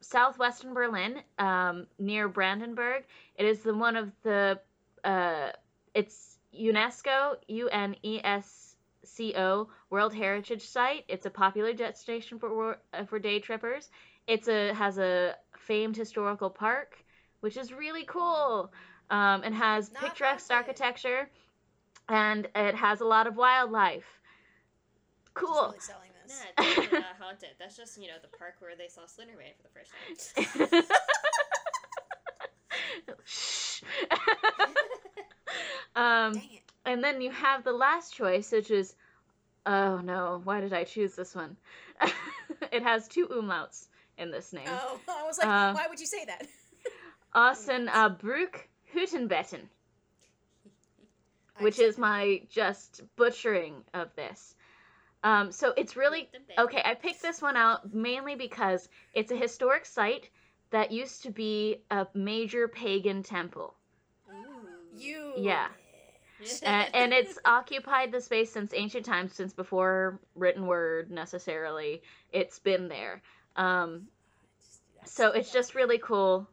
southwestern 0.00 0.74
Berlin, 0.74 1.22
um, 1.38 1.86
near 1.98 2.28
Brandenburg. 2.28 3.04
It 3.36 3.46
is 3.46 3.60
the 3.60 3.74
one 3.74 3.96
of 3.96 4.12
the 4.22 4.60
uh, 5.02 5.50
it's 5.94 6.38
UNESCO 6.54 7.36
U 7.48 7.68
N 7.68 7.96
E 8.02 8.20
S 8.22 8.76
C 9.04 9.34
O 9.36 9.68
World 9.90 10.14
Heritage 10.14 10.62
Site. 10.62 11.04
It's 11.08 11.26
a 11.26 11.30
popular 11.30 11.72
destination 11.72 12.38
for 12.38 12.78
uh, 12.92 13.04
for 13.04 13.18
day 13.18 13.40
trippers. 13.40 13.90
It's 14.26 14.48
a 14.48 14.72
has 14.74 14.98
a 14.98 15.34
famed 15.56 15.96
historical 15.96 16.50
park, 16.50 17.02
which 17.40 17.56
is 17.56 17.72
really 17.72 18.04
cool, 18.04 18.72
um, 19.10 19.42
and 19.42 19.54
has 19.54 19.92
Not 19.92 20.02
picturesque 20.02 20.50
architecture, 20.50 21.28
and 22.08 22.48
it 22.54 22.74
has 22.74 23.00
a 23.00 23.06
lot 23.06 23.26
of 23.26 23.36
wildlife. 23.36 24.20
Just 25.34 25.46
Cool. 25.46 25.66
really 25.66 25.78
selling 25.80 26.10
this. 26.22 26.32
Nah, 26.38 26.50
it's 26.64 26.76
definitely 26.76 26.98
not 27.00 27.16
haunted. 27.20 27.48
That's 27.58 27.76
just, 27.76 28.00
you 28.00 28.08
know, 28.08 28.14
the 28.22 28.36
park 28.38 28.54
where 28.60 28.76
they 28.76 28.88
saw 28.88 29.06
Slender 29.06 29.34
Man 29.36 29.52
for 29.56 29.62
the 29.62 29.68
first 29.70 29.90
time. 30.70 30.82
Shh. 33.24 33.82
um, 35.96 36.34
Dang 36.34 36.42
it. 36.52 36.62
and 36.84 37.02
then 37.02 37.20
you 37.20 37.30
have 37.30 37.64
the 37.64 37.72
last 37.72 38.14
choice, 38.14 38.52
which 38.52 38.70
is, 38.70 38.94
oh 39.66 39.98
no, 39.98 40.40
why 40.44 40.60
did 40.60 40.72
I 40.72 40.84
choose 40.84 41.14
this 41.14 41.34
one? 41.34 41.56
it 42.72 42.82
has 42.82 43.08
two 43.08 43.26
umlauts 43.28 43.86
in 44.18 44.30
this 44.30 44.52
name. 44.52 44.68
Oh, 44.68 45.00
I 45.08 45.24
was 45.26 45.38
like, 45.38 45.46
Uh, 45.48 45.72
why 45.72 45.86
would 45.88 46.00
you 46.00 46.06
say 46.06 46.24
that? 46.26 46.46
Austen 47.34 47.88
uh, 47.88 48.10
Bruck 48.10 48.68
Hüttenbetten, 48.94 49.62
which 51.60 51.78
is 51.80 51.98
my 51.98 52.42
just 52.48 53.02
butchering 53.16 53.82
of 53.92 54.14
this. 54.14 54.54
Um, 55.24 55.50
so 55.50 55.72
it's 55.76 55.96
really 55.96 56.28
okay. 56.58 56.82
I 56.84 56.94
picked 56.94 57.22
this 57.22 57.40
one 57.40 57.56
out 57.56 57.94
mainly 57.94 58.36
because 58.36 58.90
it's 59.14 59.32
a 59.32 59.36
historic 59.36 59.86
site 59.86 60.28
that 60.70 60.92
used 60.92 61.22
to 61.22 61.30
be 61.30 61.78
a 61.90 62.06
major 62.14 62.68
pagan 62.68 63.22
temple. 63.22 63.74
You. 64.96 65.32
Yeah. 65.36 65.68
uh, 66.62 66.66
and 66.66 67.12
it's 67.14 67.38
occupied 67.44 68.12
the 68.12 68.20
space 68.20 68.52
since 68.52 68.72
ancient 68.74 69.06
times, 69.06 69.34
since 69.34 69.54
before 69.54 70.20
written 70.34 70.66
word 70.66 71.10
necessarily. 71.10 72.02
It's 72.30 72.58
been 72.58 72.88
there. 72.88 73.22
Um, 73.56 74.08
so 75.06 75.30
it's 75.32 75.52
just 75.52 75.74
really 75.74 75.98
cool. 75.98 76.48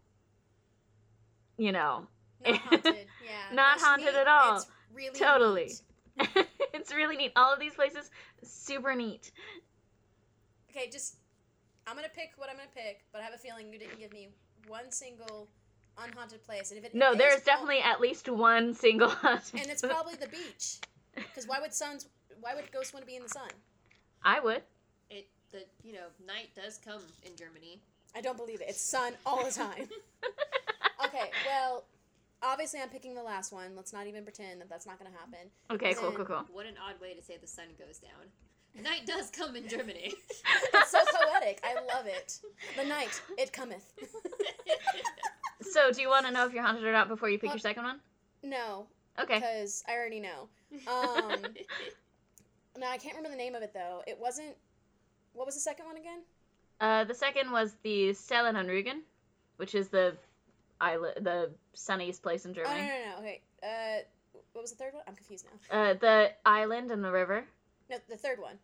You 1.57 1.73
know, 1.73 2.07
Not 2.45 2.57
haunted. 2.57 2.95
Yeah. 3.23 3.55
Not 3.55 3.79
haunted 3.79 4.15
at 4.15 4.27
all. 4.27 4.55
It's 4.57 4.67
really 4.93 5.19
Totally. 5.19 5.71
neat. 6.73 6.79
it's 6.81 6.93
really 6.93 7.17
neat. 7.17 7.31
All 7.35 7.53
of 7.53 7.59
these 7.59 7.73
places, 7.73 8.09
super 8.43 8.95
neat. 8.95 9.31
Okay, 10.69 10.89
just 10.89 11.17
I'm 11.87 11.95
gonna 11.95 12.07
pick 12.13 12.31
what 12.37 12.49
I'm 12.49 12.55
gonna 12.55 12.69
pick, 12.73 13.01
but 13.11 13.21
I 13.21 13.23
have 13.25 13.33
a 13.33 13.37
feeling 13.37 13.71
you 13.71 13.79
didn't 13.79 13.99
give 13.99 14.13
me 14.13 14.29
one 14.67 14.91
single 14.91 15.47
unhaunted 15.97 16.43
place, 16.45 16.71
and 16.71 16.79
if 16.79 16.85
it 16.85 16.95
No, 16.95 17.13
there's 17.13 17.41
oh, 17.41 17.45
definitely 17.45 17.81
at 17.81 17.99
least 17.99 18.29
one 18.29 18.73
single 18.73 19.09
haunted. 19.09 19.59
and 19.59 19.69
it's 19.69 19.81
probably 19.81 20.15
the 20.15 20.27
beach, 20.27 20.77
because 21.15 21.47
why 21.47 21.59
would 21.59 21.73
suns? 21.73 22.07
Why 22.39 22.55
would 22.55 22.71
ghosts 22.71 22.93
want 22.93 23.05
to 23.05 23.07
be 23.07 23.15
in 23.15 23.23
the 23.23 23.29
sun? 23.29 23.49
I 24.23 24.39
would. 24.39 24.61
It, 25.09 25.27
the, 25.51 25.63
you 25.83 25.93
know, 25.93 26.07
night 26.25 26.49
does 26.55 26.79
come 26.83 27.01
in 27.25 27.35
Germany. 27.35 27.81
I 28.15 28.21
don't 28.21 28.37
believe 28.37 28.61
it. 28.61 28.67
It's 28.69 28.81
sun 28.81 29.13
all 29.25 29.43
the 29.43 29.51
time. 29.51 29.87
okay, 31.05 31.31
well, 31.45 31.85
obviously 32.43 32.79
I'm 32.81 32.89
picking 32.89 33.13
the 33.15 33.23
last 33.23 33.51
one. 33.53 33.75
Let's 33.75 33.93
not 33.93 34.07
even 34.07 34.23
pretend 34.23 34.61
that 34.61 34.69
that's 34.69 34.85
not 34.85 34.97
gonna 34.97 35.11
happen. 35.17 35.49
Okay, 35.71 35.93
cool, 35.93 36.11
cool, 36.11 36.25
cool. 36.25 36.45
What 36.51 36.65
an 36.65 36.75
odd 36.83 36.99
way 37.01 37.13
to 37.13 37.21
say 37.21 37.37
the 37.39 37.47
sun 37.47 37.65
goes 37.77 37.99
down. 37.99 38.83
Night 38.83 39.05
does 39.05 39.29
come 39.29 39.55
in 39.55 39.67
Germany. 39.67 40.13
It's 40.73 40.91
so 40.91 40.99
poetic. 41.29 41.59
I 41.63 41.73
love 41.93 42.05
it. 42.07 42.39
The 42.77 42.85
night 42.85 43.21
it 43.37 43.51
cometh. 43.53 43.91
So, 45.61 45.91
do 45.91 46.01
you 46.01 46.09
want 46.09 46.25
to 46.25 46.31
know 46.31 46.45
if 46.45 46.53
you're 46.53 46.63
haunted 46.63 46.83
or 46.83 46.91
not 46.91 47.07
before 47.07 47.29
you 47.29 47.37
pick 47.37 47.49
Uh, 47.49 47.53
your 47.53 47.59
second 47.59 47.83
one? 47.83 47.99
no, 48.43 48.87
Okay. 49.19 49.35
because 49.35 49.83
I 49.87 49.93
already 49.93 50.19
know. 50.19 50.47
Um, 50.87 51.41
now 52.77 52.89
I 52.89 52.97
can't 52.97 53.15
remember 53.15 53.29
the 53.29 53.35
name 53.41 53.55
of 53.55 53.61
it 53.61 53.73
though. 53.73 54.01
It 54.07 54.17
wasn't. 54.19 54.55
What 55.33 55.45
was 55.45 55.55
the 55.55 55.61
second 55.61 55.85
one 55.85 55.97
again? 55.97 56.19
Uh, 56.79 57.03
the 57.03 57.13
second 57.13 57.51
was 57.51 57.75
the 57.83 58.09
Selen 58.09 58.55
on 58.55 58.65
Rügen, 58.67 59.01
which 59.57 59.75
is 59.75 59.87
the 59.89 60.15
island, 60.81 61.25
the 61.25 61.51
sunniest 61.73 62.21
place 62.23 62.45
in 62.45 62.51
Oh 62.51 62.55
no 62.55 62.63
Germany. 62.63 62.87
no 62.87 63.11
no. 63.11 63.19
Okay. 63.19 63.41
Uh, 63.63 64.03
what 64.53 64.61
was 64.61 64.71
the 64.71 64.77
third 64.77 64.93
one? 64.93 65.03
I'm 65.07 65.15
confused 65.15 65.45
now. 65.71 65.75
Uh, 65.77 65.93
the 65.93 66.31
island 66.45 66.91
and 66.91 67.03
the 67.03 67.11
river. 67.11 67.45
No, 67.89 67.97
the 68.09 68.17
third 68.17 68.39
one. 68.39 68.57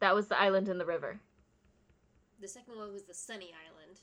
That 0.00 0.14
was 0.14 0.28
the 0.28 0.38
island 0.40 0.68
and 0.68 0.78
the 0.80 0.86
river. 0.86 1.18
the 2.40 2.48
second 2.48 2.76
one 2.76 2.92
was 2.92 3.02
the 3.04 3.14
Sunny 3.14 3.52
Island. 3.66 3.98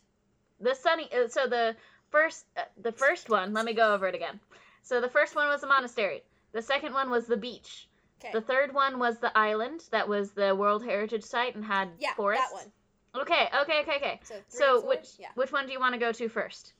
The 0.59 0.73
sunny. 0.75 1.09
Uh, 1.13 1.27
so 1.29 1.47
the 1.47 1.75
first, 2.09 2.45
uh, 2.57 2.61
the 2.81 2.91
first 2.91 3.29
one. 3.29 3.53
Let 3.53 3.65
me 3.65 3.73
go 3.73 3.93
over 3.93 4.07
it 4.07 4.15
again. 4.15 4.39
So 4.83 4.99
the 5.01 5.09
first 5.09 5.35
one 5.35 5.47
was 5.47 5.61
the 5.61 5.67
monastery. 5.67 6.23
The 6.53 6.61
second 6.61 6.93
one 6.93 7.09
was 7.09 7.27
the 7.27 7.37
beach. 7.37 7.87
Okay. 8.21 8.31
The 8.33 8.41
third 8.41 8.73
one 8.73 8.97
was 8.99 9.19
the 9.19 9.37
island 9.37 9.81
that 9.91 10.07
was 10.07 10.31
the 10.31 10.55
World 10.55 10.83
Heritage 10.83 11.23
Site 11.23 11.55
and 11.55 11.63
had 11.65 11.89
yeah, 11.99 12.13
forests. 12.15 12.45
that 12.51 12.55
one. 12.55 13.21
Okay, 13.21 13.47
okay, 13.61 13.81
okay, 13.81 13.95
okay. 13.97 14.19
So, 14.23 14.33
three 14.35 14.41
So 14.49 14.73
and 14.75 14.81
four? 14.81 14.89
which 14.89 15.07
Yeah. 15.19 15.27
which 15.35 15.51
one 15.51 15.65
do 15.65 15.71
you 15.73 15.79
want 15.79 15.93
to 15.93 15.99
go 15.99 16.11
to 16.11 16.27
first? 16.29 16.73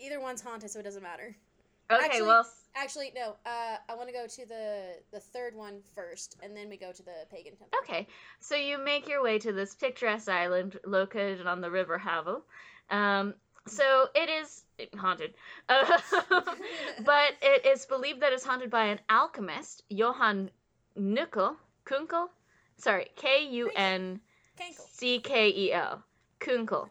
Either 0.00 0.20
one's 0.20 0.40
haunted, 0.42 0.70
so 0.70 0.80
it 0.80 0.82
doesn't 0.84 1.02
matter. 1.02 1.36
Okay, 1.90 2.04
Actually- 2.04 2.22
well, 2.26 2.46
Actually, 2.78 3.10
no. 3.16 3.36
Uh, 3.46 3.76
I 3.88 3.94
want 3.94 4.08
to 4.08 4.12
go 4.12 4.26
to 4.26 4.46
the 4.46 4.98
the 5.10 5.18
third 5.20 5.54
one 5.56 5.80
first, 5.94 6.36
and 6.42 6.54
then 6.54 6.68
we 6.68 6.76
go 6.76 6.92
to 6.92 7.02
the 7.02 7.24
pagan 7.30 7.56
temple. 7.56 7.78
okay. 7.82 8.06
So 8.40 8.54
you 8.54 8.76
make 8.76 9.08
your 9.08 9.22
way 9.22 9.38
to 9.38 9.50
this 9.52 9.74
picturesque 9.74 10.28
island 10.28 10.78
located 10.84 11.46
on 11.46 11.62
the 11.62 11.70
River 11.70 11.96
Havel. 11.96 12.42
Um, 12.90 13.32
so 13.66 14.08
it 14.14 14.28
is 14.28 14.62
haunted, 14.98 15.32
uh, 15.70 15.98
but 17.04 17.32
it 17.40 17.64
is 17.64 17.86
believed 17.86 18.20
that 18.20 18.34
it's 18.34 18.44
haunted 18.44 18.70
by 18.70 18.84
an 18.86 19.00
alchemist, 19.08 19.82
Johann 19.88 20.50
Nuckel, 20.96 21.56
Kunckel, 21.86 22.28
sorry, 22.76 23.06
K 23.16 23.48
U 23.52 23.70
N 23.74 24.20
C 24.92 25.18
K 25.18 25.48
E 25.48 25.72
L, 25.72 26.04
Cankle. 26.38 26.90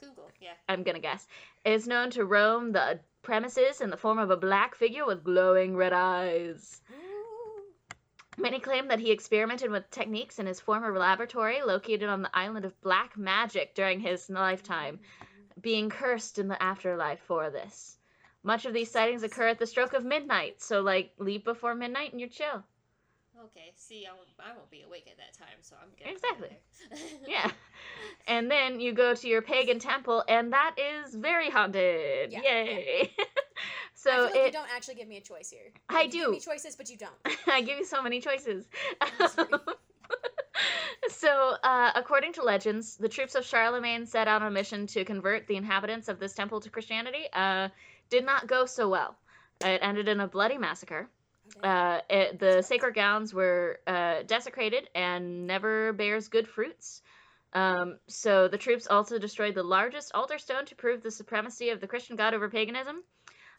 K 0.00 0.06
E 0.06 0.06
L, 0.06 0.08
Kunckel. 0.12 0.30
Yeah. 0.40 0.52
I'm 0.68 0.84
gonna 0.84 1.00
guess, 1.00 1.26
is 1.64 1.86
known 1.86 2.10
to 2.10 2.24
roam 2.24 2.72
the 2.72 3.00
premises 3.22 3.80
in 3.80 3.90
the 3.90 3.96
form 3.96 4.18
of 4.18 4.30
a 4.30 4.36
black 4.36 4.74
figure 4.74 5.06
with 5.06 5.24
glowing 5.24 5.76
red 5.76 5.92
eyes. 5.92 6.80
Many 8.36 8.58
claim 8.58 8.88
that 8.88 8.98
he 8.98 9.12
experimented 9.12 9.70
with 9.70 9.90
techniques 9.90 10.38
in 10.38 10.46
his 10.46 10.60
former 10.60 10.96
laboratory 10.98 11.62
located 11.62 12.08
on 12.08 12.22
the 12.22 12.36
island 12.36 12.64
of 12.64 12.80
Black 12.80 13.16
Magic 13.16 13.74
during 13.74 14.00
his 14.00 14.28
lifetime, 14.28 14.98
being 15.60 15.88
cursed 15.88 16.38
in 16.38 16.48
the 16.48 16.60
afterlife 16.60 17.20
for 17.20 17.50
this. 17.50 17.96
Much 18.42 18.66
of 18.66 18.74
these 18.74 18.90
sightings 18.90 19.22
occur 19.22 19.48
at 19.48 19.58
the 19.58 19.66
stroke 19.66 19.94
of 19.94 20.04
midnight, 20.04 20.60
so 20.60 20.80
like 20.82 21.12
leave 21.18 21.44
before 21.44 21.74
midnight 21.74 22.10
and 22.10 22.20
you're 22.20 22.28
chill. 22.28 22.62
Okay. 23.44 23.72
See, 23.76 24.04
I 24.06 24.12
won't, 24.14 24.28
I 24.38 24.56
won't 24.56 24.70
be 24.70 24.82
awake 24.82 25.06
at 25.10 25.16
that 25.18 25.32
time, 25.38 25.58
so 25.60 25.76
I'm 25.80 25.88
good. 25.96 26.12
Exactly. 26.12 26.56
Yeah. 27.26 27.50
And 28.26 28.50
then 28.50 28.80
you 28.80 28.94
go 28.94 29.14
to 29.14 29.28
your 29.28 29.42
pagan 29.42 29.78
temple, 29.78 30.24
and 30.26 30.54
that 30.54 30.76
is 30.78 31.14
very 31.14 31.50
haunted. 31.50 32.32
Yeah, 32.32 32.40
Yay! 32.42 33.12
I 33.18 33.24
so 33.94 34.10
like 34.24 34.34
you 34.34 34.40
it, 34.40 34.52
don't 34.52 34.74
actually 34.74 34.94
give 34.94 35.08
me 35.08 35.18
a 35.18 35.20
choice 35.20 35.50
here. 35.50 35.72
I 35.90 36.06
do. 36.06 36.20
give 36.20 36.30
me 36.30 36.40
choices, 36.40 36.74
but 36.74 36.88
you 36.88 36.96
don't. 36.96 37.12
I 37.46 37.60
give 37.60 37.78
you 37.78 37.84
so 37.84 38.02
many 38.02 38.20
choices. 38.20 38.64
so, 41.08 41.56
uh, 41.62 41.92
according 41.94 42.32
to 42.34 42.42
legends, 42.42 42.96
the 42.96 43.08
troops 43.08 43.34
of 43.34 43.44
Charlemagne 43.44 44.06
set 44.06 44.26
out 44.26 44.40
on 44.40 44.48
a 44.48 44.50
mission 44.50 44.86
to 44.88 45.04
convert 45.04 45.46
the 45.46 45.56
inhabitants 45.56 46.08
of 46.08 46.18
this 46.18 46.32
temple 46.32 46.60
to 46.60 46.70
Christianity. 46.70 47.24
Uh, 47.32 47.68
did 48.08 48.24
not 48.24 48.46
go 48.46 48.64
so 48.64 48.88
well. 48.88 49.16
It 49.60 49.80
ended 49.82 50.08
in 50.08 50.20
a 50.20 50.26
bloody 50.26 50.58
massacre. 50.58 51.08
Okay. 51.58 51.68
Uh, 51.68 52.00
it, 52.10 52.38
the 52.38 52.62
sacred 52.62 52.94
gowns 52.94 53.32
were 53.32 53.80
uh, 53.86 54.22
desecrated 54.26 54.88
and 54.94 55.46
never 55.46 55.92
bears 55.92 56.28
good 56.28 56.48
fruits. 56.48 57.02
Um, 57.52 57.98
so 58.08 58.48
the 58.48 58.58
troops 58.58 58.88
also 58.88 59.18
destroyed 59.18 59.54
the 59.54 59.62
largest 59.62 60.12
altar 60.14 60.38
stone 60.38 60.66
to 60.66 60.74
prove 60.74 61.02
the 61.02 61.10
supremacy 61.10 61.70
of 61.70 61.80
the 61.80 61.86
Christian 61.86 62.16
god 62.16 62.34
over 62.34 62.48
paganism. 62.48 63.04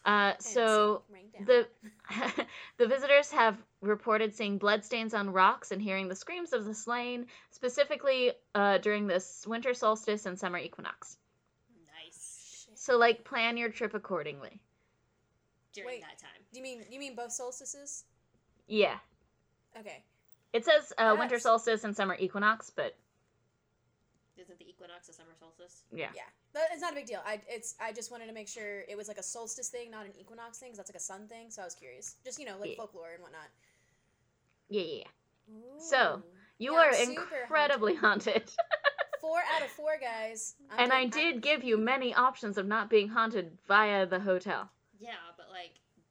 Uh, 0.04 0.34
so 0.40 1.02
the 1.46 1.68
the 2.78 2.88
visitors 2.88 3.32
have 3.32 3.58
reported 3.82 4.36
seeing 4.36 4.58
bloodstains 4.58 5.14
on 5.14 5.32
rocks 5.32 5.72
and 5.72 5.82
hearing 5.82 6.08
the 6.08 6.16
screams 6.16 6.54
of 6.54 6.66
the 6.66 6.74
slain, 6.74 7.26
specifically 7.52 8.34
uh, 8.54 8.78
during 8.80 9.08
this 9.08 9.46
winter 9.48 9.74
solstice 9.74 10.26
and 10.26 10.38
summer 10.38 10.60
equinox. 10.60 11.18
nice. 12.04 12.68
So, 12.76 12.98
like, 12.98 13.24
plan 13.24 13.58
your 13.58 13.70
trip 13.70 13.94
accordingly. 13.94 14.62
During 15.74 15.88
Wait. 15.88 16.02
that 16.02 16.20
time. 16.20 16.35
Do 16.56 16.60
you 16.60 16.64
mean 16.64 16.86
you 16.90 17.00
mean 17.02 17.16
both 17.16 17.34
solstices? 17.34 18.06
Yeah, 18.66 18.96
Okay. 19.78 20.04
it 20.54 20.64
says 20.64 20.94
uh, 20.98 21.14
winter 21.20 21.38
solstice 21.38 21.84
and 21.84 21.94
summer 21.94 22.16
equinox, 22.18 22.70
but 22.70 22.96
Isn't 24.38 24.58
the 24.58 24.70
equinox 24.70 25.10
a 25.10 25.14
summer 25.14 25.34
solstice? 25.38 25.84
yeah. 25.92 26.08
Yeah, 26.16 26.22
That- 26.54 26.70
it's 26.72 26.82
not 26.82 26.94
a 26.94 26.96
big 26.96 27.08
deal. 27.08 27.20
I 27.26 27.42
it's 27.50 27.76
I 27.82 27.92
just 27.92 28.10
wanted 28.10 28.28
to 28.28 28.34
make 28.34 28.48
sure 28.48 28.86
it 28.88 28.96
was 28.96 29.10
like 29.10 29.18
a 29.18 29.24
solstice 29.24 29.68
thing, 29.68 29.92
not 29.92 30.06
an 30.06 30.14
equinox 30.18 30.58
thing, 30.58 30.70
because 30.70 30.78
that's 30.78 30.90
like 30.90 30.96
a 30.96 31.00
sun 31.04 31.28
thing. 31.28 31.52
So 31.52 31.62
I 31.62 31.66
was 31.66 31.76
curious, 31.76 32.16
just 32.24 32.40
you 32.40 32.46
know, 32.46 32.56
like 32.58 32.70
Yeah. 32.70 32.78
folklore 32.78 33.12
and 33.14 33.22
whatnot. 33.22 33.50
Yeah, 34.70 34.82
yeah, 34.84 35.04
yeah. 35.04 35.80
So, 35.92 36.24
You 36.58 36.72
Yeah, 36.76 36.80
are 36.80 36.94
incredibly 36.96 37.96
haunted. 37.96 38.50
four 39.20 39.40
out 39.54 39.62
of 39.62 39.70
four 39.72 39.98
guys. 40.00 40.56
I'm 40.72 40.80
and 40.86 40.94
I 40.94 41.06
doing- 41.06 41.34
did 41.34 41.42
give 41.42 41.66
you 41.66 41.76
many 41.78 42.14
options 42.14 42.58
of 42.58 42.66
not 42.66 42.90
being 42.90 43.10
haunted 43.10 43.58
via 43.68 44.06
the 44.06 44.22
hotel. 44.22 44.70
Yeah, 44.98 45.12
but 45.35 45.35
like 45.35 45.35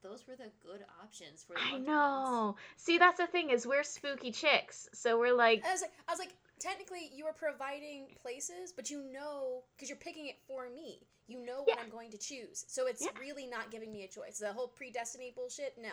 those 0.05 0.24
were 0.28 0.36
the 0.36 0.50
good 0.62 0.84
options 1.02 1.42
for 1.42 1.55
the 1.55 1.59
I 1.61 1.62
haunted 1.70 1.88
ones. 1.88 1.88
know. 1.88 2.57
See, 2.76 2.98
that's 2.98 3.18
the 3.18 3.26
thing 3.26 3.50
is 3.50 3.66
we're 3.66 3.82
spooky 3.82 4.30
chicks, 4.30 4.88
so 4.92 5.18
we're 5.18 5.34
like, 5.34 5.64
I 5.66 5.72
was 5.72 5.80
like, 5.80 5.92
I 6.07 6.12
was 6.12 6.18
like, 6.20 6.34
technically, 6.61 7.11
you 7.12 7.24
are 7.26 7.32
providing 7.32 8.07
places, 8.22 8.72
but 8.76 8.90
you 8.90 9.02
know, 9.12 9.62
because 9.74 9.88
you're 9.88 9.98
picking 9.98 10.26
it 10.28 10.36
for 10.46 10.68
me. 10.68 11.00
You 11.26 11.44
know 11.44 11.62
what 11.64 11.68
Yeah. 11.78 11.82
I'm 11.82 11.88
going 11.90 12.11
to 12.11 12.18
choose, 12.18 12.64
so 12.68 12.86
it's 12.86 13.02
Yeah. 13.02 13.09
really 13.18 13.46
not 13.46 13.70
giving 13.70 13.90
me 13.90 14.05
a 14.05 14.09
choice. 14.09 14.38
The 14.38 14.52
whole 14.52 14.68
predestiny 14.78 15.34
bullshit, 15.34 15.74
no. 15.80 15.88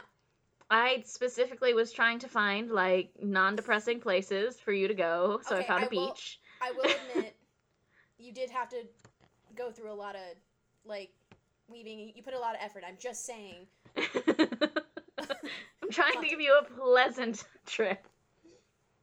I 0.69 1.03
specifically 1.05 1.73
was 1.73 1.91
trying 1.93 2.19
to 2.19 2.27
find 2.27 2.69
like 2.69 3.11
non-depressing 3.21 4.01
places 4.01 4.59
for 4.59 4.73
you 4.73 4.89
to 4.89 4.93
go, 4.93 5.39
so 5.47 5.55
I 5.55 5.63
found 5.63 5.83
a 5.83 5.87
I 5.87 5.89
will- 5.89 6.07
beach. 6.09 6.39
I 6.61 6.71
will 6.71 6.83
admit, 7.15 7.35
you 8.19 8.33
did 8.33 8.49
have 8.51 8.67
to 8.69 8.83
go 9.55 9.71
through 9.71 9.91
a 9.91 9.95
lot 9.95 10.15
of 10.15 10.21
like 10.83 11.11
weaving. 11.69 12.11
You 12.15 12.23
put 12.23 12.33
a 12.33 12.39
lot 12.39 12.55
of 12.55 12.61
effort. 12.63 12.83
I'm 12.87 12.97
just 12.99 13.25
saying. 13.25 13.67
I'm 13.97 15.89
trying 15.91 16.21
to 16.21 16.27
give 16.27 16.39
you 16.41 16.57
a 16.59 16.63
pleasant 16.63 17.43
trip. 17.65 18.05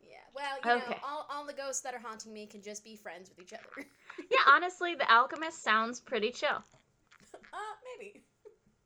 Yeah. 0.03 0.17
Well, 0.35 0.57
you 0.65 0.83
Okay. 0.83 0.91
know, 0.91 0.97
all, 1.07 1.27
all 1.31 1.47
the 1.47 1.53
ghosts 1.53 1.83
that 1.83 1.95
are 1.95 2.01
haunting 2.01 2.33
me 2.33 2.47
can 2.47 2.63
just 2.63 2.85
be 2.85 2.97
friends 2.97 3.29
with 3.31 3.41
each 3.41 3.53
other. 3.53 3.87
Yeah, 4.33 4.39
honestly, 4.49 4.97
the 4.97 5.09
alchemist 5.11 5.63
sounds 5.63 6.01
pretty 6.01 6.33
chill. 6.33 6.49
uh, 7.53 7.57
maybe. 7.97 8.21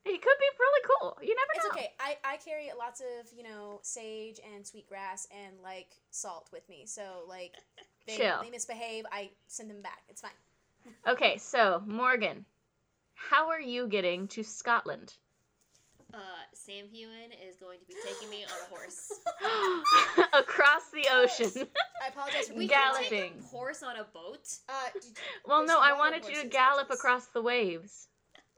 He 0.04 0.18
could 0.18 0.20
be 0.20 0.46
really 0.58 0.82
cool. 1.00 1.16
You 1.22 1.34
never 1.34 1.52
It's 1.54 1.64
know. 1.64 1.70
It's 1.70 1.78
okay. 1.78 1.92
I, 1.98 2.34
I 2.34 2.36
carry 2.36 2.70
lots 2.78 3.00
of, 3.00 3.32
you 3.34 3.42
know, 3.42 3.80
sage 3.82 4.40
and 4.54 4.66
sweetgrass 4.66 5.26
and 5.30 5.54
like 5.62 5.88
salt 6.10 6.50
with 6.52 6.68
me. 6.68 6.84
So 6.86 7.02
like 7.26 7.54
they, 8.06 8.16
Chill. 8.18 8.42
they 8.42 8.50
misbehave, 8.50 9.04
I 9.10 9.30
send 9.46 9.70
them 9.70 9.80
back. 9.80 10.02
It's 10.10 10.20
fine. 10.20 10.32
Okay, 11.08 11.38
so 11.38 11.82
Morgan, 11.86 12.44
how 13.30 13.48
are 13.50 13.60
you 13.60 13.86
getting 13.88 14.28
to 14.28 14.42
Scotland? 14.42 15.14
Uh, 16.12 16.18
Sam 16.52 16.84
Heughan 16.92 17.32
is 17.48 17.56
going 17.56 17.78
to 17.80 17.86
be 17.86 17.94
taking 18.04 18.28
me 18.28 18.44
on 18.44 18.50
a 18.50 18.68
horse. 18.68 19.10
Across 20.34 20.90
the 20.92 21.06
ocean. 21.10 21.68
I 22.04 22.08
apologize 22.08 22.48
for 22.48 22.54
we 22.54 22.68
being 22.68 22.70
can 22.70 23.04
take 23.08 23.32
a 23.40 23.42
horse 23.48 23.82
on 23.82 23.96
a 23.96 24.04
boat. 24.04 24.44
Uh, 24.68 24.72
did- 24.92 25.16
Well, 25.46 25.64
no, 25.64 25.80
I 25.80 25.94
wanted 25.96 26.28
you 26.28 26.42
to 26.42 26.48
gallop 26.48 26.88
which 26.90 26.96
is- 26.96 27.00
across 27.00 27.26
the 27.28 27.42
waves. 27.42 28.08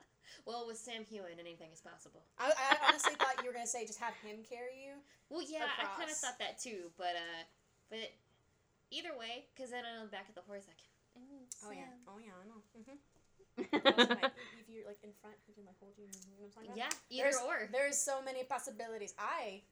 Well, 0.46 0.66
with 0.68 0.76
Sam 0.76 1.08
Heughan, 1.08 1.40
anything 1.40 1.72
is 1.72 1.80
possible. 1.80 2.20
I, 2.36 2.52
I 2.52 2.76
honestly 2.92 3.14
thought 3.18 3.40
you 3.40 3.48
were 3.48 3.54
gonna 3.56 3.66
say 3.66 3.86
just 3.86 3.96
have 3.98 4.12
him 4.20 4.44
carry 4.44 4.76
you. 4.76 4.92
Well, 5.32 5.40
yeah, 5.40 5.64
I 5.80 5.88
kind 5.96 6.10
of 6.12 6.16
thought 6.20 6.36
that 6.36 6.60
too, 6.60 6.92
but 7.00 7.16
uh, 7.16 7.40
but 7.88 8.12
either 8.92 9.16
way, 9.16 9.48
because 9.56 9.70
then 9.72 9.88
I'm 9.88 10.04
on 10.04 10.06
the 10.06 10.12
back 10.12 10.28
of 10.28 10.34
the 10.36 10.44
horse, 10.44 10.68
like, 10.68 10.84
mm, 11.16 11.48
Oh 11.64 11.72
yeah. 11.72 11.88
Oh 12.04 12.20
yeah. 12.20 12.36
I 12.36 12.44
know. 12.44 12.60
Mm-hmm. 12.76 13.00
if 13.59 14.66
you're 14.68 14.86
like 14.86 14.98
in 15.02 15.11
front, 15.20 15.36
he 15.46 15.52
can 15.55 15.64
like 15.64 15.76
hold 15.80 15.92
you. 15.96 16.05
You 16.05 16.11
know 16.30 16.36
what 16.38 16.46
I'm 16.46 16.52
talking 16.52 16.70
about? 16.70 16.78
yeah, 16.78 16.88
either 17.11 17.22
There's, 17.30 17.36
or. 17.46 17.68
There's 17.72 17.96
so 17.98 18.22
many 18.22 18.44
possibilities. 18.44 19.14
I 19.18 19.62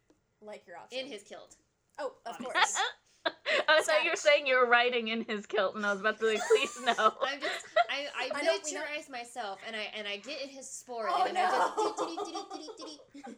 like 0.41 0.67
your 0.67 0.77
option. 0.77 0.99
In 1.01 1.07
his 1.07 1.23
kilt. 1.23 1.57
Oh, 1.99 2.13
of 2.27 2.35
Obviously. 2.35 2.53
course. 2.55 2.77
I 3.69 3.81
thought 3.83 4.03
you 4.03 4.11
were 4.11 4.17
saying 4.17 4.47
you 4.49 4.57
were 4.57 4.67
riding 4.67 5.07
in 5.09 5.23
his 5.25 5.47
kilt, 5.47 5.77
and 5.77 5.87
I 5.87 5.93
was 5.93 6.01
about 6.01 6.19
to 6.19 6.27
be 6.27 6.33
like, 6.35 6.43
please 6.57 6.77
no. 6.85 6.93
I'm 7.23 7.41
just, 7.41 7.65
I, 7.89 8.07
I 8.19 8.31
I 8.35 8.43
know- 8.43 8.53
we 8.65 8.73
know- 8.73 8.81
miniaturize 8.81 9.09
myself, 9.11 9.61
and 9.67 9.77
I 9.77 9.87
and 9.97 10.09
I 10.09 10.17
get 10.17 10.43
in 10.43 10.49
his 10.49 10.69
sport, 10.69 11.09
Oh, 11.11 11.25
and 11.25 11.35
no. 11.35 11.45
I 11.45 11.49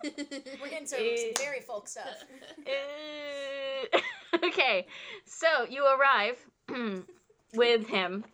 just. 0.00 0.60
We're 0.62 0.68
getting 0.70 0.86
to 0.86 0.96
Eh. 0.98 1.16
some 1.34 1.44
very 1.44 1.60
folk 1.60 1.88
stuff. 1.88 2.24
Uh, 2.66 3.98
okay, 4.46 4.86
so 5.26 5.46
you 5.68 5.84
arrive 5.86 6.38
with 7.54 7.86
him 7.88 8.24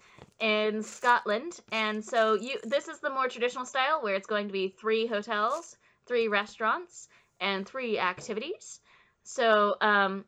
in 0.41 0.83
Scotland, 0.83 1.61
and 1.73 2.05
so 2.05 2.35
you 2.35 2.59
this 2.65 2.89
is 2.89 3.01
the 3.01 3.11
more 3.11 3.29
traditional 3.29 3.65
style 3.67 4.03
where 4.03 4.15
it's 4.15 4.27
going 4.27 4.47
to 4.47 4.53
be 4.53 4.69
three 4.69 5.07
hotels, 5.07 5.77
three 6.07 6.29
restaurants, 6.29 7.09
and 7.41 7.67
three 7.67 7.99
activities. 7.99 8.81
So, 9.23 9.77
um, 9.81 10.25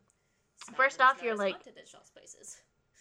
First 0.75 1.01
off, 1.01 1.21
you're 1.21 1.35
like- 1.35 1.55
haunted 1.55 1.77
as 1.77 2.09
places. 2.11 2.57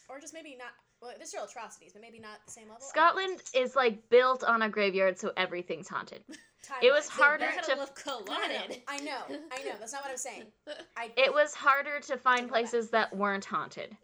Or 0.08 0.18
just 0.18 0.34
maybe 0.34 0.56
not. 0.56 0.68
Well, 1.00 1.12
still 1.24 1.44
atrocities, 1.44 1.92
but 1.92 2.02
maybe 2.02 2.18
not 2.20 2.38
the 2.46 2.52
same 2.52 2.68
level. 2.68 2.80
Scotland 2.80 3.40
is 3.54 3.74
like 3.76 4.08
built 4.08 4.44
on 4.44 4.62
a 4.62 4.68
graveyard, 4.68 5.18
so 5.18 5.32
everything's 5.36 5.88
haunted. 5.88 6.22
It 6.80 6.92
was 6.92 7.08
harder 7.08 7.46
to- 7.50 7.58
of 7.58 7.66
No, 7.68 7.74
no, 7.74 7.80
no. 7.84 7.86
Culloden. 7.86 8.76
I 8.86 8.98
know, 8.98 9.18
I 9.50 9.64
know. 9.64 9.72
That's 9.80 9.92
not 9.92 10.02
what 10.02 10.12
I'm 10.12 10.16
saying. 10.16 10.44
I 10.96 11.10
It 11.16 11.34
was 11.34 11.54
harder 11.54 11.98
to 11.98 12.16
find 12.16 12.38
Take 12.38 12.44
it 12.44 12.46
back. 12.46 12.52
places 12.52 12.90
that 12.90 13.16
weren't 13.16 13.44
haunted, 13.44 13.96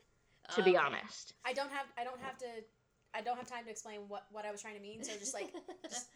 to 0.57 0.63
be 0.65 0.77
honest. 0.77 1.35
I 1.45 1.53
don't 1.53 1.71
have 1.71 1.87
I 1.97 2.03
don't 2.03 2.21
have 2.21 2.37
to 2.39 2.47
I 3.19 3.23
don't 3.23 3.37
have 3.37 3.49
time 3.49 3.65
to 3.65 3.71
explain 3.71 4.01
what 4.09 4.27
what 4.31 4.47
I 4.47 4.53
was 4.53 4.63
trying 4.63 4.77
to 4.77 4.81
mean. 4.81 5.03
So 5.03 5.13
just 5.19 5.35
like 5.35 5.53
just 5.91 6.07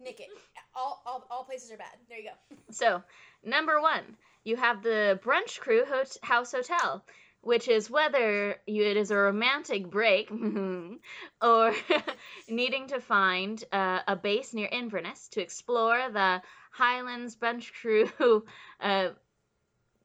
Nick 0.00 0.20
it. 0.20 0.28
All, 0.74 1.02
all, 1.04 1.26
all 1.30 1.44
places 1.44 1.70
are 1.70 1.76
bad. 1.76 1.88
There 2.08 2.18
you 2.18 2.30
go. 2.30 2.56
So, 2.70 3.02
number 3.44 3.80
one, 3.80 4.16
you 4.44 4.56
have 4.56 4.82
the 4.82 5.20
Bunchrew 5.22 5.86
Hot- 5.86 6.16
House 6.22 6.52
Hotel, 6.52 7.04
which 7.42 7.68
is 7.68 7.90
whether 7.90 8.56
you, 8.66 8.82
it 8.84 8.96
is 8.96 9.10
a 9.10 9.16
romantic 9.16 9.90
break 9.90 10.30
or 11.42 11.74
needing 12.48 12.88
to 12.88 13.00
find 13.00 13.62
uh, 13.72 14.00
a 14.08 14.16
base 14.16 14.54
near 14.54 14.68
Inverness 14.70 15.28
to 15.28 15.42
explore 15.42 16.10
the 16.10 16.40
Highlands 16.70 17.36
Bunchrew. 17.36 18.42
Uh, 18.80 19.08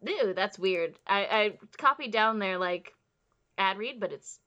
ew, 0.05 0.33
that's 0.33 0.59
weird. 0.59 0.99
I, 1.07 1.25
I 1.25 1.57
copied 1.77 2.11
down 2.11 2.39
there 2.39 2.57
like 2.57 2.93
ad 3.57 3.77
read, 3.77 4.01
but 4.01 4.11
it's 4.11 4.39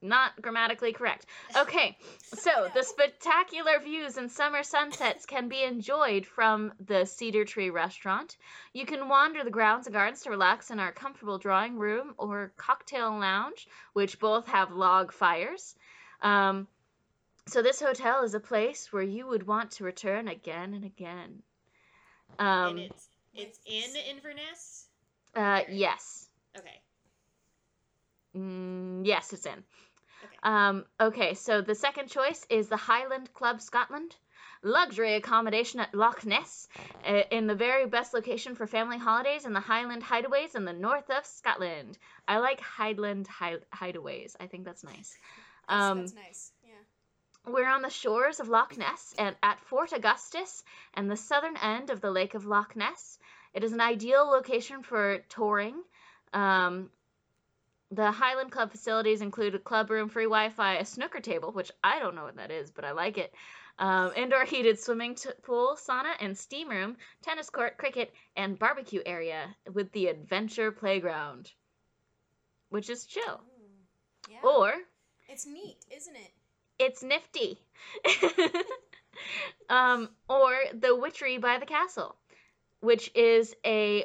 not 0.00 0.40
grammatically 0.40 0.92
correct. 0.92 1.26
Okay, 1.56 1.96
so 2.22 2.50
the 2.74 2.82
spectacular 2.82 3.80
views 3.80 4.16
and 4.16 4.30
summer 4.30 4.62
sunsets 4.62 5.26
can 5.26 5.48
be 5.48 5.62
enjoyed 5.62 6.26
from 6.26 6.72
the 6.86 7.04
Cedar 7.04 7.44
Tree 7.44 7.70
restaurant. 7.70 8.36
You 8.72 8.86
can 8.86 9.08
wander 9.08 9.44
the 9.44 9.50
grounds 9.50 9.86
and 9.86 9.94
gardens 9.94 10.22
to 10.22 10.30
relax 10.30 10.70
in 10.70 10.78
our 10.78 10.92
comfortable 10.92 11.38
drawing 11.38 11.76
room 11.76 12.14
or 12.18 12.52
cocktail 12.56 13.18
lounge, 13.18 13.66
which 13.92 14.18
both 14.18 14.46
have 14.48 14.72
log 14.72 15.12
fires. 15.12 15.74
Um, 16.22 16.68
so 17.46 17.62
this 17.62 17.80
hotel 17.80 18.24
is 18.24 18.34
a 18.34 18.40
place 18.40 18.92
where 18.92 19.02
you 19.02 19.26
would 19.26 19.46
want 19.46 19.72
to 19.72 19.84
return 19.84 20.28
again 20.28 20.74
and 20.74 20.84
again. 20.84 21.42
Um, 22.38 22.76
and 22.76 22.78
it's 22.80 23.08
it's 23.34 23.60
in 23.66 23.96
Inverness. 24.10 24.86
uh, 25.34 25.62
yes. 25.70 26.28
Okay. 26.56 26.80
Mm, 28.36 29.06
yes, 29.06 29.32
it's 29.32 29.46
in. 29.46 29.64
Okay. 30.44 30.54
Um, 30.54 30.84
okay, 31.00 31.34
so 31.34 31.60
the 31.60 31.74
second 31.74 32.08
choice 32.08 32.46
is 32.48 32.68
the 32.68 32.76
Highland 32.76 33.32
Club 33.34 33.60
Scotland. 33.60 34.14
Luxury 34.62 35.14
accommodation 35.14 35.78
at 35.78 35.94
Loch 35.94 36.26
Ness, 36.26 36.66
uh, 37.06 37.22
in 37.30 37.46
the 37.46 37.54
very 37.54 37.86
best 37.86 38.12
location 38.12 38.56
for 38.56 38.66
family 38.66 38.98
holidays 38.98 39.44
in 39.44 39.52
the 39.52 39.60
Highland 39.60 40.02
Hideaways 40.02 40.56
in 40.56 40.64
the 40.64 40.72
north 40.72 41.08
of 41.10 41.24
Scotland. 41.24 41.96
I 42.26 42.38
like 42.38 42.60
Highland 42.60 43.28
hi- 43.28 43.58
Hideaways. 43.72 44.34
I 44.40 44.48
think 44.48 44.64
that's 44.64 44.82
nice. 44.82 45.16
That's, 45.68 45.82
Um, 45.84 45.98
that's 46.00 46.14
nice. 46.14 46.52
Yeah. 46.64 47.52
We're 47.52 47.68
on 47.68 47.82
the 47.82 47.90
shores 47.90 48.40
of 48.40 48.48
Loch 48.48 48.76
Ness 48.76 49.14
and 49.16 49.36
at 49.44 49.60
Fort 49.60 49.92
Augustus 49.92 50.64
and 50.94 51.08
the 51.08 51.16
southern 51.16 51.56
end 51.56 51.90
of 51.90 52.00
the 52.00 52.10
Lake 52.10 52.34
of 52.34 52.44
Loch 52.44 52.74
Ness. 52.74 53.18
It 53.54 53.62
is 53.62 53.72
an 53.72 53.80
ideal 53.80 54.26
location 54.26 54.82
for 54.82 55.18
touring. 55.28 55.80
Um, 56.32 56.90
the 57.90 58.10
Highland 58.10 58.52
Club 58.52 58.70
facilities 58.70 59.22
include 59.22 59.54
a 59.54 59.58
club 59.58 59.90
room, 59.90 60.08
free 60.08 60.24
Wi 60.24 60.50
Fi, 60.50 60.74
a 60.76 60.84
snooker 60.84 61.20
table, 61.20 61.52
which 61.52 61.70
I 61.82 61.98
don't 61.98 62.14
know 62.14 62.24
what 62.24 62.36
that 62.36 62.50
is, 62.50 62.70
but 62.70 62.84
I 62.84 62.92
like 62.92 63.16
it, 63.18 63.32
um, 63.78 64.12
indoor 64.16 64.44
heated 64.44 64.78
swimming 64.78 65.14
t- 65.14 65.30
pool, 65.42 65.76
sauna, 65.80 66.12
and 66.20 66.36
steam 66.36 66.68
room, 66.68 66.96
tennis 67.22 67.48
court, 67.48 67.78
cricket, 67.78 68.12
and 68.36 68.58
barbecue 68.58 69.00
area 69.06 69.54
with 69.72 69.90
the 69.92 70.08
adventure 70.08 70.70
playground, 70.72 71.50
which 72.68 72.90
is 72.90 73.06
chill. 73.06 73.40
Yeah. 74.30 74.40
Or 74.42 74.74
It's 75.28 75.46
neat, 75.46 75.78
isn't 75.90 76.16
it? 76.16 76.32
it's 76.78 77.02
nifty. 77.02 77.58
um, 79.70 80.10
or 80.28 80.54
the 80.74 80.94
Witchery 80.94 81.38
by 81.38 81.58
the 81.58 81.66
Castle, 81.66 82.16
which 82.80 83.10
is 83.14 83.54
a 83.64 84.04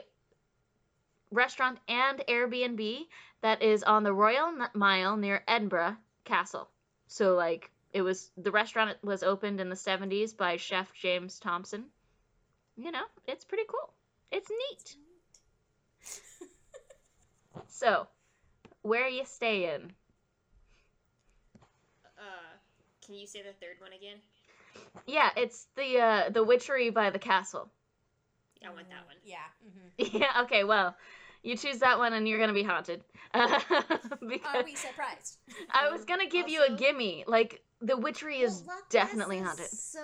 restaurant 1.32 1.80
and 1.88 2.20
Airbnb 2.30 3.06
that 3.44 3.62
is 3.62 3.84
on 3.84 4.04
the 4.04 4.14
Royal 4.14 4.52
Mile 4.74 5.18
near 5.18 5.44
Edinburgh 5.48 5.98
Castle. 6.26 6.70
So, 7.08 7.36
like, 7.36 7.70
it 7.94 8.02
was 8.02 8.32
the 8.38 8.52
restaurant 8.52 8.98
was 9.04 9.24
opened 9.24 9.62
in 9.62 9.70
the 9.70 9.76
70s 9.76 10.34
by 10.34 10.58
chef 10.58 10.92
James 10.96 11.40
Thomson. 11.40 11.86
You 12.78 12.92
know, 12.92 13.06
it's 13.28 13.46
pretty 13.46 13.66
cool. 13.68 13.94
It's 14.32 14.50
neat. 14.50 14.98
So, 17.68 18.08
where 18.84 19.06
are 19.06 19.10
you 19.10 19.26
staying? 19.26 19.94
Uh, 22.18 22.58
can 23.06 23.16
you 23.16 23.28
say 23.28 23.42
the 23.42 23.54
third 23.54 23.78
one 23.80 23.92
again? 23.94 24.18
Yeah, 25.06 25.30
it's 25.36 25.68
the 25.76 26.00
uh, 26.00 26.30
the 26.30 26.44
Witchery 26.44 26.90
by 26.90 27.10
the 27.10 27.20
Castle. 27.20 27.70
I 28.66 28.70
want 28.70 28.90
that 28.90 29.06
one. 29.08 29.18
Yeah. 29.24 29.38
hmm 29.64 29.88
Yeah, 30.18 30.42
okay, 30.44 30.64
well, 30.64 30.96
you 31.44 31.56
choose 31.58 31.80
that 31.80 31.98
one 32.00 32.14
and 32.14 32.28
you're 32.28 32.40
gonna 32.40 32.54
be 32.54 32.64
haunted. 32.64 33.04
because 33.34 33.64
Are 34.56 34.64
we 34.64 34.76
surprised? 34.76 35.38
I 35.72 35.90
was 35.90 36.06
gonna 36.06 36.28
give 36.28 36.48
you 36.48 36.64
a 36.64 36.76
gimme. 36.76 37.26
Like, 37.28 37.62
the 37.84 37.98
witchery 37.98 38.40
is 38.40 38.64
Well, 38.66 38.78
Loch 38.78 38.90
definitely 38.90 39.40
Ness 39.40 39.48
haunted. 39.48 39.66
is 39.66 39.80
So 39.84 40.00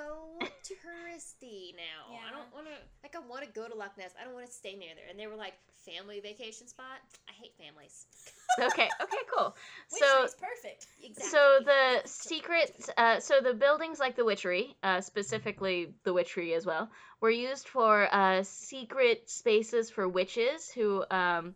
touristy 0.63 1.75
now. 1.75 2.11
Yeah. 2.13 2.19
I 2.27 2.32
don't 2.32 2.53
want 2.53 2.67
to. 2.67 2.73
Like, 3.03 3.15
I 3.15 3.19
want 3.27 3.45
to 3.45 3.51
go 3.51 3.67
to 3.67 3.75
Loch 3.75 3.97
Ness. 3.97 4.13
I 4.19 4.25
don't 4.25 4.34
want 4.34 4.45
to 4.47 4.51
stay 4.51 4.75
near 4.75 4.93
there. 4.95 5.05
And 5.09 5.19
they 5.19 5.27
were 5.27 5.36
like 5.36 5.53
family 5.86 6.19
vacation 6.19 6.67
spot. 6.67 6.99
I 7.27 7.34
hate 7.34 7.53
families. 7.57 8.05
Okay, 8.59 8.89
okay, 9.01 9.17
cool. 9.34 9.55
Which 9.91 10.01
So, 10.03 10.23
is 10.25 10.36
perfect. 10.36 10.88
Exactly. 11.01 11.30
so 11.30 11.59
the 11.63 12.01
secret, 12.09 12.89
uh, 12.97 13.19
so 13.21 13.39
the 13.39 13.53
buildings 13.53 13.99
like 13.99 14.17
the 14.17 14.25
witchery, 14.25 14.75
uh, 14.84 14.99
specifically 14.99 15.93
the 16.03 16.11
witchery 16.11 16.53
as 16.55 16.65
well, 16.65 16.89
were 17.21 17.30
used 17.30 17.69
for 17.69 18.13
uh, 18.13 18.43
secret 18.43 19.30
spaces 19.30 19.89
for 19.89 20.09
witches 20.09 20.69
who 20.71 21.05
um, 21.09 21.55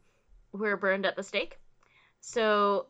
were 0.53 0.78
burned 0.78 1.05
at 1.05 1.17
the 1.17 1.24
stake. 1.24 1.57
So 2.21 2.86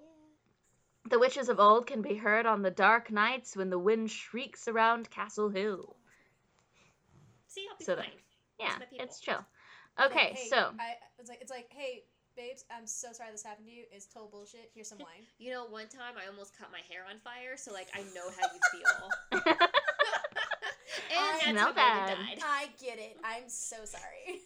The 1.13 1.19
witches 1.19 1.47
of 1.47 1.59
old 1.59 1.85
can 1.85 2.01
be 2.01 2.15
heard 2.15 2.47
on 2.47 2.63
the 2.63 2.71
dark 2.71 3.11
nights 3.11 3.55
when 3.55 3.69
the 3.69 3.77
wind 3.77 4.09
shrieks 4.09 4.67
around 4.67 5.11
Castle 5.11 5.47
Hill. 5.47 5.95
See, 7.45 7.67
I'll 7.69 7.77
be 7.77 7.85
So 7.85 7.97
fine. 7.97 8.05
Yeah, 8.59 8.79
it's 8.93 9.19
chill. 9.19 9.45
Like, 9.99 10.09
Okay, 10.09 10.33
hey, 10.33 10.47
so 10.49 10.71
I, 10.79 10.95
it's 11.19 11.29
like 11.29 11.37
it's 11.39 11.51
like, 11.51 11.67
hey, 11.69 12.05
babes, 12.35 12.65
I'm 12.75 12.87
so 12.87 13.09
sorry 13.11 13.29
this 13.31 13.43
happened 13.43 13.67
to 13.67 13.71
you. 13.71 13.83
It's 13.91 14.07
total 14.07 14.27
bullshit. 14.27 14.71
Here's 14.73 14.89
some 14.89 14.97
wine. 15.01 15.27
You 15.37 15.51
know, 15.51 15.65
one 15.67 15.87
time 15.87 16.15
I 16.17 16.27
almost 16.27 16.57
caught 16.57 16.71
my 16.71 16.81
hair 16.89 17.05
on 17.07 17.19
fire, 17.19 17.57
so 17.57 17.71
like 17.71 17.89
I 17.93 17.99
know 18.15 18.31
how 18.31 18.49
you 18.51 19.39
feel. 19.51 19.67
and 21.11 21.39
that's 21.39 21.51
Smell 21.51 21.67
how 21.67 21.73
bad. 21.73 22.17
I 22.43 22.67
get 22.81 22.99
it. 22.99 23.17
I'm 23.23 23.47
so 23.47 23.77
sorry. 23.85 24.41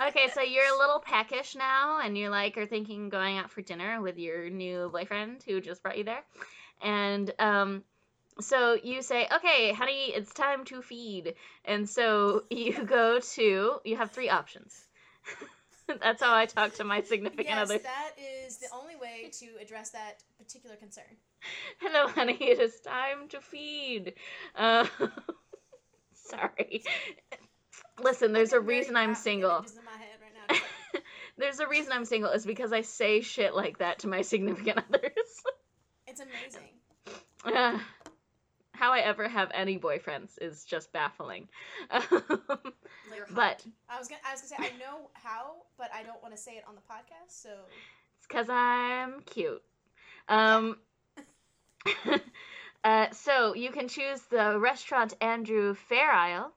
okay, 0.08 0.28
so 0.34 0.40
you're 0.40 0.74
a 0.74 0.78
little 0.78 1.00
peckish 1.00 1.54
now, 1.54 2.00
and 2.00 2.16
you're 2.16 2.30
like 2.30 2.56
are 2.56 2.66
thinking 2.66 3.08
going 3.08 3.38
out 3.38 3.50
for 3.50 3.62
dinner 3.62 4.00
with 4.00 4.18
your 4.18 4.50
new 4.50 4.88
boyfriend 4.92 5.42
who 5.46 5.60
just 5.60 5.82
brought 5.82 5.98
you 5.98 6.04
there, 6.04 6.22
and 6.82 7.32
um, 7.38 7.82
so 8.40 8.76
you 8.82 9.02
say, 9.02 9.28
okay, 9.32 9.72
honey, 9.72 10.12
it's 10.14 10.32
time 10.32 10.64
to 10.66 10.82
feed, 10.82 11.34
and 11.64 11.88
so 11.88 12.44
you 12.50 12.84
go 12.84 13.20
to 13.20 13.80
you 13.84 13.96
have 13.96 14.10
three 14.10 14.28
options. 14.28 14.84
That's 16.00 16.22
how 16.22 16.34
I 16.34 16.46
talk 16.46 16.74
to 16.74 16.84
my 16.84 17.02
significant 17.02 17.48
yes, 17.48 17.62
other. 17.62 17.78
that 17.78 18.12
is 18.18 18.56
the 18.56 18.68
only 18.72 18.96
way 18.96 19.30
to 19.40 19.46
address 19.60 19.90
that 19.90 20.22
particular 20.38 20.76
concern. 20.76 21.04
Hello, 21.80 22.08
honey. 22.08 22.38
It 22.40 22.60
is 22.60 22.80
time 22.80 23.28
to 23.30 23.40
feed. 23.40 24.14
Uh, 24.56 24.86
sorry. 26.12 26.84
Listen, 28.02 28.32
there's 28.32 28.52
a 28.52 28.60
reason 28.60 28.96
I'm 28.96 29.14
single. 29.14 29.58
images 29.58 29.76
in 29.76 29.84
my 29.84 29.92
head 29.92 30.18
right 30.20 30.32
now. 30.48 31.00
There's 31.36 31.58
a 31.58 31.66
reason 31.66 31.92
I'm 31.92 32.04
single 32.04 32.30
is 32.30 32.46
because 32.46 32.72
I 32.72 32.82
say 32.82 33.20
shit 33.20 33.54
like 33.54 33.78
that 33.78 34.00
to 34.00 34.08
my 34.08 34.22
significant 34.22 34.78
others. 34.88 35.42
It's 36.06 36.20
amazing. 36.20 36.68
Uh, 37.44 37.78
how 38.72 38.92
I 38.92 39.00
ever 39.00 39.28
have 39.28 39.50
any 39.52 39.78
boyfriends 39.78 40.30
is 40.40 40.64
just 40.64 40.92
baffling. 40.92 41.48
Um, 41.90 42.04
but 43.34 43.64
I 43.88 43.98
was 43.98 44.08
gonna, 44.08 44.20
I 44.26 44.32
was 44.32 44.42
gonna 44.42 44.48
say 44.48 44.56
I 44.58 44.78
know 44.78 45.10
how, 45.14 45.54
but 45.78 45.90
I 45.94 46.02
don't 46.02 46.22
want 46.22 46.34
to 46.34 46.40
say 46.40 46.52
it 46.52 46.64
on 46.68 46.74
the 46.74 46.80
podcast. 46.82 47.42
So 47.42 47.50
it's 48.18 48.26
because 48.26 48.48
I'm 48.48 49.20
cute. 49.20 49.62
Um, 50.28 50.76
uh, 52.84 53.10
so 53.10 53.54
you 53.54 53.70
can 53.70 53.88
choose 53.88 54.20
the 54.30 54.58
restaurant 54.58 55.14
Andrew 55.20 55.74
Fairlie, 55.74 56.50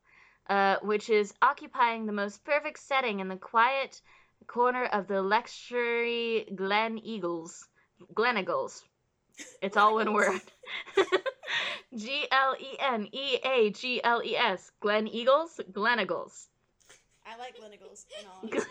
uh, 0.50 0.78
which 0.82 1.10
is 1.10 1.34
occupying 1.42 2.06
the 2.06 2.14
most 2.14 2.44
perfect 2.46 2.80
setting 2.80 3.20
in 3.20 3.28
the 3.28 3.36
quiet 3.36 4.02
corner 4.48 4.86
of 4.86 5.08
the 5.08 5.22
luxury 5.22 6.48
Gleneagles. 6.54 7.66
Glen 8.14 8.38
Eagles. 8.38 8.84
It's 9.62 9.78
all 9.78 9.96
one 9.96 10.14
word. 10.14 10.42
G 11.96 12.28
L 12.32 12.56
E 12.60 12.78
N 12.80 13.08
E 13.12 13.38
A 13.44 13.70
G 13.72 14.02
L 14.04 14.22
E 14.24 14.36
S. 14.36 14.72
Gleneagles? 14.82 15.60
Glen 15.72 16.00
Eagles. 16.00 16.48
I 17.26 17.38
like 17.38 17.56
Gleneagles 17.58 18.06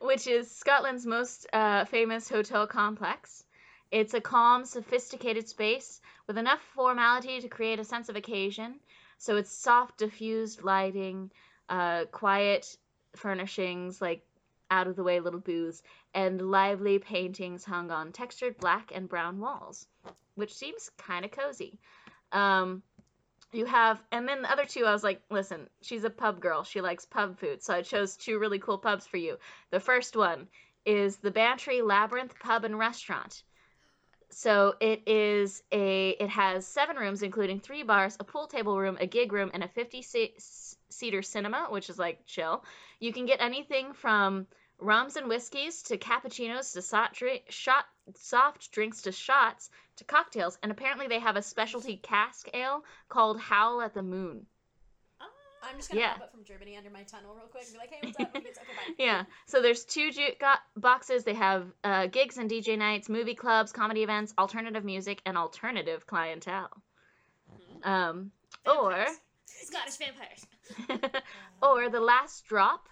which 0.00 0.26
is 0.26 0.50
Scotland's 0.50 1.06
most 1.06 1.46
uh, 1.52 1.84
famous 1.86 2.28
hotel 2.28 2.66
complex. 2.66 3.44
It's 3.90 4.14
a 4.14 4.20
calm, 4.20 4.64
sophisticated 4.64 5.48
space 5.48 6.00
with 6.26 6.36
enough 6.36 6.60
formality 6.74 7.40
to 7.40 7.48
create 7.48 7.78
a 7.78 7.84
sense 7.84 8.08
of 8.08 8.16
occasion. 8.16 8.80
So 9.16 9.36
it's 9.36 9.50
soft, 9.50 9.98
diffused 9.98 10.62
lighting, 10.62 11.30
uh, 11.68 12.04
quiet 12.12 12.76
furnishings 13.16 14.00
like 14.00 14.22
out 14.70 14.86
of 14.86 14.96
the 14.96 15.02
way 15.02 15.20
little 15.20 15.40
booths, 15.40 15.82
and 16.14 16.50
lively 16.50 16.98
paintings 16.98 17.64
hung 17.64 17.90
on 17.90 18.12
textured 18.12 18.58
black 18.58 18.92
and 18.94 19.08
brown 19.08 19.40
walls, 19.40 19.86
which 20.34 20.54
seems 20.54 20.90
kind 20.98 21.24
of 21.24 21.30
cozy. 21.30 21.78
Um, 22.32 22.82
you 23.52 23.64
have, 23.64 24.02
and 24.12 24.28
then 24.28 24.42
the 24.42 24.52
other 24.52 24.66
two, 24.66 24.84
I 24.84 24.92
was 24.92 25.02
like, 25.02 25.22
listen, 25.30 25.68
she's 25.80 26.04
a 26.04 26.10
pub 26.10 26.40
girl. 26.40 26.64
She 26.64 26.82
likes 26.82 27.06
pub 27.06 27.38
food. 27.38 27.62
So 27.62 27.72
I 27.72 27.80
chose 27.80 28.16
two 28.16 28.38
really 28.38 28.58
cool 28.58 28.76
pubs 28.76 29.06
for 29.06 29.16
you. 29.16 29.38
The 29.70 29.80
first 29.80 30.14
one 30.14 30.48
is 30.84 31.16
the 31.16 31.30
Banshee 31.30 31.80
Labyrinth 31.80 32.38
Pub 32.38 32.64
and 32.64 32.78
Restaurant. 32.78 33.42
So 34.30 34.74
it 34.80 35.02
is 35.06 35.62
a, 35.72 36.10
it 36.10 36.28
has 36.28 36.66
seven 36.66 36.96
rooms, 36.96 37.22
including 37.22 37.60
three 37.60 37.82
bars, 37.82 38.16
a 38.20 38.24
pool 38.24 38.46
table 38.46 38.78
room, 38.78 38.98
a 39.00 39.06
gig 39.06 39.32
room, 39.32 39.50
and 39.54 39.64
a 39.64 39.68
50 39.68 40.02
seater 40.88 41.22
cinema, 41.22 41.66
which 41.70 41.88
is 41.90 41.98
like 41.98 42.26
chill. 42.26 42.64
You 43.00 43.12
can 43.12 43.26
get 43.26 43.40
anything 43.40 43.94
from 43.94 44.46
rums 44.78 45.16
and 45.16 45.28
whiskeys 45.28 45.82
to 45.84 45.98
cappuccinos 45.98 46.72
to 46.74 46.82
soft, 46.82 47.14
drink, 47.14 47.44
shot, 47.48 47.84
soft 48.16 48.70
drinks 48.70 49.02
to 49.02 49.12
shots 49.12 49.70
to 49.96 50.04
cocktails, 50.04 50.58
and 50.62 50.70
apparently 50.70 51.08
they 51.08 51.18
have 51.18 51.36
a 51.36 51.42
specialty 51.42 51.96
cask 51.96 52.48
ale 52.54 52.84
called 53.08 53.40
Howl 53.40 53.80
at 53.80 53.94
the 53.94 54.02
Moon. 54.02 54.46
I'm 55.62 55.76
just 55.76 55.88
gonna 55.88 56.00
Yeah. 56.00 56.12
pop 56.14 56.22
up 56.24 56.32
from 56.32 56.44
Germany 56.44 56.76
under 56.76 56.90
my 56.90 57.02
tunnel 57.02 57.34
real 57.34 57.46
quick 57.46 57.64
and 57.64 57.72
be 57.72 57.78
like, 57.78 57.90
hey, 57.90 57.98
what's 58.02 58.20
up? 58.20 58.30
Okay, 58.36 58.46
bye. 58.54 58.94
Yeah, 58.98 59.24
so 59.46 59.60
there's 59.62 59.84
two 59.84 60.10
ju- 60.12 60.34
got 60.40 60.60
boxes. 60.76 61.24
They 61.24 61.34
have 61.34 61.66
uh, 61.84 62.06
gigs 62.06 62.36
and 62.38 62.50
DJ 62.50 62.78
nights, 62.78 63.08
movie 63.08 63.34
clubs, 63.34 63.72
comedy 63.72 64.02
events, 64.02 64.32
alternative 64.38 64.84
music, 64.84 65.20
and 65.26 65.36
alternative 65.36 66.06
clientele. 66.06 66.70
Um, 67.82 68.30
or 68.66 69.06
Scottish 69.46 69.96
vampires. 69.96 71.12
or 71.62 71.88
the 71.90 72.00
last 72.00 72.44
drop 72.46 72.88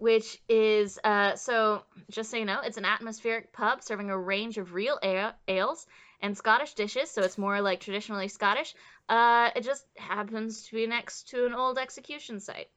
which 0.00 0.40
is 0.48 0.96
uh, 1.02 1.34
so 1.34 1.82
just 2.08 2.30
so 2.30 2.36
you 2.36 2.44
know 2.44 2.60
it's 2.62 2.76
an 2.76 2.84
atmospheric 2.84 3.52
pub 3.52 3.82
serving 3.82 4.10
a 4.10 4.16
range 4.16 4.56
of 4.56 4.72
real 4.72 4.96
ale- 5.02 5.32
ales 5.48 5.86
and 6.20 6.36
scottish 6.36 6.74
dishes 6.74 7.10
so 7.10 7.22
it's 7.22 7.38
more 7.38 7.60
like 7.60 7.80
traditionally 7.80 8.28
scottish 8.28 8.74
uh, 9.08 9.50
it 9.56 9.64
just 9.64 9.86
happens 9.96 10.64
to 10.66 10.74
be 10.74 10.86
next 10.86 11.28
to 11.28 11.46
an 11.46 11.54
old 11.54 11.78
execution 11.78 12.40
site 12.40 12.68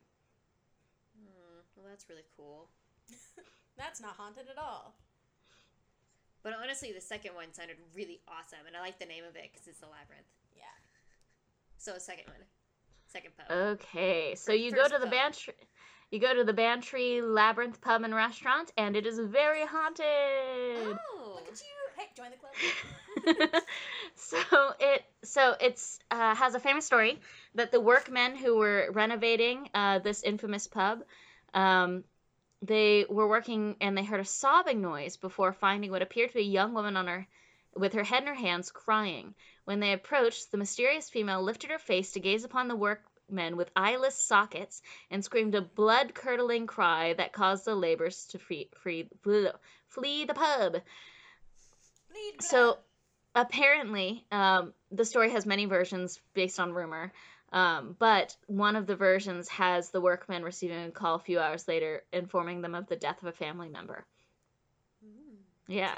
Hmm, 1.18 1.60
well, 1.76 1.86
that's 1.90 2.08
really 2.10 2.26
cool. 2.38 2.70
That's 3.78 4.02
not 4.02 4.16
haunted 4.16 4.46
at 4.50 4.58
all. 4.58 4.96
But 6.44 6.54
honestly, 6.62 6.92
the 6.92 7.02
second 7.02 7.36
one 7.36 7.54
sounded 7.54 7.78
really 7.96 8.22
awesome, 8.28 8.66
and 8.68 8.76
I 8.76 8.82
like 8.82 9.00
the 9.00 9.06
name 9.06 9.24
of 9.24 9.36
it 9.36 9.50
because 9.52 9.68
it's 9.68 9.80
the 9.80 9.86
labyrinth. 9.86 10.26
Yeah. 10.56 10.64
So 11.78 11.98
second 11.98 12.26
one, 12.28 12.42
second 13.08 13.32
pub. 13.38 13.48
okay 13.52 14.36
so 14.36 14.54
you 14.54 14.72
go 14.72 14.84
to 14.84 14.98
the 15.00 15.06
pub. 15.06 15.12
banshee 15.12 15.52
you 16.12 16.20
go 16.20 16.34
to 16.34 16.44
the 16.44 16.54
banshee 16.54 17.22
labyrinth 17.22 17.82
pub 17.82 18.04
and 18.04 18.14
restaurant 18.14 18.72
and 18.78 18.96
it 18.96 19.06
is 19.06 19.18
very 19.18 19.66
haunted 19.66 20.98
oh, 21.16 21.32
Look 21.36 21.48
at 21.48 21.62
you. 21.62 21.82
Hey, 21.98 22.08
join 22.16 22.32
the 22.32 23.48
club. 23.48 23.64
so 24.16 24.74
it 24.80 25.04
so 25.24 25.56
it's 25.60 26.00
uh, 26.10 26.36
has 26.36 26.56
a 26.56 26.60
famous 26.60 26.86
story 26.86 27.20
that 27.56 27.72
the 27.72 27.80
workmen 27.80 28.36
who 28.36 28.58
were 28.58 28.90
renovating 28.92 29.70
uh, 29.74 30.00
this 30.00 30.24
infamous 30.24 30.68
pub 30.68 31.04
um, 31.54 32.04
they 32.62 33.06
were 33.10 33.28
working 33.28 33.76
and 33.82 33.98
they 33.98 34.04
heard 34.04 34.20
a 34.20 34.26
sobbing 34.26 34.82
noise 34.82 35.18
before 35.18 35.54
finding 35.54 35.92
what 35.92 36.02
appeared 36.02 36.30
to 36.30 36.36
be 36.36 36.42
a 36.42 36.44
young 36.44 36.74
woman 36.74 36.98
on 36.98 37.08
her 37.08 37.28
with 37.76 37.94
her 37.94 38.04
head 38.04 38.24
in 38.24 38.28
her 38.28 38.36
hands 38.36 38.72
crying 38.72 39.34
when 39.66 39.80
they 39.80 39.94
approached 39.94 40.52
the 40.52 40.58
mysterious 40.58 41.10
female 41.10 41.42
lifted 41.42 41.70
her 41.70 41.80
face 41.80 42.12
to 42.12 42.20
gaze 42.20 42.44
upon 42.44 42.68
the 42.68 42.76
workmen 43.32 43.58
with 43.58 43.72
eyeless 43.76 44.16
sockets 44.16 44.82
and 45.10 45.24
screamed 45.24 45.56
a 45.56 45.62
blood-curdling 45.62 46.68
cry 46.68 47.14
that 47.14 47.34
caused 47.34 47.66
the 47.66 47.76
laborers 47.76 48.26
to 48.28 48.40
free, 48.40 48.70
free, 48.82 49.08
flee 49.88 50.26
the 50.26 50.34
pub. 50.34 50.78
So 52.42 52.78
apparently 53.34 54.26
um, 54.32 54.74
the 54.92 55.06
story 55.06 55.32
has 55.32 55.46
many 55.46 55.66
versions 55.66 56.20
based 56.34 56.60
on 56.60 56.74
rumor 56.74 57.12
um, 57.54 57.98
but 58.00 58.36
one 58.48 58.78
of 58.78 58.88
the 58.88 58.96
versions 58.96 59.50
has 59.50 59.90
the 59.90 60.00
workmen 60.00 60.42
receiving 60.44 60.86
a 60.86 60.92
call 60.92 61.16
a 61.16 61.20
few 61.20 61.38
hours 61.38 61.68
later 61.68 62.04
informing 62.14 62.62
them 62.62 62.76
of 62.76 62.88
the 62.88 62.96
death 62.96 63.22
of 63.22 63.28
a 63.28 63.34
family 63.34 63.68
member. 63.68 64.06
Yeah. 65.68 65.98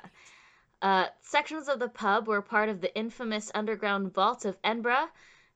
Uh, 0.82 1.06
sections 1.22 1.70
of 1.70 1.78
the 1.78 1.90
pub 1.90 2.28
were 2.28 2.42
part 2.42 2.70
of 2.70 2.82
the 2.82 2.96
infamous 2.96 3.52
underground 3.54 4.16
vault 4.16 4.46
of 4.46 4.58
Edinburgh, 4.64 5.08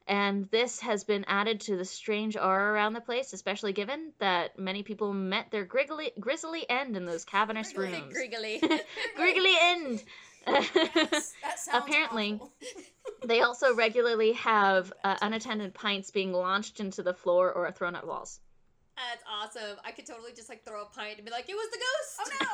and 0.07 0.49
this 0.51 0.79
has 0.79 1.03
been 1.03 1.25
added 1.27 1.61
to 1.61 1.75
the 1.75 1.85
strange 1.85 2.37
aura 2.37 2.71
around 2.73 2.93
the 2.93 3.01
place, 3.01 3.33
especially 3.33 3.73
given 3.73 4.13
that 4.19 4.57
many 4.57 4.83
people 4.83 5.13
met 5.13 5.51
their 5.51 5.65
griggly, 5.65 6.11
grizzly, 6.19 6.65
end 6.69 6.95
in 6.95 7.05
those 7.05 7.25
cavernous 7.25 7.73
Griggly, 7.73 7.99
rooms. 7.99 8.13
Griggly. 8.13 8.61
Griggly 9.15 9.53
end! 9.59 10.03
Yes, 10.47 11.33
Apparently, 11.73 12.39
they 13.25 13.41
also 13.41 13.75
regularly 13.75 14.33
have 14.33 14.93
uh, 15.03 15.17
unattended 15.21 15.73
pints 15.73 16.11
being 16.11 16.31
launched 16.31 16.79
into 16.79 17.03
the 17.03 17.13
floor 17.13 17.51
or 17.51 17.69
thrown 17.71 17.95
at 17.95 18.07
walls. 18.07 18.39
That's 19.27 19.57
awesome. 19.57 19.77
I 19.85 19.91
could 19.91 20.05
totally 20.05 20.31
just 20.35 20.49
like 20.49 20.63
throw 20.63 20.81
a 20.81 20.85
pint 20.85 21.17
and 21.17 21.25
be 21.25 21.31
like, 21.31 21.49
"It 21.49 21.55
was 21.55 21.69
the 21.71 21.79
ghost." 21.79 22.19
Oh 22.19 22.45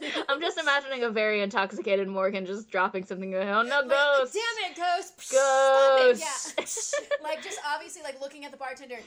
no! 0.00 0.24
I'm 0.28 0.40
just 0.40 0.58
imagining 0.58 1.02
a 1.04 1.10
very 1.10 1.42
intoxicated 1.42 2.08
Morgan 2.08 2.46
just 2.46 2.70
dropping 2.70 3.04
something 3.04 3.30
going, 3.30 3.48
oh 3.48 3.62
no, 3.62 3.82
Wait, 3.82 3.90
ghost! 3.90 4.34
Damn 4.34 4.70
it, 4.70 4.76
ghost! 4.76 5.20
Stop 5.20 6.00
it. 6.00 6.18
Ghost! 6.18 6.94
Yeah. 6.98 7.18
like 7.22 7.42
just 7.42 7.58
obviously 7.66 8.02
like 8.02 8.20
looking 8.20 8.44
at 8.44 8.50
the 8.50 8.56
bartender. 8.56 8.98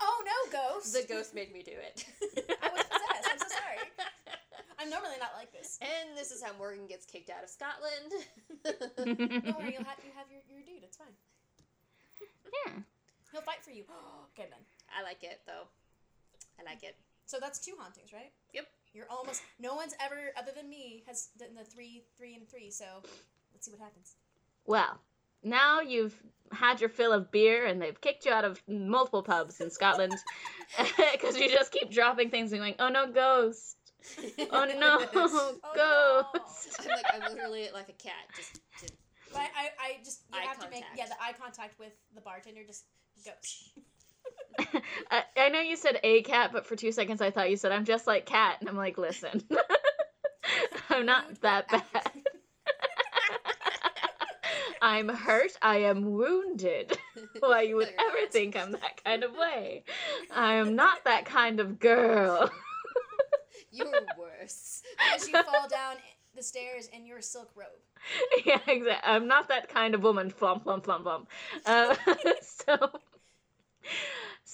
Oh 0.00 0.24
no, 0.24 0.58
ghost! 0.58 0.92
The 0.92 1.06
ghost 1.06 1.34
made 1.34 1.52
me 1.52 1.62
do 1.62 1.72
it. 1.72 2.04
I 2.62 2.68
was 2.68 2.82
possessed. 2.84 3.28
I'm 3.30 3.38
so 3.38 3.48
sorry. 3.48 3.78
I'm 4.78 4.90
normally 4.90 5.18
not 5.20 5.30
like 5.38 5.52
this. 5.52 5.78
And 5.80 6.16
this 6.18 6.30
is 6.30 6.42
how 6.42 6.52
Morgan 6.58 6.86
gets 6.86 7.06
kicked 7.06 7.30
out 7.30 7.44
of 7.44 7.50
Scotland. 7.50 8.10
Don't 8.64 9.58
worry, 9.58 9.72
you'll 9.72 9.88
have 9.88 10.02
you 10.02 10.12
have 10.16 10.26
your, 10.30 10.42
your 10.50 10.60
dude. 10.66 10.82
It's 10.82 10.96
fine. 10.96 11.14
yeah. 12.66 12.82
He'll 13.32 13.42
fight 13.42 13.62
for 13.62 13.70
you. 13.70 13.84
okay 14.34 14.48
then. 14.50 14.60
I 14.90 15.02
like 15.02 15.22
it 15.22 15.40
though. 15.46 15.70
I 16.58 16.64
like 16.64 16.82
it. 16.82 16.96
So 17.26 17.38
that's 17.40 17.58
two 17.58 17.72
hauntings, 17.78 18.12
right? 18.12 18.32
Yep. 18.52 18.66
You're 18.92 19.10
almost. 19.10 19.42
No 19.58 19.74
one's 19.74 19.94
ever, 20.00 20.32
other 20.36 20.52
than 20.54 20.68
me, 20.68 21.02
has 21.06 21.28
done 21.38 21.54
the 21.56 21.64
three, 21.64 22.04
three, 22.16 22.34
and 22.34 22.48
three. 22.48 22.70
So 22.70 22.84
let's 23.52 23.66
see 23.66 23.72
what 23.72 23.80
happens. 23.80 24.14
Well, 24.66 25.00
now 25.42 25.80
you've 25.80 26.14
had 26.52 26.80
your 26.80 26.90
fill 26.90 27.12
of 27.12 27.30
beer 27.30 27.66
and 27.66 27.80
they've 27.80 28.00
kicked 28.00 28.26
you 28.26 28.32
out 28.32 28.44
of 28.44 28.62
multiple 28.68 29.22
pubs 29.22 29.60
in 29.60 29.70
Scotland 29.70 30.14
because 31.12 31.38
you 31.38 31.50
just 31.50 31.72
keep 31.72 31.90
dropping 31.90 32.30
things 32.30 32.52
and 32.52 32.60
going, 32.60 32.74
oh 32.78 32.88
no, 32.88 33.10
ghost! 33.10 33.76
Oh 34.50 34.66
no, 34.66 34.78
no. 34.78 35.06
Oh, 35.14 35.54
ghost! 35.74 36.80
I'm 36.80 36.88
like 36.88 37.06
I'm 37.12 37.32
literally 37.32 37.68
like 37.72 37.88
a 37.88 37.92
cat. 37.92 38.12
Just, 38.36 38.60
just 38.80 38.92
But 39.32 39.40
I, 39.40 39.44
I, 39.44 39.68
I 39.80 39.96
just 40.04 40.22
you 40.32 40.38
Eye 40.38 40.44
have 40.44 40.58
to 40.58 40.70
make 40.70 40.84
yeah 40.96 41.06
the 41.06 41.14
eye 41.22 41.32
contact 41.40 41.78
with 41.78 41.92
the 42.14 42.20
bartender. 42.20 42.60
Just 42.66 42.84
go. 43.24 43.32
I, 45.10 45.24
I 45.36 45.48
know 45.48 45.60
you 45.60 45.76
said 45.76 45.98
a 46.02 46.22
cat, 46.22 46.50
but 46.52 46.66
for 46.66 46.76
two 46.76 46.92
seconds 46.92 47.20
I 47.20 47.30
thought 47.30 47.50
you 47.50 47.56
said 47.56 47.72
I'm 47.72 47.84
just 47.84 48.06
like 48.06 48.26
cat, 48.26 48.56
and 48.60 48.68
I'm 48.68 48.76
like, 48.76 48.98
listen, 48.98 49.42
I'm 50.90 51.06
not 51.06 51.40
that 51.42 51.68
bad. 51.68 51.82
I'm 54.82 55.08
hurt. 55.08 55.52
I 55.62 55.78
am 55.78 56.12
wounded. 56.12 56.98
Why 57.40 57.62
you 57.62 57.76
would 57.76 57.88
ever 57.88 58.20
not. 58.20 58.32
think 58.32 58.54
I'm 58.54 58.72
that 58.72 59.02
kind 59.02 59.24
of 59.24 59.32
way? 59.32 59.84
I 60.34 60.54
am 60.54 60.76
not 60.76 61.04
that 61.04 61.24
kind 61.24 61.58
of 61.58 61.80
girl. 61.80 62.50
You're 63.70 63.90
worse. 64.18 64.82
As 65.14 65.26
you 65.26 65.32
fall 65.32 65.68
down 65.68 65.96
the 66.36 66.42
stairs 66.42 66.88
in 66.92 67.06
your 67.06 67.20
silk 67.20 67.50
robe. 67.56 67.66
yeah, 68.44 68.58
exactly. 68.66 68.92
I'm 69.10 69.26
not 69.26 69.48
that 69.48 69.68
kind 69.68 69.94
of 69.94 70.02
woman. 70.02 70.30
Flump, 70.30 70.64
flump, 70.64 70.84
flump, 70.84 71.04
flump. 71.04 71.28
Uh, 71.64 71.94
so, 72.42 72.90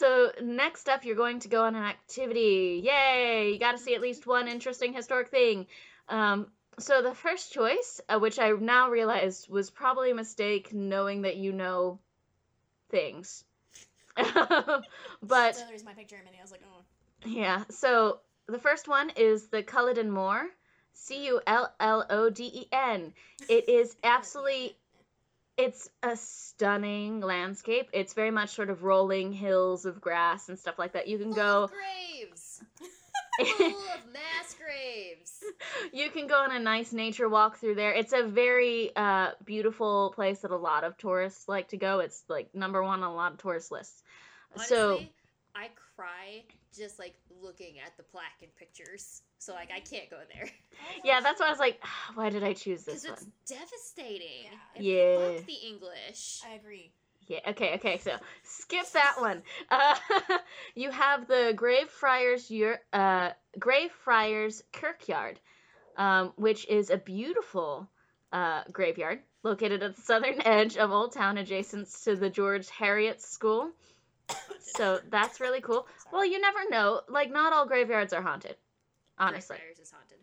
so 0.01 0.33
next 0.43 0.89
up, 0.89 1.05
you're 1.05 1.15
going 1.15 1.41
to 1.41 1.49
go 1.49 1.65
on 1.65 1.77
an 1.77 1.85
activity. 1.85 2.83
Yay! 2.83 3.53
You 3.53 3.59
got 3.59 3.73
to 3.73 3.79
see 3.79 3.95
at 3.95 4.01
least 4.01 4.27
one 4.27 4.49
interesting 4.49 4.95
historic 4.95 5.29
thing. 5.29 5.67
Um, 6.09 6.47
so 6.79 7.03
the 7.03 7.15
first 7.15 7.53
choice, 7.53 8.01
uh, 8.09 8.19
which 8.19 8.39
I 8.39 8.51
now 8.53 8.89
realized 8.89 9.51
was 9.51 9.69
probably 9.69 10.11
a 10.11 10.15
mistake, 10.15 10.73
knowing 10.73 11.23
that 11.23 11.37
you 11.37 11.53
know 11.53 11.99
things. 12.89 13.45
but 14.17 15.57
So 15.57 15.65
there's 15.69 15.85
my 15.85 15.93
picture. 15.93 16.17
I 16.17 16.43
was 16.43 16.51
like, 16.51 16.63
oh. 16.65 16.83
yeah, 17.27 17.65
so 17.69 18.21
the 18.47 18.59
first 18.59 18.89
one 18.89 19.11
is 19.17 19.49
the 19.49 19.63
Culloden 19.63 20.11
Moor. 20.11 20.47
C 20.95 21.27
U 21.27 21.41
L 21.47 21.73
L 21.79 22.07
O 22.11 22.31
D 22.31 22.45
E 22.45 22.67
N. 22.73 23.13
It 23.49 23.69
is 23.69 23.97
absolutely 24.03 24.77
it's 25.57 25.89
a 26.03 26.17
stunning 26.17 27.21
landscape. 27.21 27.91
It's 27.93 28.15
very 28.15 28.31
much 28.31 28.51
sort 28.51 28.71
of 28.71 28.83
rolling 28.83 29.33
hills 29.33 29.85
of 29.85 30.01
grass 30.01 30.49
and 30.49 30.59
stuff 30.59 30.79
like 30.79 30.93
that. 30.93 31.09
You 31.09 31.19
can 31.19 31.33
Full 31.33 31.43
go 31.43 31.71
graves. 31.71 32.63
Full 33.41 33.67
of 33.67 34.13
mass 34.13 34.55
graves. 34.59 35.43
you 35.93 36.11
can 36.11 36.27
go 36.27 36.35
on 36.35 36.55
a 36.55 36.59
nice 36.59 36.93
nature 36.93 37.29
walk 37.29 37.59
through 37.59 37.75
there. 37.75 37.93
It's 37.93 38.13
a 38.13 38.23
very 38.23 38.95
uh, 38.95 39.31
beautiful 39.45 40.13
place 40.15 40.41
that 40.41 40.51
a 40.51 40.57
lot 40.57 40.85
of 40.85 40.97
tourists 40.99 41.49
like 41.49 41.69
to 41.69 41.77
go. 41.77 42.01
It's 42.01 42.23
like 42.29 42.55
number 42.55 42.83
one 42.83 43.03
on 43.03 43.11
a 43.11 43.15
lot 43.15 43.33
of 43.33 43.39
tourist 43.39 43.71
lists. 43.71 44.03
Honestly, 44.55 44.77
so 44.77 45.01
I 45.55 45.69
cry 45.97 46.45
just 46.77 46.99
like 46.99 47.15
looking 47.43 47.79
at 47.85 47.97
the 47.97 48.03
plaque 48.03 48.43
and 48.43 48.55
pictures. 48.57 49.23
So 49.51 49.57
like 49.57 49.73
I 49.75 49.81
can't 49.81 50.09
go 50.09 50.19
there 50.33 50.49
yeah, 51.05 51.21
that's 51.21 51.41
why 51.41 51.47
I 51.47 51.51
was 51.51 51.59
like, 51.59 51.83
why 52.15 52.31
did 52.31 52.45
I 52.45 52.53
choose 52.53 52.85
this? 52.85 53.03
because 53.03 53.05
it's 53.05 53.23
one? 53.23 53.33
devastating. 53.47 54.51
Yeah. 54.77 54.81
Yeah. 54.81 55.37
Fuck 55.37 55.47
the 55.47 55.69
English. 55.69 56.43
I 56.49 56.55
agree. 56.55 56.93
Yeah. 57.27 57.41
Okay. 57.49 57.75
Okay. 57.75 57.99
So 57.99 58.13
skip 58.45 58.91
that 58.93 59.17
one. 59.19 59.43
Uh, 59.71 59.95
you 60.75 60.91
have 60.91 61.27
the 61.29 61.53
Greyfriars, 61.55 62.51
your 62.51 62.81
uh, 62.93 63.31
Grave 63.59 63.93
Friars 64.05 64.63
Kirkyard, 64.73 65.39
um, 65.97 66.33
which 66.37 66.67
is 66.69 66.91
a 66.91 66.97
beautiful 66.97 67.89
uh, 68.33 68.63
graveyard 68.73 69.21
located 69.43 69.83
at 69.83 69.97
the 69.97 70.03
southern 70.03 70.41
edge 70.45 70.77
of 70.77 70.91
Old 70.91 71.13
Town, 71.13 71.39
adjacent 71.39 71.89
to 72.05 72.17
the 72.17 72.31
George 72.31 72.69
Heriot 72.69 73.21
School. 73.21 73.71
So 74.63 75.01
that's 75.11 75.41
really 75.41 75.61
cool. 75.61 75.89
Well, 76.13 76.25
you 76.25 76.41
never 76.41 76.59
know. 76.69 77.01
Like, 77.09 77.33
not 77.33 77.53
all 77.53 77.67
graveyards 77.67 78.13
are 78.13 78.23
haunted. 78.23 78.55
Honestly. 79.21 79.57
Greyfriars 79.57 79.79
is 79.79 79.91
haunted. 79.91 80.19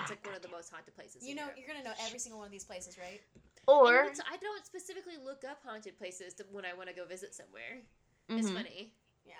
It's 0.00 0.10
like 0.10 0.24
one 0.24 0.34
of 0.36 0.42
the 0.42 0.48
most 0.48 0.70
haunted 0.70 0.94
places. 0.94 1.22
You 1.24 1.30
in 1.30 1.36
know, 1.36 1.42
Europe. 1.44 1.58
you're 1.58 1.66
gonna 1.68 1.84
know 1.84 1.94
every 2.06 2.18
single 2.18 2.38
one 2.38 2.46
of 2.46 2.52
these 2.52 2.64
places, 2.64 2.96
right? 2.98 3.20
Or 3.66 4.04
I 4.30 4.36
don't 4.36 4.64
specifically 4.66 5.16
look 5.22 5.42
up 5.44 5.58
haunted 5.64 5.98
places 5.98 6.34
to, 6.34 6.44
when 6.52 6.64
I 6.64 6.74
want 6.74 6.88
to 6.90 6.94
go 6.94 7.04
visit 7.06 7.34
somewhere. 7.34 7.80
It's 8.28 8.48
Mhm. 8.48 8.54
funny. 8.54 8.92
Yeah. 9.24 9.34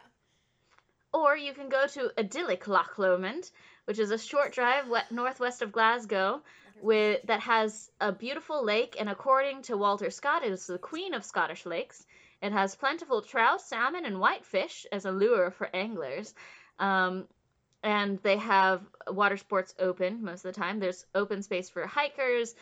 Or 1.13 1.37
you 1.37 1.53
can 1.55 1.69
go 1.69 1.87
to 1.87 2.11
idyllic 2.19 2.67
Loch 2.67 2.99
Lomond, 2.99 3.51
which 3.85 3.99
is 3.99 4.11
a 4.11 4.19
short 4.19 4.53
drive 4.53 4.87
northwest 5.11 5.63
of 5.63 5.73
Glasgow, 5.73 6.43
with 6.81 7.23
that 7.25 7.41
has 7.41 7.91
a 8.01 8.13
beautiful 8.13 8.65
lake, 8.65 8.97
and 8.99 9.09
according 9.09 9.63
to 9.63 9.77
Walter 9.77 10.11
Scott, 10.11 10.45
it 10.45 10.53
is 10.53 10.67
the 10.67 10.79
queen 10.79 11.15
of 11.15 11.25
Scottish 11.25 11.65
lakes. 11.67 12.05
It 12.43 12.53
has 12.53 12.75
plentiful 12.75 13.23
trout, 13.23 13.61
salmon, 13.63 14.05
and 14.05 14.21
whitefish 14.21 14.87
as 14.93 15.05
a 15.05 15.13
lure 15.13 15.51
for 15.51 15.69
anglers. 15.75 16.35
Um, 16.79 17.29
and 17.85 18.19
they 18.23 18.39
have 18.39 18.81
water 19.07 19.37
sports 19.37 19.75
open 19.79 20.25
most 20.25 20.45
of 20.45 20.55
the 20.55 20.61
time. 20.61 20.81
There's 20.81 21.05
open 21.15 21.43
space 21.43 21.69
for 21.69 21.87
hikers. 21.87 22.55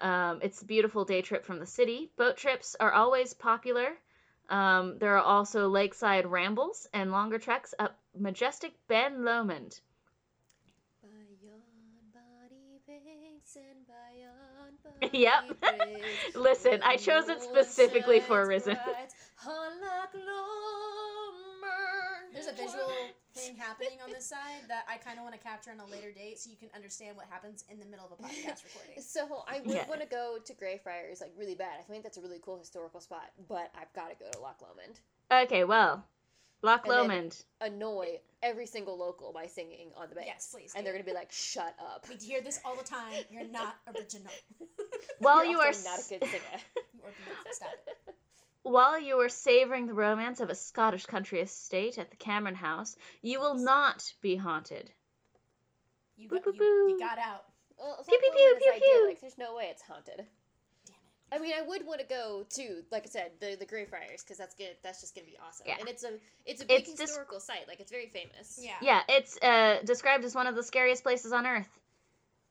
Um, 0.00 0.40
it's 0.42 0.60
a 0.60 0.66
beautiful 0.66 1.06
day 1.06 1.22
trip 1.22 1.46
from 1.46 1.58
the 1.58 1.66
city. 1.66 2.10
Boat 2.16 2.36
trips 2.36 2.76
are 2.78 2.92
always 2.92 3.32
popular. 3.32 3.88
Um, 4.50 4.98
there 4.98 5.16
are 5.16 5.22
also 5.22 5.68
lakeside 5.68 6.26
rambles 6.26 6.86
and 6.92 7.10
longer 7.10 7.38
treks 7.38 7.74
up 7.78 7.98
majestic 8.16 8.74
Ben 8.86 9.24
Lomond. 9.24 9.80
By 11.02 11.08
yon 11.42 11.62
body 12.12 12.78
banks 12.86 13.56
and 13.56 13.86
by 13.88 13.94
yon 14.20 14.76
body 15.00 15.18
Yep. 15.18 15.56
Listen, 16.36 16.82
I 16.84 16.96
chose 16.98 17.28
it 17.28 17.42
specifically 17.42 18.20
for 18.20 18.42
a 18.42 18.46
reason. 18.46 18.74
bright 18.74 19.14
on 19.46 19.80
Loch 19.80 20.14
Lomond. 20.14 21.46
There's 22.34 22.46
a 22.46 22.52
visual 22.52 22.92
thing 23.36 23.56
happening 23.56 23.98
on 24.04 24.10
this 24.10 24.26
side 24.26 24.62
that 24.68 24.84
I 24.88 24.96
kind 24.96 25.18
of 25.18 25.24
want 25.24 25.34
to 25.34 25.40
capture 25.40 25.70
on 25.70 25.80
a 25.80 25.86
later 25.86 26.10
date, 26.12 26.38
so 26.38 26.50
you 26.50 26.56
can 26.56 26.68
understand 26.74 27.16
what 27.16 27.26
happens 27.30 27.64
in 27.70 27.78
the 27.78 27.86
middle 27.86 28.06
of 28.06 28.12
a 28.12 28.22
podcast 28.22 28.64
recording. 28.64 29.02
So 29.02 29.44
I 29.46 29.60
would 29.60 29.74
Yeah. 29.74 29.86
want 29.88 30.00
to 30.00 30.06
go 30.06 30.38
to 30.44 30.54
Greyfriars 30.54 31.20
like 31.20 31.32
really 31.36 31.54
bad. 31.54 31.78
I 31.78 31.82
think 31.82 32.02
that's 32.02 32.16
a 32.16 32.22
really 32.22 32.40
cool 32.42 32.58
historical 32.58 33.00
spot, 33.00 33.30
but 33.48 33.70
I've 33.78 33.92
got 33.92 34.08
to 34.10 34.16
go 34.16 34.30
to 34.30 34.38
Loch 34.40 34.60
Lomond. 34.62 34.98
Okay, 35.30 35.64
well, 35.64 36.04
Loch 36.62 36.80
And 36.84 36.90
Lomond. 36.94 37.44
Annoy 37.60 38.20
every 38.42 38.66
single 38.66 38.96
local 38.96 39.32
by 39.32 39.46
singing 39.46 39.90
on 39.96 40.08
the 40.08 40.14
banks. 40.14 40.28
Yes, 40.28 40.48
please 40.52 40.72
And 40.74 40.82
do. 40.82 40.84
they're 40.84 40.94
gonna 40.94 41.04
be 41.04 41.12
like, 41.12 41.30
"Shut 41.32 41.74
up." 41.78 42.08
We 42.08 42.16
hear 42.16 42.40
this 42.40 42.60
all 42.64 42.76
the 42.76 42.84
time. 42.84 43.24
You're 43.30 43.44
not 43.48 43.76
original. 43.94 44.32
Well, 45.20 45.44
You're 45.44 45.52
you 45.52 45.60
are 45.60 45.72
not 45.84 45.98
a 45.98 46.08
good 46.08 46.24
singer. 46.24 46.60
You 46.94 47.02
are 47.04 47.12
beautiful. 47.12 47.52
Stop 47.52 47.70
it. 47.86 48.14
While 48.70 49.00
you 49.00 49.20
are 49.20 49.28
savoring 49.28 49.86
the 49.86 49.94
romance 49.94 50.40
of 50.40 50.50
a 50.50 50.54
Scottish 50.54 51.06
country 51.06 51.40
estate 51.40 51.98
at 51.98 52.10
the 52.10 52.16
Cameron 52.16 52.54
House, 52.54 52.96
you 53.22 53.40
will 53.40 53.54
not 53.54 54.12
be 54.20 54.36
haunted. 54.36 54.90
You 56.16 56.28
got, 56.28 56.46
you, 56.46 56.88
you 56.88 56.98
got 56.98 57.18
out. 57.18 57.44
Well, 57.78 58.02
Pew, 58.08 58.18
pew, 58.18 58.32
pew, 58.32 58.56
pew, 58.58 58.80
pew. 58.80 59.06
Like, 59.06 59.20
there's 59.20 59.38
no 59.38 59.54
way 59.54 59.68
it's 59.70 59.82
haunted. 59.82 60.24
Damn 60.86 60.96
it. 60.96 61.34
I 61.34 61.38
mean, 61.38 61.52
I 61.56 61.62
would 61.62 61.86
want 61.86 62.00
to 62.00 62.06
go 62.06 62.46
to, 62.54 62.82
like 62.90 63.02
I 63.04 63.10
said, 63.10 63.32
the 63.38 63.56
the 63.58 63.66
Greyfriars 63.66 64.22
because 64.22 64.38
that's 64.38 64.54
good. 64.54 64.76
That's 64.82 65.00
just 65.00 65.14
gonna 65.14 65.26
be 65.26 65.36
awesome. 65.46 65.66
Yeah. 65.68 65.76
And 65.78 65.88
it's 65.88 66.02
a 66.02 66.12
it's 66.46 66.62
a 66.62 66.66
big 66.66 66.80
It's 66.80 66.92
dis- 66.92 67.00
historical 67.10 67.38
site. 67.38 67.68
Like 67.68 67.80
it's 67.80 67.90
very 67.92 68.08
famous. 68.08 68.58
Yeah. 68.60 68.72
Yeah, 68.80 69.00
it's 69.08 69.38
uh, 69.42 69.82
described 69.84 70.24
as 70.24 70.34
one 70.34 70.46
of 70.46 70.54
the 70.54 70.62
scariest 70.62 71.02
places 71.02 71.32
on 71.32 71.46
Earth. 71.46 71.68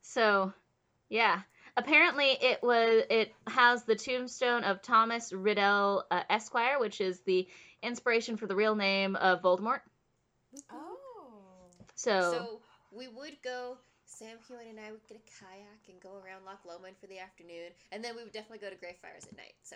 So, 0.03 0.53
yeah. 1.09 1.41
Apparently, 1.77 2.29
it 2.41 2.63
was 2.63 3.03
it 3.09 3.33
has 3.47 3.83
the 3.83 3.95
tombstone 3.95 4.63
of 4.63 4.81
Thomas 4.81 5.33
Riddell 5.33 6.05
uh, 6.09 6.23
Esquire, 6.29 6.79
which 6.79 7.01
is 7.01 7.19
the 7.21 7.47
inspiration 7.83 8.37
for 8.37 8.47
the 8.47 8.55
real 8.55 8.75
name 8.75 9.15
of 9.15 9.41
Voldemort. 9.41 9.81
Oh. 10.71 10.97
So, 11.95 12.31
So 12.31 12.61
we 12.91 13.07
would 13.07 13.37
go. 13.43 13.77
Sam 14.07 14.37
Hewitt 14.47 14.67
and 14.69 14.79
I 14.79 14.91
would 14.91 15.05
get 15.09 15.17
a 15.17 15.43
kayak 15.43 15.89
and 15.89 15.99
go 15.99 16.11
around 16.15 16.45
Loch 16.45 16.63
Lomond 16.65 16.95
for 17.01 17.07
the 17.07 17.19
afternoon, 17.19 17.71
and 17.91 18.01
then 18.01 18.15
we 18.15 18.23
would 18.23 18.31
definitely 18.31 18.59
go 18.59 18.69
to 18.69 18.75
Greyfriars 18.77 19.25
at 19.25 19.35
night. 19.35 19.55
So 19.63 19.75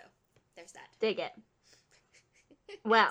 there's 0.56 0.72
that. 0.72 0.88
dig 1.00 1.18
it. 1.18 1.32
Wow. 2.84 3.10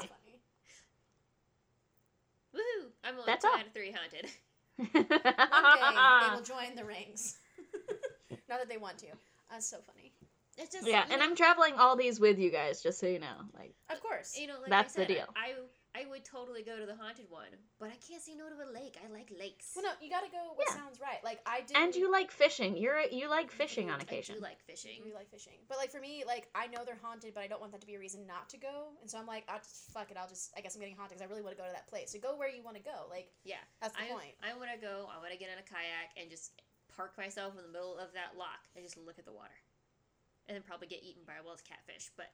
Woohoo! 2.56 2.88
I'm 3.04 3.14
only 3.16 3.24
That's 3.26 3.44
two 3.44 3.50
all. 3.52 3.58
out 3.60 3.68
of 3.68 3.74
three 3.74 3.92
haunted. 3.92 4.30
One 4.78 5.04
day 5.04 6.28
they 6.30 6.36
will 6.36 6.42
join 6.42 6.76
the 6.76 6.86
rings. 6.86 7.38
Not 8.50 8.60
that 8.60 8.70
they 8.70 8.78
want 8.78 8.98
to. 9.00 9.08
That's 9.52 9.68
so 9.70 9.78
funny. 9.86 10.14
It's 10.58 10.74
just 10.74 10.86
yeah, 10.86 11.06
you 11.06 11.14
and 11.14 11.20
know, 11.22 11.26
I'm 11.26 11.36
traveling 11.36 11.76
all 11.78 11.96
these 11.96 12.20
with 12.20 12.38
you 12.38 12.52
guys, 12.52 12.82
just 12.84 13.00
so 13.00 13.08
you 13.08 13.20
know. 13.20 13.48
Like, 13.58 13.74
Of 13.90 14.02
course. 14.02 14.38
You 14.38 14.48
know, 14.48 14.60
like 14.60 14.70
That's 14.70 14.98
I 14.98 15.02
the 15.02 15.14
deal. 15.14 15.26
I, 15.34 15.54
I 15.96 16.06
would 16.12 16.26
totally 16.26 16.64
go 16.64 16.78
to 16.78 16.86
the 16.86 16.96
haunted 17.00 17.26
one, 17.30 17.48
but 17.80 17.88
I 17.88 17.98
can't 18.06 18.22
say 18.22 18.36
no 18.36 18.46
to 18.52 18.60
a 18.62 18.70
lake. 18.70 19.00
I 19.00 19.08
like 19.10 19.32
lakes. 19.40 19.72
Well, 19.74 19.86
no, 19.88 19.92
you 20.04 20.12
gotta 20.12 20.28
go 20.30 20.52
what 20.60 20.68
Yeah. 20.68 20.76
sounds 20.84 21.00
right. 21.00 21.24
Like 21.24 21.40
I 21.48 21.62
did. 21.66 21.78
and 21.78 21.96
you 21.96 22.12
like 22.12 22.30
fishing. 22.30 22.76
You're 22.76 23.00
you 23.10 23.30
like 23.30 23.50
fishing 23.52 23.90
on 23.90 24.02
occasion. 24.02 24.36
do 24.36 24.42
like 24.42 24.60
fishing. 24.68 25.00
We 25.04 25.14
like 25.14 25.32
fishing, 25.32 25.56
but 25.70 25.78
like 25.80 25.92
for 25.92 26.02
me, 26.02 26.24
like 26.28 26.50
I 26.54 26.68
know 26.68 26.84
they're 26.86 27.00
haunted, 27.02 27.34
but 27.34 27.42
I 27.42 27.48
don't 27.48 27.62
want 27.62 27.72
that 27.72 27.80
to 27.82 27.88
be 27.88 27.96
a 27.96 28.00
reason 28.00 28.28
not 28.28 28.50
to 28.50 28.58
go. 28.58 28.92
And 29.02 29.10
so 29.10 29.18
I'm 29.18 29.26
like, 29.28 29.46
I'll 29.48 29.64
just 29.64 29.90
fuck 29.96 30.12
it. 30.12 30.18
I'll 30.20 30.28
just. 30.30 30.52
I 30.58 30.62
guess 30.62 30.76
I'm 30.76 30.82
getting 30.82 30.96
haunted 31.00 31.18
because 31.18 31.26
I 31.26 31.30
really 31.32 31.42
want 31.42 31.56
to 31.56 31.62
go 31.64 31.66
to 31.68 31.74
that 31.74 31.88
place. 31.88 32.12
So 32.12 32.20
go 32.20 32.36
where 32.36 32.50
you 32.52 32.62
want 32.62 32.76
to 32.76 32.84
go. 32.84 33.08
Like 33.10 33.32
Yeah, 33.48 33.64
that's 33.82 33.96
the 33.96 34.04
I 34.04 34.08
point. 34.12 34.36
I 34.44 34.52
want 34.60 34.70
to 34.76 34.78
go. 34.78 35.08
I 35.08 35.18
want 35.24 35.32
to 35.32 35.40
get 35.40 35.48
in 35.50 35.58
a 35.58 35.64
kayak 35.66 36.20
and 36.20 36.30
just 36.30 36.52
park 37.00 37.14
myself 37.18 37.54
in 37.56 37.64
the 37.64 37.72
middle 37.72 37.96
of 37.98 38.12
that 38.14 38.38
lock 38.38 38.60
and 38.76 38.84
just 38.84 38.98
look 38.98 39.18
at 39.18 39.24
the 39.26 39.32
water, 39.32 39.56
and 40.50 40.56
then 40.56 40.64
probably 40.68 40.88
get 40.88 41.02
eaten 41.02 41.22
by 41.26 41.34
a 41.42 41.46
Wels 41.46 41.62
catfish. 41.62 42.10
But 42.18 42.28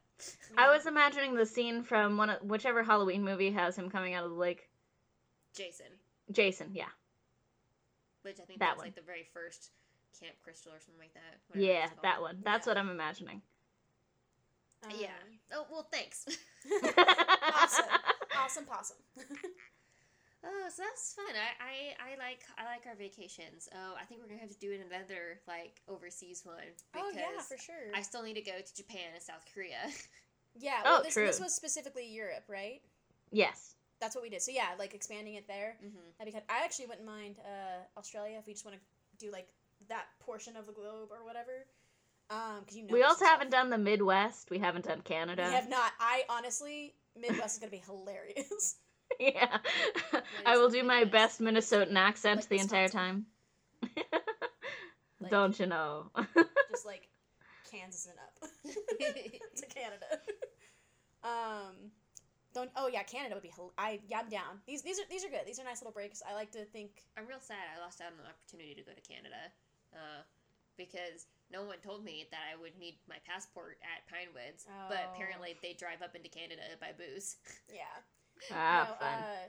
I 0.58 0.74
was 0.76 0.88
imagining 0.88 1.36
the 1.36 1.46
scene 1.46 1.84
from 1.84 2.18
one 2.18 2.32
of, 2.32 2.42
whichever 2.42 2.82
Halloween 2.82 3.24
movie 3.24 3.52
has 3.52 3.76
him 3.78 3.92
coming 3.92 4.16
out 4.16 4.24
of 4.24 4.32
the 4.32 4.38
lake. 4.38 4.68
Jason, 5.56 5.86
Jason, 6.32 6.72
yeah. 6.74 6.90
which 8.24 8.40
I 8.42 8.44
think 8.46 8.58
That 8.60 8.70
that's 8.70 8.78
one. 8.80 8.88
like 8.88 8.96
the 8.96 9.02
very 9.04 9.28
first 9.34 9.70
Camp 10.20 10.34
Crystal 10.44 10.72
or 10.72 10.80
something 10.80 11.00
like 11.00 11.14
that. 11.14 11.60
Yeah, 11.62 11.88
that 12.02 12.22
one. 12.22 12.40
That's 12.44 12.66
Yeah. 12.66 12.72
what 12.72 12.78
I'm 12.80 12.90
imagining. 12.90 13.42
Yeah. 14.98 15.08
Um, 15.08 15.40
Oh 15.54 15.66
well, 15.72 15.88
thanks. 15.92 16.26
awesome, 17.54 17.86
awesome 18.36 18.66
possum. 18.66 18.98
Oh, 20.46 20.70
so 20.70 20.84
that's 20.84 21.14
fun. 21.14 21.26
I, 21.34 21.58
I, 21.58 22.12
I 22.14 22.18
like 22.18 22.42
I 22.58 22.66
like 22.66 22.86
our 22.86 22.96
vacations. 22.96 23.68
Oh, 23.74 23.96
I 24.00 24.06
think 24.06 24.22
we're 24.22 24.28
gonna 24.28 24.42
have 24.42 24.52
to 24.52 24.60
do 24.60 24.74
another 24.74 25.40
like 25.48 25.82
overseas 25.88 26.44
one. 26.46 26.70
because 26.94 27.16
yeah, 27.16 27.42
for 27.42 27.58
sure. 27.58 27.90
I 27.96 28.02
still 28.02 28.22
need 28.22 28.36
to 28.36 28.42
go 28.42 28.54
to 28.64 28.76
Japan 28.76 29.10
and 29.14 29.24
South 29.24 29.44
Korea. 29.54 29.78
yeah. 30.56 30.82
Oh, 30.86 30.94
Well, 30.96 31.04
this, 31.04 31.16
this 31.16 31.38
true. 31.38 31.46
was 31.46 31.54
specifically 31.56 32.08
Europe, 32.08 32.44
right? 32.48 32.82
yes. 33.32 33.72
That's 34.02 34.14
what 34.14 34.24
we 34.24 34.30
did. 34.30 34.42
So 34.42 34.52
yeah, 34.52 34.68
like 34.78 34.94
expanding 34.94 35.36
it 35.36 35.48
there. 35.48 35.78
mm-hmm. 35.84 35.98
That'd 36.20 36.34
be 36.34 36.38
good. 36.38 36.46
I 36.50 36.64
actually 36.66 36.88
wouldn't 36.88 37.08
mind 37.08 37.38
uh, 37.40 37.98
Australia 37.98 38.38
if 38.38 38.46
we 38.46 38.52
just 38.54 38.66
want 38.66 38.78
to 38.78 39.26
do 39.26 39.32
like 39.32 39.48
that 39.88 40.06
portion 40.20 40.58
of 40.58 40.66
the 40.68 40.74
globe 40.74 41.10
or 41.12 41.26
whatever. 41.26 41.66
Um, 42.30 42.60
because 42.60 42.76
you 42.76 42.84
know 42.84 42.94
We 42.94 43.04
also 43.04 43.20
some 43.20 43.30
haven't 43.30 43.52
done 43.52 43.70
the 43.70 43.78
Midwest. 43.78 44.50
We 44.52 44.60
haven't 44.60 44.86
done 44.86 45.02
Canada. 45.02 45.46
We 45.48 45.54
have 45.54 45.70
not. 45.70 45.92
I 46.00 46.24
honestly, 46.30 46.94
Midwest 47.20 47.56
is 47.56 47.60
gonna 47.60 47.72
be 47.72 47.84
hilarious. 47.86 48.76
yeah. 49.20 49.58
I 50.46 50.58
will 50.58 50.70
do 50.70 50.84
my 50.84 51.04
Midwest? 51.04 51.40
best 51.40 51.42
Minnesotan 51.42 51.96
accent 51.96 52.42
Like 52.42 52.50
the 52.50 52.60
entire 52.60 52.90
time. 52.90 53.26
Like, 55.22 55.32
Don't 55.32 55.60
you 55.60 55.66
know? 55.66 56.12
just 56.70 56.86
like 56.86 57.08
Kansas 57.72 58.08
and 58.08 58.20
up 58.20 58.52
to 59.56 59.66
Canada. 59.68 60.06
um, 61.24 61.92
don't. 62.54 62.70
Oh 62.76 62.88
yeah, 62.88 63.04
Canada 63.04 63.36
would 63.36 63.44
be. 63.44 63.52
Hil- 63.56 63.74
I 63.78 64.00
yeah, 64.08 64.20
I'm 64.20 64.30
down. 64.30 64.60
These 64.68 64.82
these 64.82 65.00
are 65.00 65.08
these 65.10 65.24
are 65.24 65.30
good. 65.30 65.48
These 65.48 65.60
are 65.60 65.64
nice 65.64 65.82
little 65.82 65.94
breaks. 65.94 66.22
I 66.28 66.34
like 66.34 66.52
to 66.52 66.66
think. 66.66 67.04
I'm 67.18 67.28
real 67.28 67.40
sad 67.42 67.64
I 67.76 67.82
lost 67.82 68.02
out 68.02 68.12
on 68.12 68.18
the 68.22 68.28
opportunity 68.30 68.76
to 68.76 68.84
go 68.84 68.92
to 68.92 69.02
Canada, 69.02 69.52
uh, 69.94 70.22
because 70.78 71.28
no 71.52 71.64
one 71.64 71.78
told 71.84 72.04
me 72.04 72.28
that 72.32 72.44
I 72.52 72.60
would 72.60 72.78
need 72.78 72.98
my 73.08 73.18
passport 73.28 73.78
at 73.84 74.04
Pinewoods. 74.12 74.68
Oh. 74.70 74.88
But 74.90 75.16
apparently 75.16 75.56
they 75.62 75.74
drive 75.74 76.02
up 76.02 76.16
into 76.16 76.30
Canada 76.30 76.64
by 76.80 76.92
booze. 76.96 77.38
Yeah. 77.72 77.92
Ah, 78.52 78.88
no, 78.90 78.96
fun. 79.06 79.24
uh, 79.24 79.48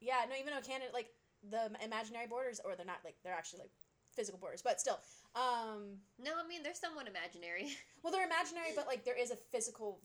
yeah. 0.00 0.24
No, 0.28 0.36
even 0.36 0.52
though 0.54 0.60
Canada 0.66 0.90
like 0.92 1.10
the 1.50 1.70
imaginary 1.84 2.26
borders, 2.26 2.60
or 2.64 2.76
they're 2.76 2.86
not 2.86 3.00
like 3.04 3.16
they're 3.24 3.34
actually 3.34 3.60
like 3.60 3.72
physical 4.14 4.38
borders, 4.38 4.62
but 4.62 4.80
still. 4.80 4.98
Um, 5.34 5.98
No, 6.18 6.32
I 6.42 6.46
mean 6.48 6.62
they're 6.62 6.74
somewhat 6.74 7.06
imaginary. 7.08 7.76
well, 8.02 8.12
they're 8.12 8.26
imaginary, 8.26 8.72
but 8.74 8.86
like 8.86 9.04
there 9.04 9.18
is 9.18 9.30
a 9.30 9.36
physical, 9.36 10.00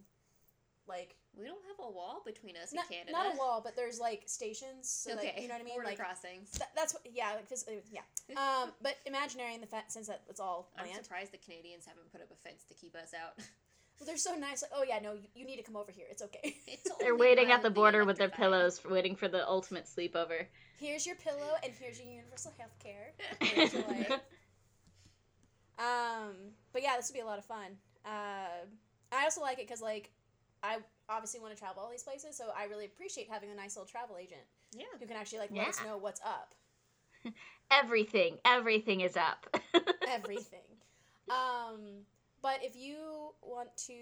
like 0.87 1.15
We 1.35 1.45
don't 1.47 1.59
have 1.67 1.85
a 1.85 1.89
wall 1.91 2.21
between 2.25 2.55
us 2.55 2.71
not, 2.71 2.85
and 2.85 2.93
Canada. 2.93 3.11
not 3.11 3.33
a 3.33 3.37
wall, 3.37 3.59
but 3.63 3.75
there's 3.75 3.99
like 3.99 4.23
stations. 4.27 4.87
So 4.89 5.13
okay, 5.17 5.33
like, 5.33 5.41
you 5.41 5.47
know 5.47 5.55
what 5.55 5.61
I 5.61 5.65
mean? 5.65 5.73
Border 5.75 5.89
Like 5.89 5.99
crossings. 5.99 6.51
Th- 6.51 6.69
that's 6.75 6.93
what, 6.93 7.03
yeah, 7.11 7.33
like 7.35 7.49
phys- 7.49 7.67
uh, 7.67 7.81
yeah. 7.91 8.01
Um, 8.37 8.71
but 8.81 8.97
imaginary 9.05 9.53
in 9.55 9.61
the 9.61 9.67
fa- 9.67 9.83
sense 9.87 10.07
that 10.07 10.21
it's 10.29 10.39
all 10.39 10.69
I'm 10.77 10.85
land. 10.87 11.03
surprised 11.03 11.31
the 11.33 11.37
Canadians 11.37 11.85
haven't 11.85 12.11
put 12.11 12.21
up 12.21 12.29
a 12.31 12.35
fence 12.47 12.63
to 12.69 12.73
keep 12.73 12.95
us 12.95 13.13
out. 13.13 13.33
they're 14.03 14.17
so 14.17 14.35
nice. 14.35 14.61
Like, 14.61 14.71
oh 14.75 14.83
yeah, 14.83 14.99
no, 14.99 15.13
you, 15.13 15.27
you 15.33 15.45
need 15.45 15.55
to 15.55 15.63
come 15.63 15.77
over 15.77 15.91
here. 15.91 16.05
It's 16.11 16.21
okay. 16.23 16.57
It's 16.67 16.89
They're 16.99 17.15
waiting 17.15 17.51
at 17.51 17.61
the 17.63 17.69
border 17.69 18.03
with 18.03 18.17
their 18.17 18.27
pillows, 18.29 18.81
waiting 18.83 19.15
for 19.15 19.29
the 19.29 19.47
ultimate 19.47 19.85
sleepover. 19.85 20.45
Here's 20.77 21.05
your 21.05 21.15
pillow, 21.15 21.53
and 21.63 21.71
here's 21.79 21.97
your 21.99 22.09
universal 22.09 22.51
health 22.57 22.77
care. 22.83 23.13
Enjoy. 23.55 24.15
um, 25.79 26.33
but 26.73 26.81
yeah, 26.81 26.97
this 26.97 27.09
would 27.09 27.13
be 27.15 27.21
a 27.21 27.25
lot 27.25 27.39
of 27.39 27.45
fun. 27.45 27.77
Uh, 28.05 28.65
I 29.13 29.23
also 29.23 29.41
like 29.41 29.59
it 29.59 29.67
because 29.67 29.81
like 29.81 30.11
I 30.63 30.77
obviously 31.09 31.39
want 31.39 31.53
to 31.53 31.59
travel 31.59 31.83
all 31.83 31.89
these 31.91 32.03
places, 32.03 32.35
so 32.37 32.45
I 32.57 32.65
really 32.65 32.85
appreciate 32.85 33.29
having 33.29 33.51
a 33.51 33.55
nice 33.55 33.75
little 33.75 33.87
travel 33.87 34.17
agent 34.17 34.41
Yeah. 34.73 34.85
who 34.99 35.05
can 35.05 35.15
actually 35.15 35.39
like 35.39 35.51
let 35.51 35.67
us 35.67 35.79
know 35.85 35.97
what's 35.97 36.21
up. 36.21 36.53
everything, 37.71 38.37
everything 38.45 39.01
is 39.01 39.15
up. 39.17 39.47
everything. 40.09 40.59
um, 41.29 41.79
but 42.45 42.59
if 42.61 42.75
you 42.75 43.33
want 43.41 43.75
to 43.75 43.95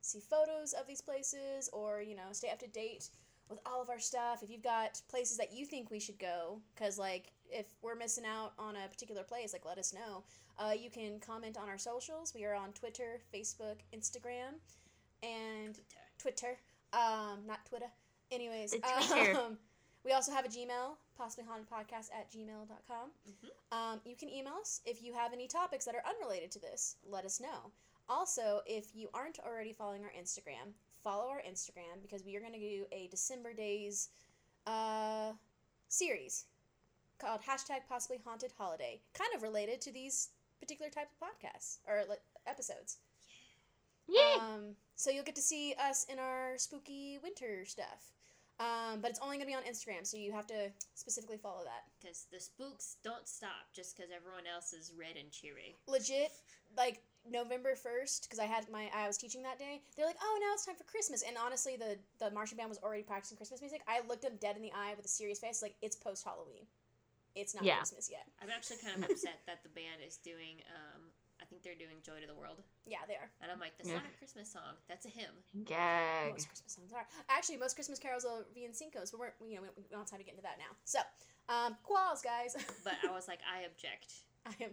see 0.00 0.18
photos 0.18 0.72
of 0.72 0.88
these 0.88 1.00
places 1.00 1.70
or, 1.72 2.02
you 2.02 2.16
know, 2.16 2.32
stay 2.32 2.50
up 2.50 2.58
to 2.58 2.66
date 2.66 3.10
with 3.48 3.60
all 3.64 3.80
of 3.80 3.88
our 3.88 4.00
stuff, 4.00 4.42
if 4.42 4.50
you've 4.50 4.64
got 4.64 5.00
places 5.08 5.36
that 5.36 5.52
you 5.52 5.64
think 5.64 5.88
we 5.88 6.00
should 6.00 6.18
go, 6.18 6.60
because, 6.74 6.98
like, 6.98 7.30
if 7.48 7.66
we're 7.80 7.94
missing 7.94 8.24
out 8.26 8.52
on 8.58 8.74
a 8.74 8.88
particular 8.88 9.22
place, 9.22 9.52
like, 9.52 9.64
let 9.64 9.78
us 9.78 9.94
know. 9.94 10.24
Uh, 10.58 10.72
you 10.72 10.90
can 10.90 11.20
comment 11.20 11.56
on 11.56 11.68
our 11.68 11.78
socials. 11.78 12.32
We 12.34 12.44
are 12.44 12.54
on 12.56 12.72
Twitter, 12.72 13.20
Facebook, 13.32 13.76
Instagram, 13.96 14.58
and 15.22 15.78
Twitter. 16.18 16.58
Um, 16.92 17.46
not 17.46 17.64
Twitter. 17.64 17.92
Anyways, 18.32 18.74
Twitter. 19.06 19.38
um, 19.38 19.56
we 20.04 20.10
also 20.10 20.32
have 20.32 20.44
a 20.44 20.48
Gmail, 20.48 20.96
possibly 21.18 21.44
haunted 21.44 21.68
podcast 21.68 22.10
at 22.14 22.30
gmail.com. 22.30 23.10
Mhm. 23.28 23.50
Um, 23.76 24.00
you 24.04 24.16
can 24.16 24.28
email 24.30 24.54
us 24.54 24.80
if 24.86 25.02
you 25.02 25.12
have 25.12 25.32
any 25.32 25.48
topics 25.48 25.84
that 25.84 25.94
are 25.94 26.04
unrelated 26.06 26.50
to 26.52 26.60
this. 26.60 26.96
Let 27.04 27.24
us 27.24 27.40
know. 27.40 27.72
Also, 28.08 28.62
if 28.64 28.94
you 28.94 29.10
aren't 29.12 29.38
already 29.40 29.72
following 29.72 30.04
our 30.04 30.12
Instagram, 30.12 30.72
follow 31.02 31.28
our 31.28 31.42
Instagram 31.42 32.00
because 32.00 32.24
we 32.24 32.36
are 32.36 32.40
going 32.40 32.54
to 32.54 32.58
do 32.58 32.86
a 32.92 33.08
December 33.08 33.52
Days 33.52 34.08
uh, 34.66 35.32
series 35.88 36.46
called 37.18 37.42
hashtag 37.42 37.80
possibly 37.88 38.18
haunted 38.24 38.52
holiday, 38.56 39.00
kind 39.12 39.30
of 39.34 39.42
related 39.42 39.80
to 39.82 39.92
these 39.92 40.30
particular 40.60 40.90
types 40.90 41.12
of 41.12 41.28
podcasts 41.28 41.78
or 41.86 42.04
like, 42.08 42.22
episodes. 42.46 42.98
Yay! 44.08 44.34
Um, 44.40 44.76
so 44.96 45.10
you'll 45.10 45.24
get 45.24 45.36
to 45.36 45.42
see 45.42 45.74
us 45.78 46.04
in 46.04 46.18
our 46.18 46.56
spooky 46.56 47.18
winter 47.22 47.64
stuff. 47.64 48.12
Um, 48.58 49.00
but 49.00 49.10
it's 49.10 49.20
only 49.22 49.36
going 49.36 49.46
to 49.46 49.52
be 49.52 49.54
on 49.54 49.62
Instagram, 49.62 50.04
so 50.04 50.16
you 50.16 50.32
have 50.32 50.46
to 50.48 50.70
specifically 50.94 51.36
follow 51.36 51.62
that. 51.62 51.84
Because 52.00 52.26
the 52.32 52.40
spooks 52.40 52.96
don't 53.04 53.28
stop 53.28 53.70
just 53.72 53.96
because 53.96 54.10
everyone 54.10 54.44
else 54.52 54.72
is 54.72 54.92
red 54.98 55.16
and 55.16 55.30
cheery. 55.30 55.76
Legit, 55.86 56.32
like 56.76 57.00
November 57.30 57.76
first, 57.76 58.24
because 58.26 58.40
I 58.40 58.46
had 58.46 58.68
my 58.68 58.90
I 58.94 59.06
was 59.06 59.16
teaching 59.16 59.42
that 59.44 59.58
day. 59.58 59.82
They're 59.96 60.06
like, 60.06 60.18
"Oh, 60.20 60.38
now 60.42 60.54
it's 60.54 60.66
time 60.66 60.74
for 60.74 60.84
Christmas," 60.84 61.22
and 61.22 61.36
honestly, 61.38 61.76
the 61.76 61.98
the 62.18 62.32
marching 62.32 62.56
band 62.58 62.68
was 62.68 62.78
already 62.82 63.02
practicing 63.04 63.36
Christmas 63.36 63.60
music. 63.60 63.82
I 63.86 64.00
looked 64.08 64.22
them 64.22 64.34
dead 64.40 64.56
in 64.56 64.62
the 64.62 64.72
eye 64.74 64.94
with 64.96 65.04
a 65.04 65.08
serious 65.08 65.38
face, 65.38 65.62
like 65.62 65.76
it's 65.80 65.94
post 65.94 66.24
Halloween. 66.24 66.66
It's 67.36 67.54
not 67.54 67.62
Yeah. 67.62 67.76
Christmas 67.76 68.10
yet. 68.10 68.26
I'm 68.42 68.50
actually 68.50 68.78
kind 68.78 68.96
of 69.04 69.08
upset 69.10 69.38
that 69.46 69.62
the 69.62 69.68
band 69.68 70.02
is 70.04 70.16
doing, 70.16 70.58
um, 70.74 71.02
I 71.06 71.07
think 71.58 71.66
they're 71.66 71.86
doing 71.86 71.98
Joy 72.06 72.20
to 72.22 72.26
the 72.26 72.38
World. 72.38 72.62
Yeah, 72.86 73.02
they 73.08 73.14
are. 73.14 73.30
And 73.42 73.50
I'm 73.50 73.58
like, 73.58 73.74
that's 73.76 73.88
Yeah. 73.88 73.96
not 73.98 74.06
a 74.06 74.16
Christmas 74.18 74.50
song. 74.50 74.78
That's 74.86 75.06
a 75.06 75.08
hymn. 75.08 75.34
Gag. 75.64 76.32
Most 76.32 76.48
Christmas 76.48 76.72
songs 76.72 76.92
are 76.92 77.06
actually 77.28 77.56
most 77.58 77.74
Christmas 77.74 77.98
carols 77.98 78.24
are 78.24 78.46
be 78.54 78.64
in 78.64 78.72
but 79.10 79.18
we're 79.18 79.34
you 79.42 79.56
know 79.56 79.62
we, 79.62 79.68
we 79.76 79.82
don't 79.90 80.00
have 80.00 80.10
time 80.10 80.20
to 80.20 80.24
get 80.24 80.34
into 80.34 80.42
that 80.46 80.58
now. 80.58 80.72
So, 80.84 81.00
um, 81.48 81.76
quals, 81.82 82.22
guys. 82.22 82.54
But 82.84 82.94
I 83.06 83.10
was 83.12 83.26
like, 83.26 83.40
I 83.42 83.62
object. 83.66 84.12
I 84.46 84.54
am. 84.62 84.70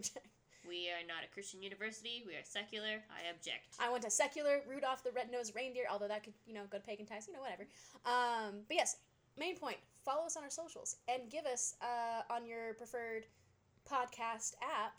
We 0.66 0.90
are 0.90 1.06
not 1.06 1.22
a 1.22 1.30
Christian 1.32 1.62
university. 1.62 2.24
We 2.26 2.34
are 2.34 2.42
secular. 2.44 3.02
I 3.10 3.30
object. 3.30 3.76
I 3.78 3.90
went 3.90 4.02
to 4.02 4.10
secular 4.10 4.62
Rudolph 4.66 5.04
the 5.04 5.12
Red-Nosed 5.12 5.54
Reindeer, 5.54 5.84
although 5.90 6.08
that 6.08 6.24
could, 6.24 6.34
you 6.44 6.54
know, 6.54 6.62
go 6.70 6.78
to 6.78 6.82
pagan 6.82 7.06
ties, 7.06 7.28
you 7.28 7.34
know, 7.34 7.40
whatever. 7.40 7.66
Um, 8.04 8.62
but 8.66 8.74
yes, 8.76 8.96
main 9.38 9.56
point, 9.56 9.76
follow 10.04 10.26
us 10.26 10.36
on 10.36 10.42
our 10.42 10.50
socials 10.50 10.96
and 11.06 11.30
give 11.30 11.46
us 11.46 11.76
uh, 11.80 12.22
on 12.34 12.46
your 12.46 12.74
preferred 12.74 13.26
podcast 13.88 14.54
app 14.60 14.94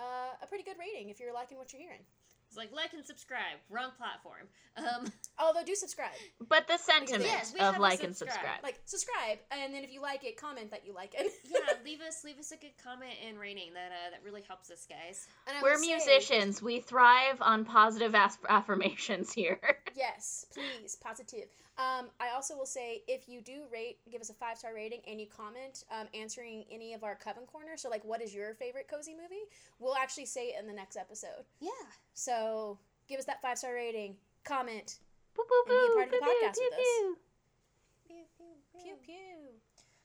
uh, 0.00 0.04
a 0.42 0.46
pretty 0.46 0.64
good 0.64 0.76
rating 0.78 1.10
if 1.10 1.20
you're 1.20 1.32
liking 1.34 1.58
what 1.58 1.72
you're 1.72 1.82
hearing. 1.82 2.00
It's 2.48 2.56
like 2.56 2.70
like 2.72 2.92
and 2.92 3.04
subscribe. 3.04 3.58
Wrong 3.70 3.90
platform. 3.98 4.46
Um, 4.76 5.10
Although 5.38 5.64
do 5.64 5.74
subscribe, 5.74 6.12
But 6.48 6.68
the 6.68 6.78
sentiment 6.78 7.24
Yes, 7.24 7.52
of 7.52 7.58
have 7.58 7.76
a 7.78 7.80
like 7.82 8.04
and 8.04 8.14
subscribe. 8.14 8.38
subscribe. 8.44 8.62
like 8.62 8.78
subscribe, 8.84 9.38
and 9.50 9.74
then 9.74 9.82
if 9.82 9.92
you 9.92 10.00
like 10.00 10.24
it, 10.24 10.36
comment 10.36 10.70
that 10.70 10.86
you 10.86 10.94
like 10.94 11.14
it. 11.18 11.32
yeah, 11.50 11.58
leave 11.84 12.00
us 12.00 12.22
leave 12.24 12.38
us 12.38 12.52
a 12.52 12.56
good 12.56 12.70
comment 12.82 13.14
and 13.26 13.36
rating. 13.40 13.74
That 13.74 13.90
uh, 13.90 14.10
that 14.12 14.20
really 14.24 14.42
helps 14.46 14.70
us, 14.70 14.86
guys. 14.88 15.26
And 15.48 15.56
I 15.58 15.62
We're 15.62 15.72
will 15.72 15.78
say- 15.80 15.96
musicians. 15.96 16.62
We 16.62 16.78
thrive 16.78 17.38
on 17.40 17.64
positive 17.64 18.14
as- 18.14 18.38
affirmations 18.48 19.32
here. 19.32 19.58
Yes, 19.96 20.46
please, 20.54 20.96
positive. 21.02 21.48
Um, 21.78 22.06
I 22.18 22.30
also 22.34 22.56
will 22.56 22.66
say 22.66 23.02
if 23.06 23.28
you 23.28 23.42
do 23.42 23.64
rate, 23.70 23.98
give 24.10 24.20
us 24.22 24.30
a 24.30 24.34
five 24.34 24.56
star 24.56 24.74
rating, 24.74 25.00
and 25.06 25.20
you 25.20 25.26
comment 25.26 25.84
um, 25.90 26.06
answering 26.14 26.64
any 26.70 26.94
of 26.94 27.04
our 27.04 27.14
Coven 27.14 27.44
Corner, 27.46 27.76
so 27.76 27.90
like 27.90 28.04
what 28.04 28.22
is 28.22 28.34
your 28.34 28.54
favorite 28.54 28.88
cozy 28.88 29.12
movie, 29.12 29.44
we'll 29.78 29.96
actually 29.96 30.26
say 30.26 30.48
it 30.48 30.60
in 30.60 30.66
the 30.66 30.72
next 30.72 30.96
episode. 30.96 31.44
Yeah. 31.60 31.70
So 32.14 32.78
give 33.08 33.18
us 33.18 33.26
that 33.26 33.42
five 33.42 33.58
star 33.58 33.74
rating, 33.74 34.16
comment, 34.44 34.98
Boo, 35.34 35.44
boo, 35.48 35.54
And 35.66 35.68
be 35.68 35.74
a 35.74 35.88
boo, 35.88 35.94
part 35.94 36.06
of 36.06 36.10
the 36.12 36.16
pew, 36.16 36.26
pew, 36.26 36.48
podcast 36.48 36.56
with 36.56 36.72
pew, 36.72 37.10
us. 37.10 37.16
pew. 38.08 38.82
pew 38.82 38.96
pew. 39.04 39.36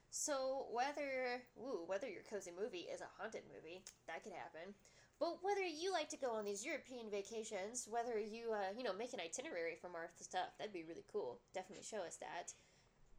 So 0.10 0.66
whether 0.74 1.42
ooh 1.58 1.84
whether 1.88 2.08
your 2.08 2.24
cozy 2.30 2.52
movie 2.52 2.86
is 2.92 3.00
a 3.00 3.08
haunted 3.18 3.44
movie, 3.48 3.82
that 4.08 4.24
could 4.24 4.34
happen. 4.34 4.76
But 5.22 5.38
whether 5.46 5.62
you 5.62 5.94
like 5.94 6.10
to 6.10 6.18
go 6.18 6.32
on 6.34 6.46
these 6.46 6.66
European 6.66 7.06
vacations, 7.12 7.88
whether 7.88 8.18
you 8.18 8.50
uh, 8.50 8.74
you 8.76 8.82
know 8.82 8.98
make 8.98 9.14
an 9.14 9.22
itinerary 9.22 9.78
from 9.80 9.94
our 9.94 10.10
stuff, 10.20 10.58
that'd 10.58 10.74
be 10.74 10.82
really 10.82 11.06
cool. 11.14 11.38
Definitely 11.54 11.86
show 11.86 12.02
us 12.02 12.18
that. 12.18 12.52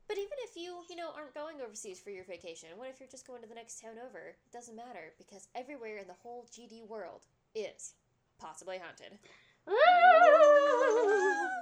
But 0.08 0.18
even 0.18 0.34
if 0.42 0.56
you 0.56 0.82
you 0.90 0.96
know 0.96 1.14
aren't 1.14 1.32
going 1.32 1.62
overseas 1.62 2.00
for 2.00 2.10
your 2.10 2.24
vacation, 2.24 2.70
what 2.74 2.90
if 2.90 2.98
you're 2.98 3.08
just 3.08 3.24
going 3.24 3.40
to 3.42 3.48
the 3.48 3.54
next 3.54 3.80
town 3.80 4.02
over? 4.02 4.34
It 4.34 4.52
doesn't 4.52 4.74
matter 4.74 5.14
because 5.16 5.46
everywhere 5.54 5.98
in 5.98 6.08
the 6.08 6.18
whole 6.18 6.44
GD 6.50 6.88
world 6.88 7.22
is 7.54 7.94
possibly 8.36 8.78
haunted. 8.82 9.16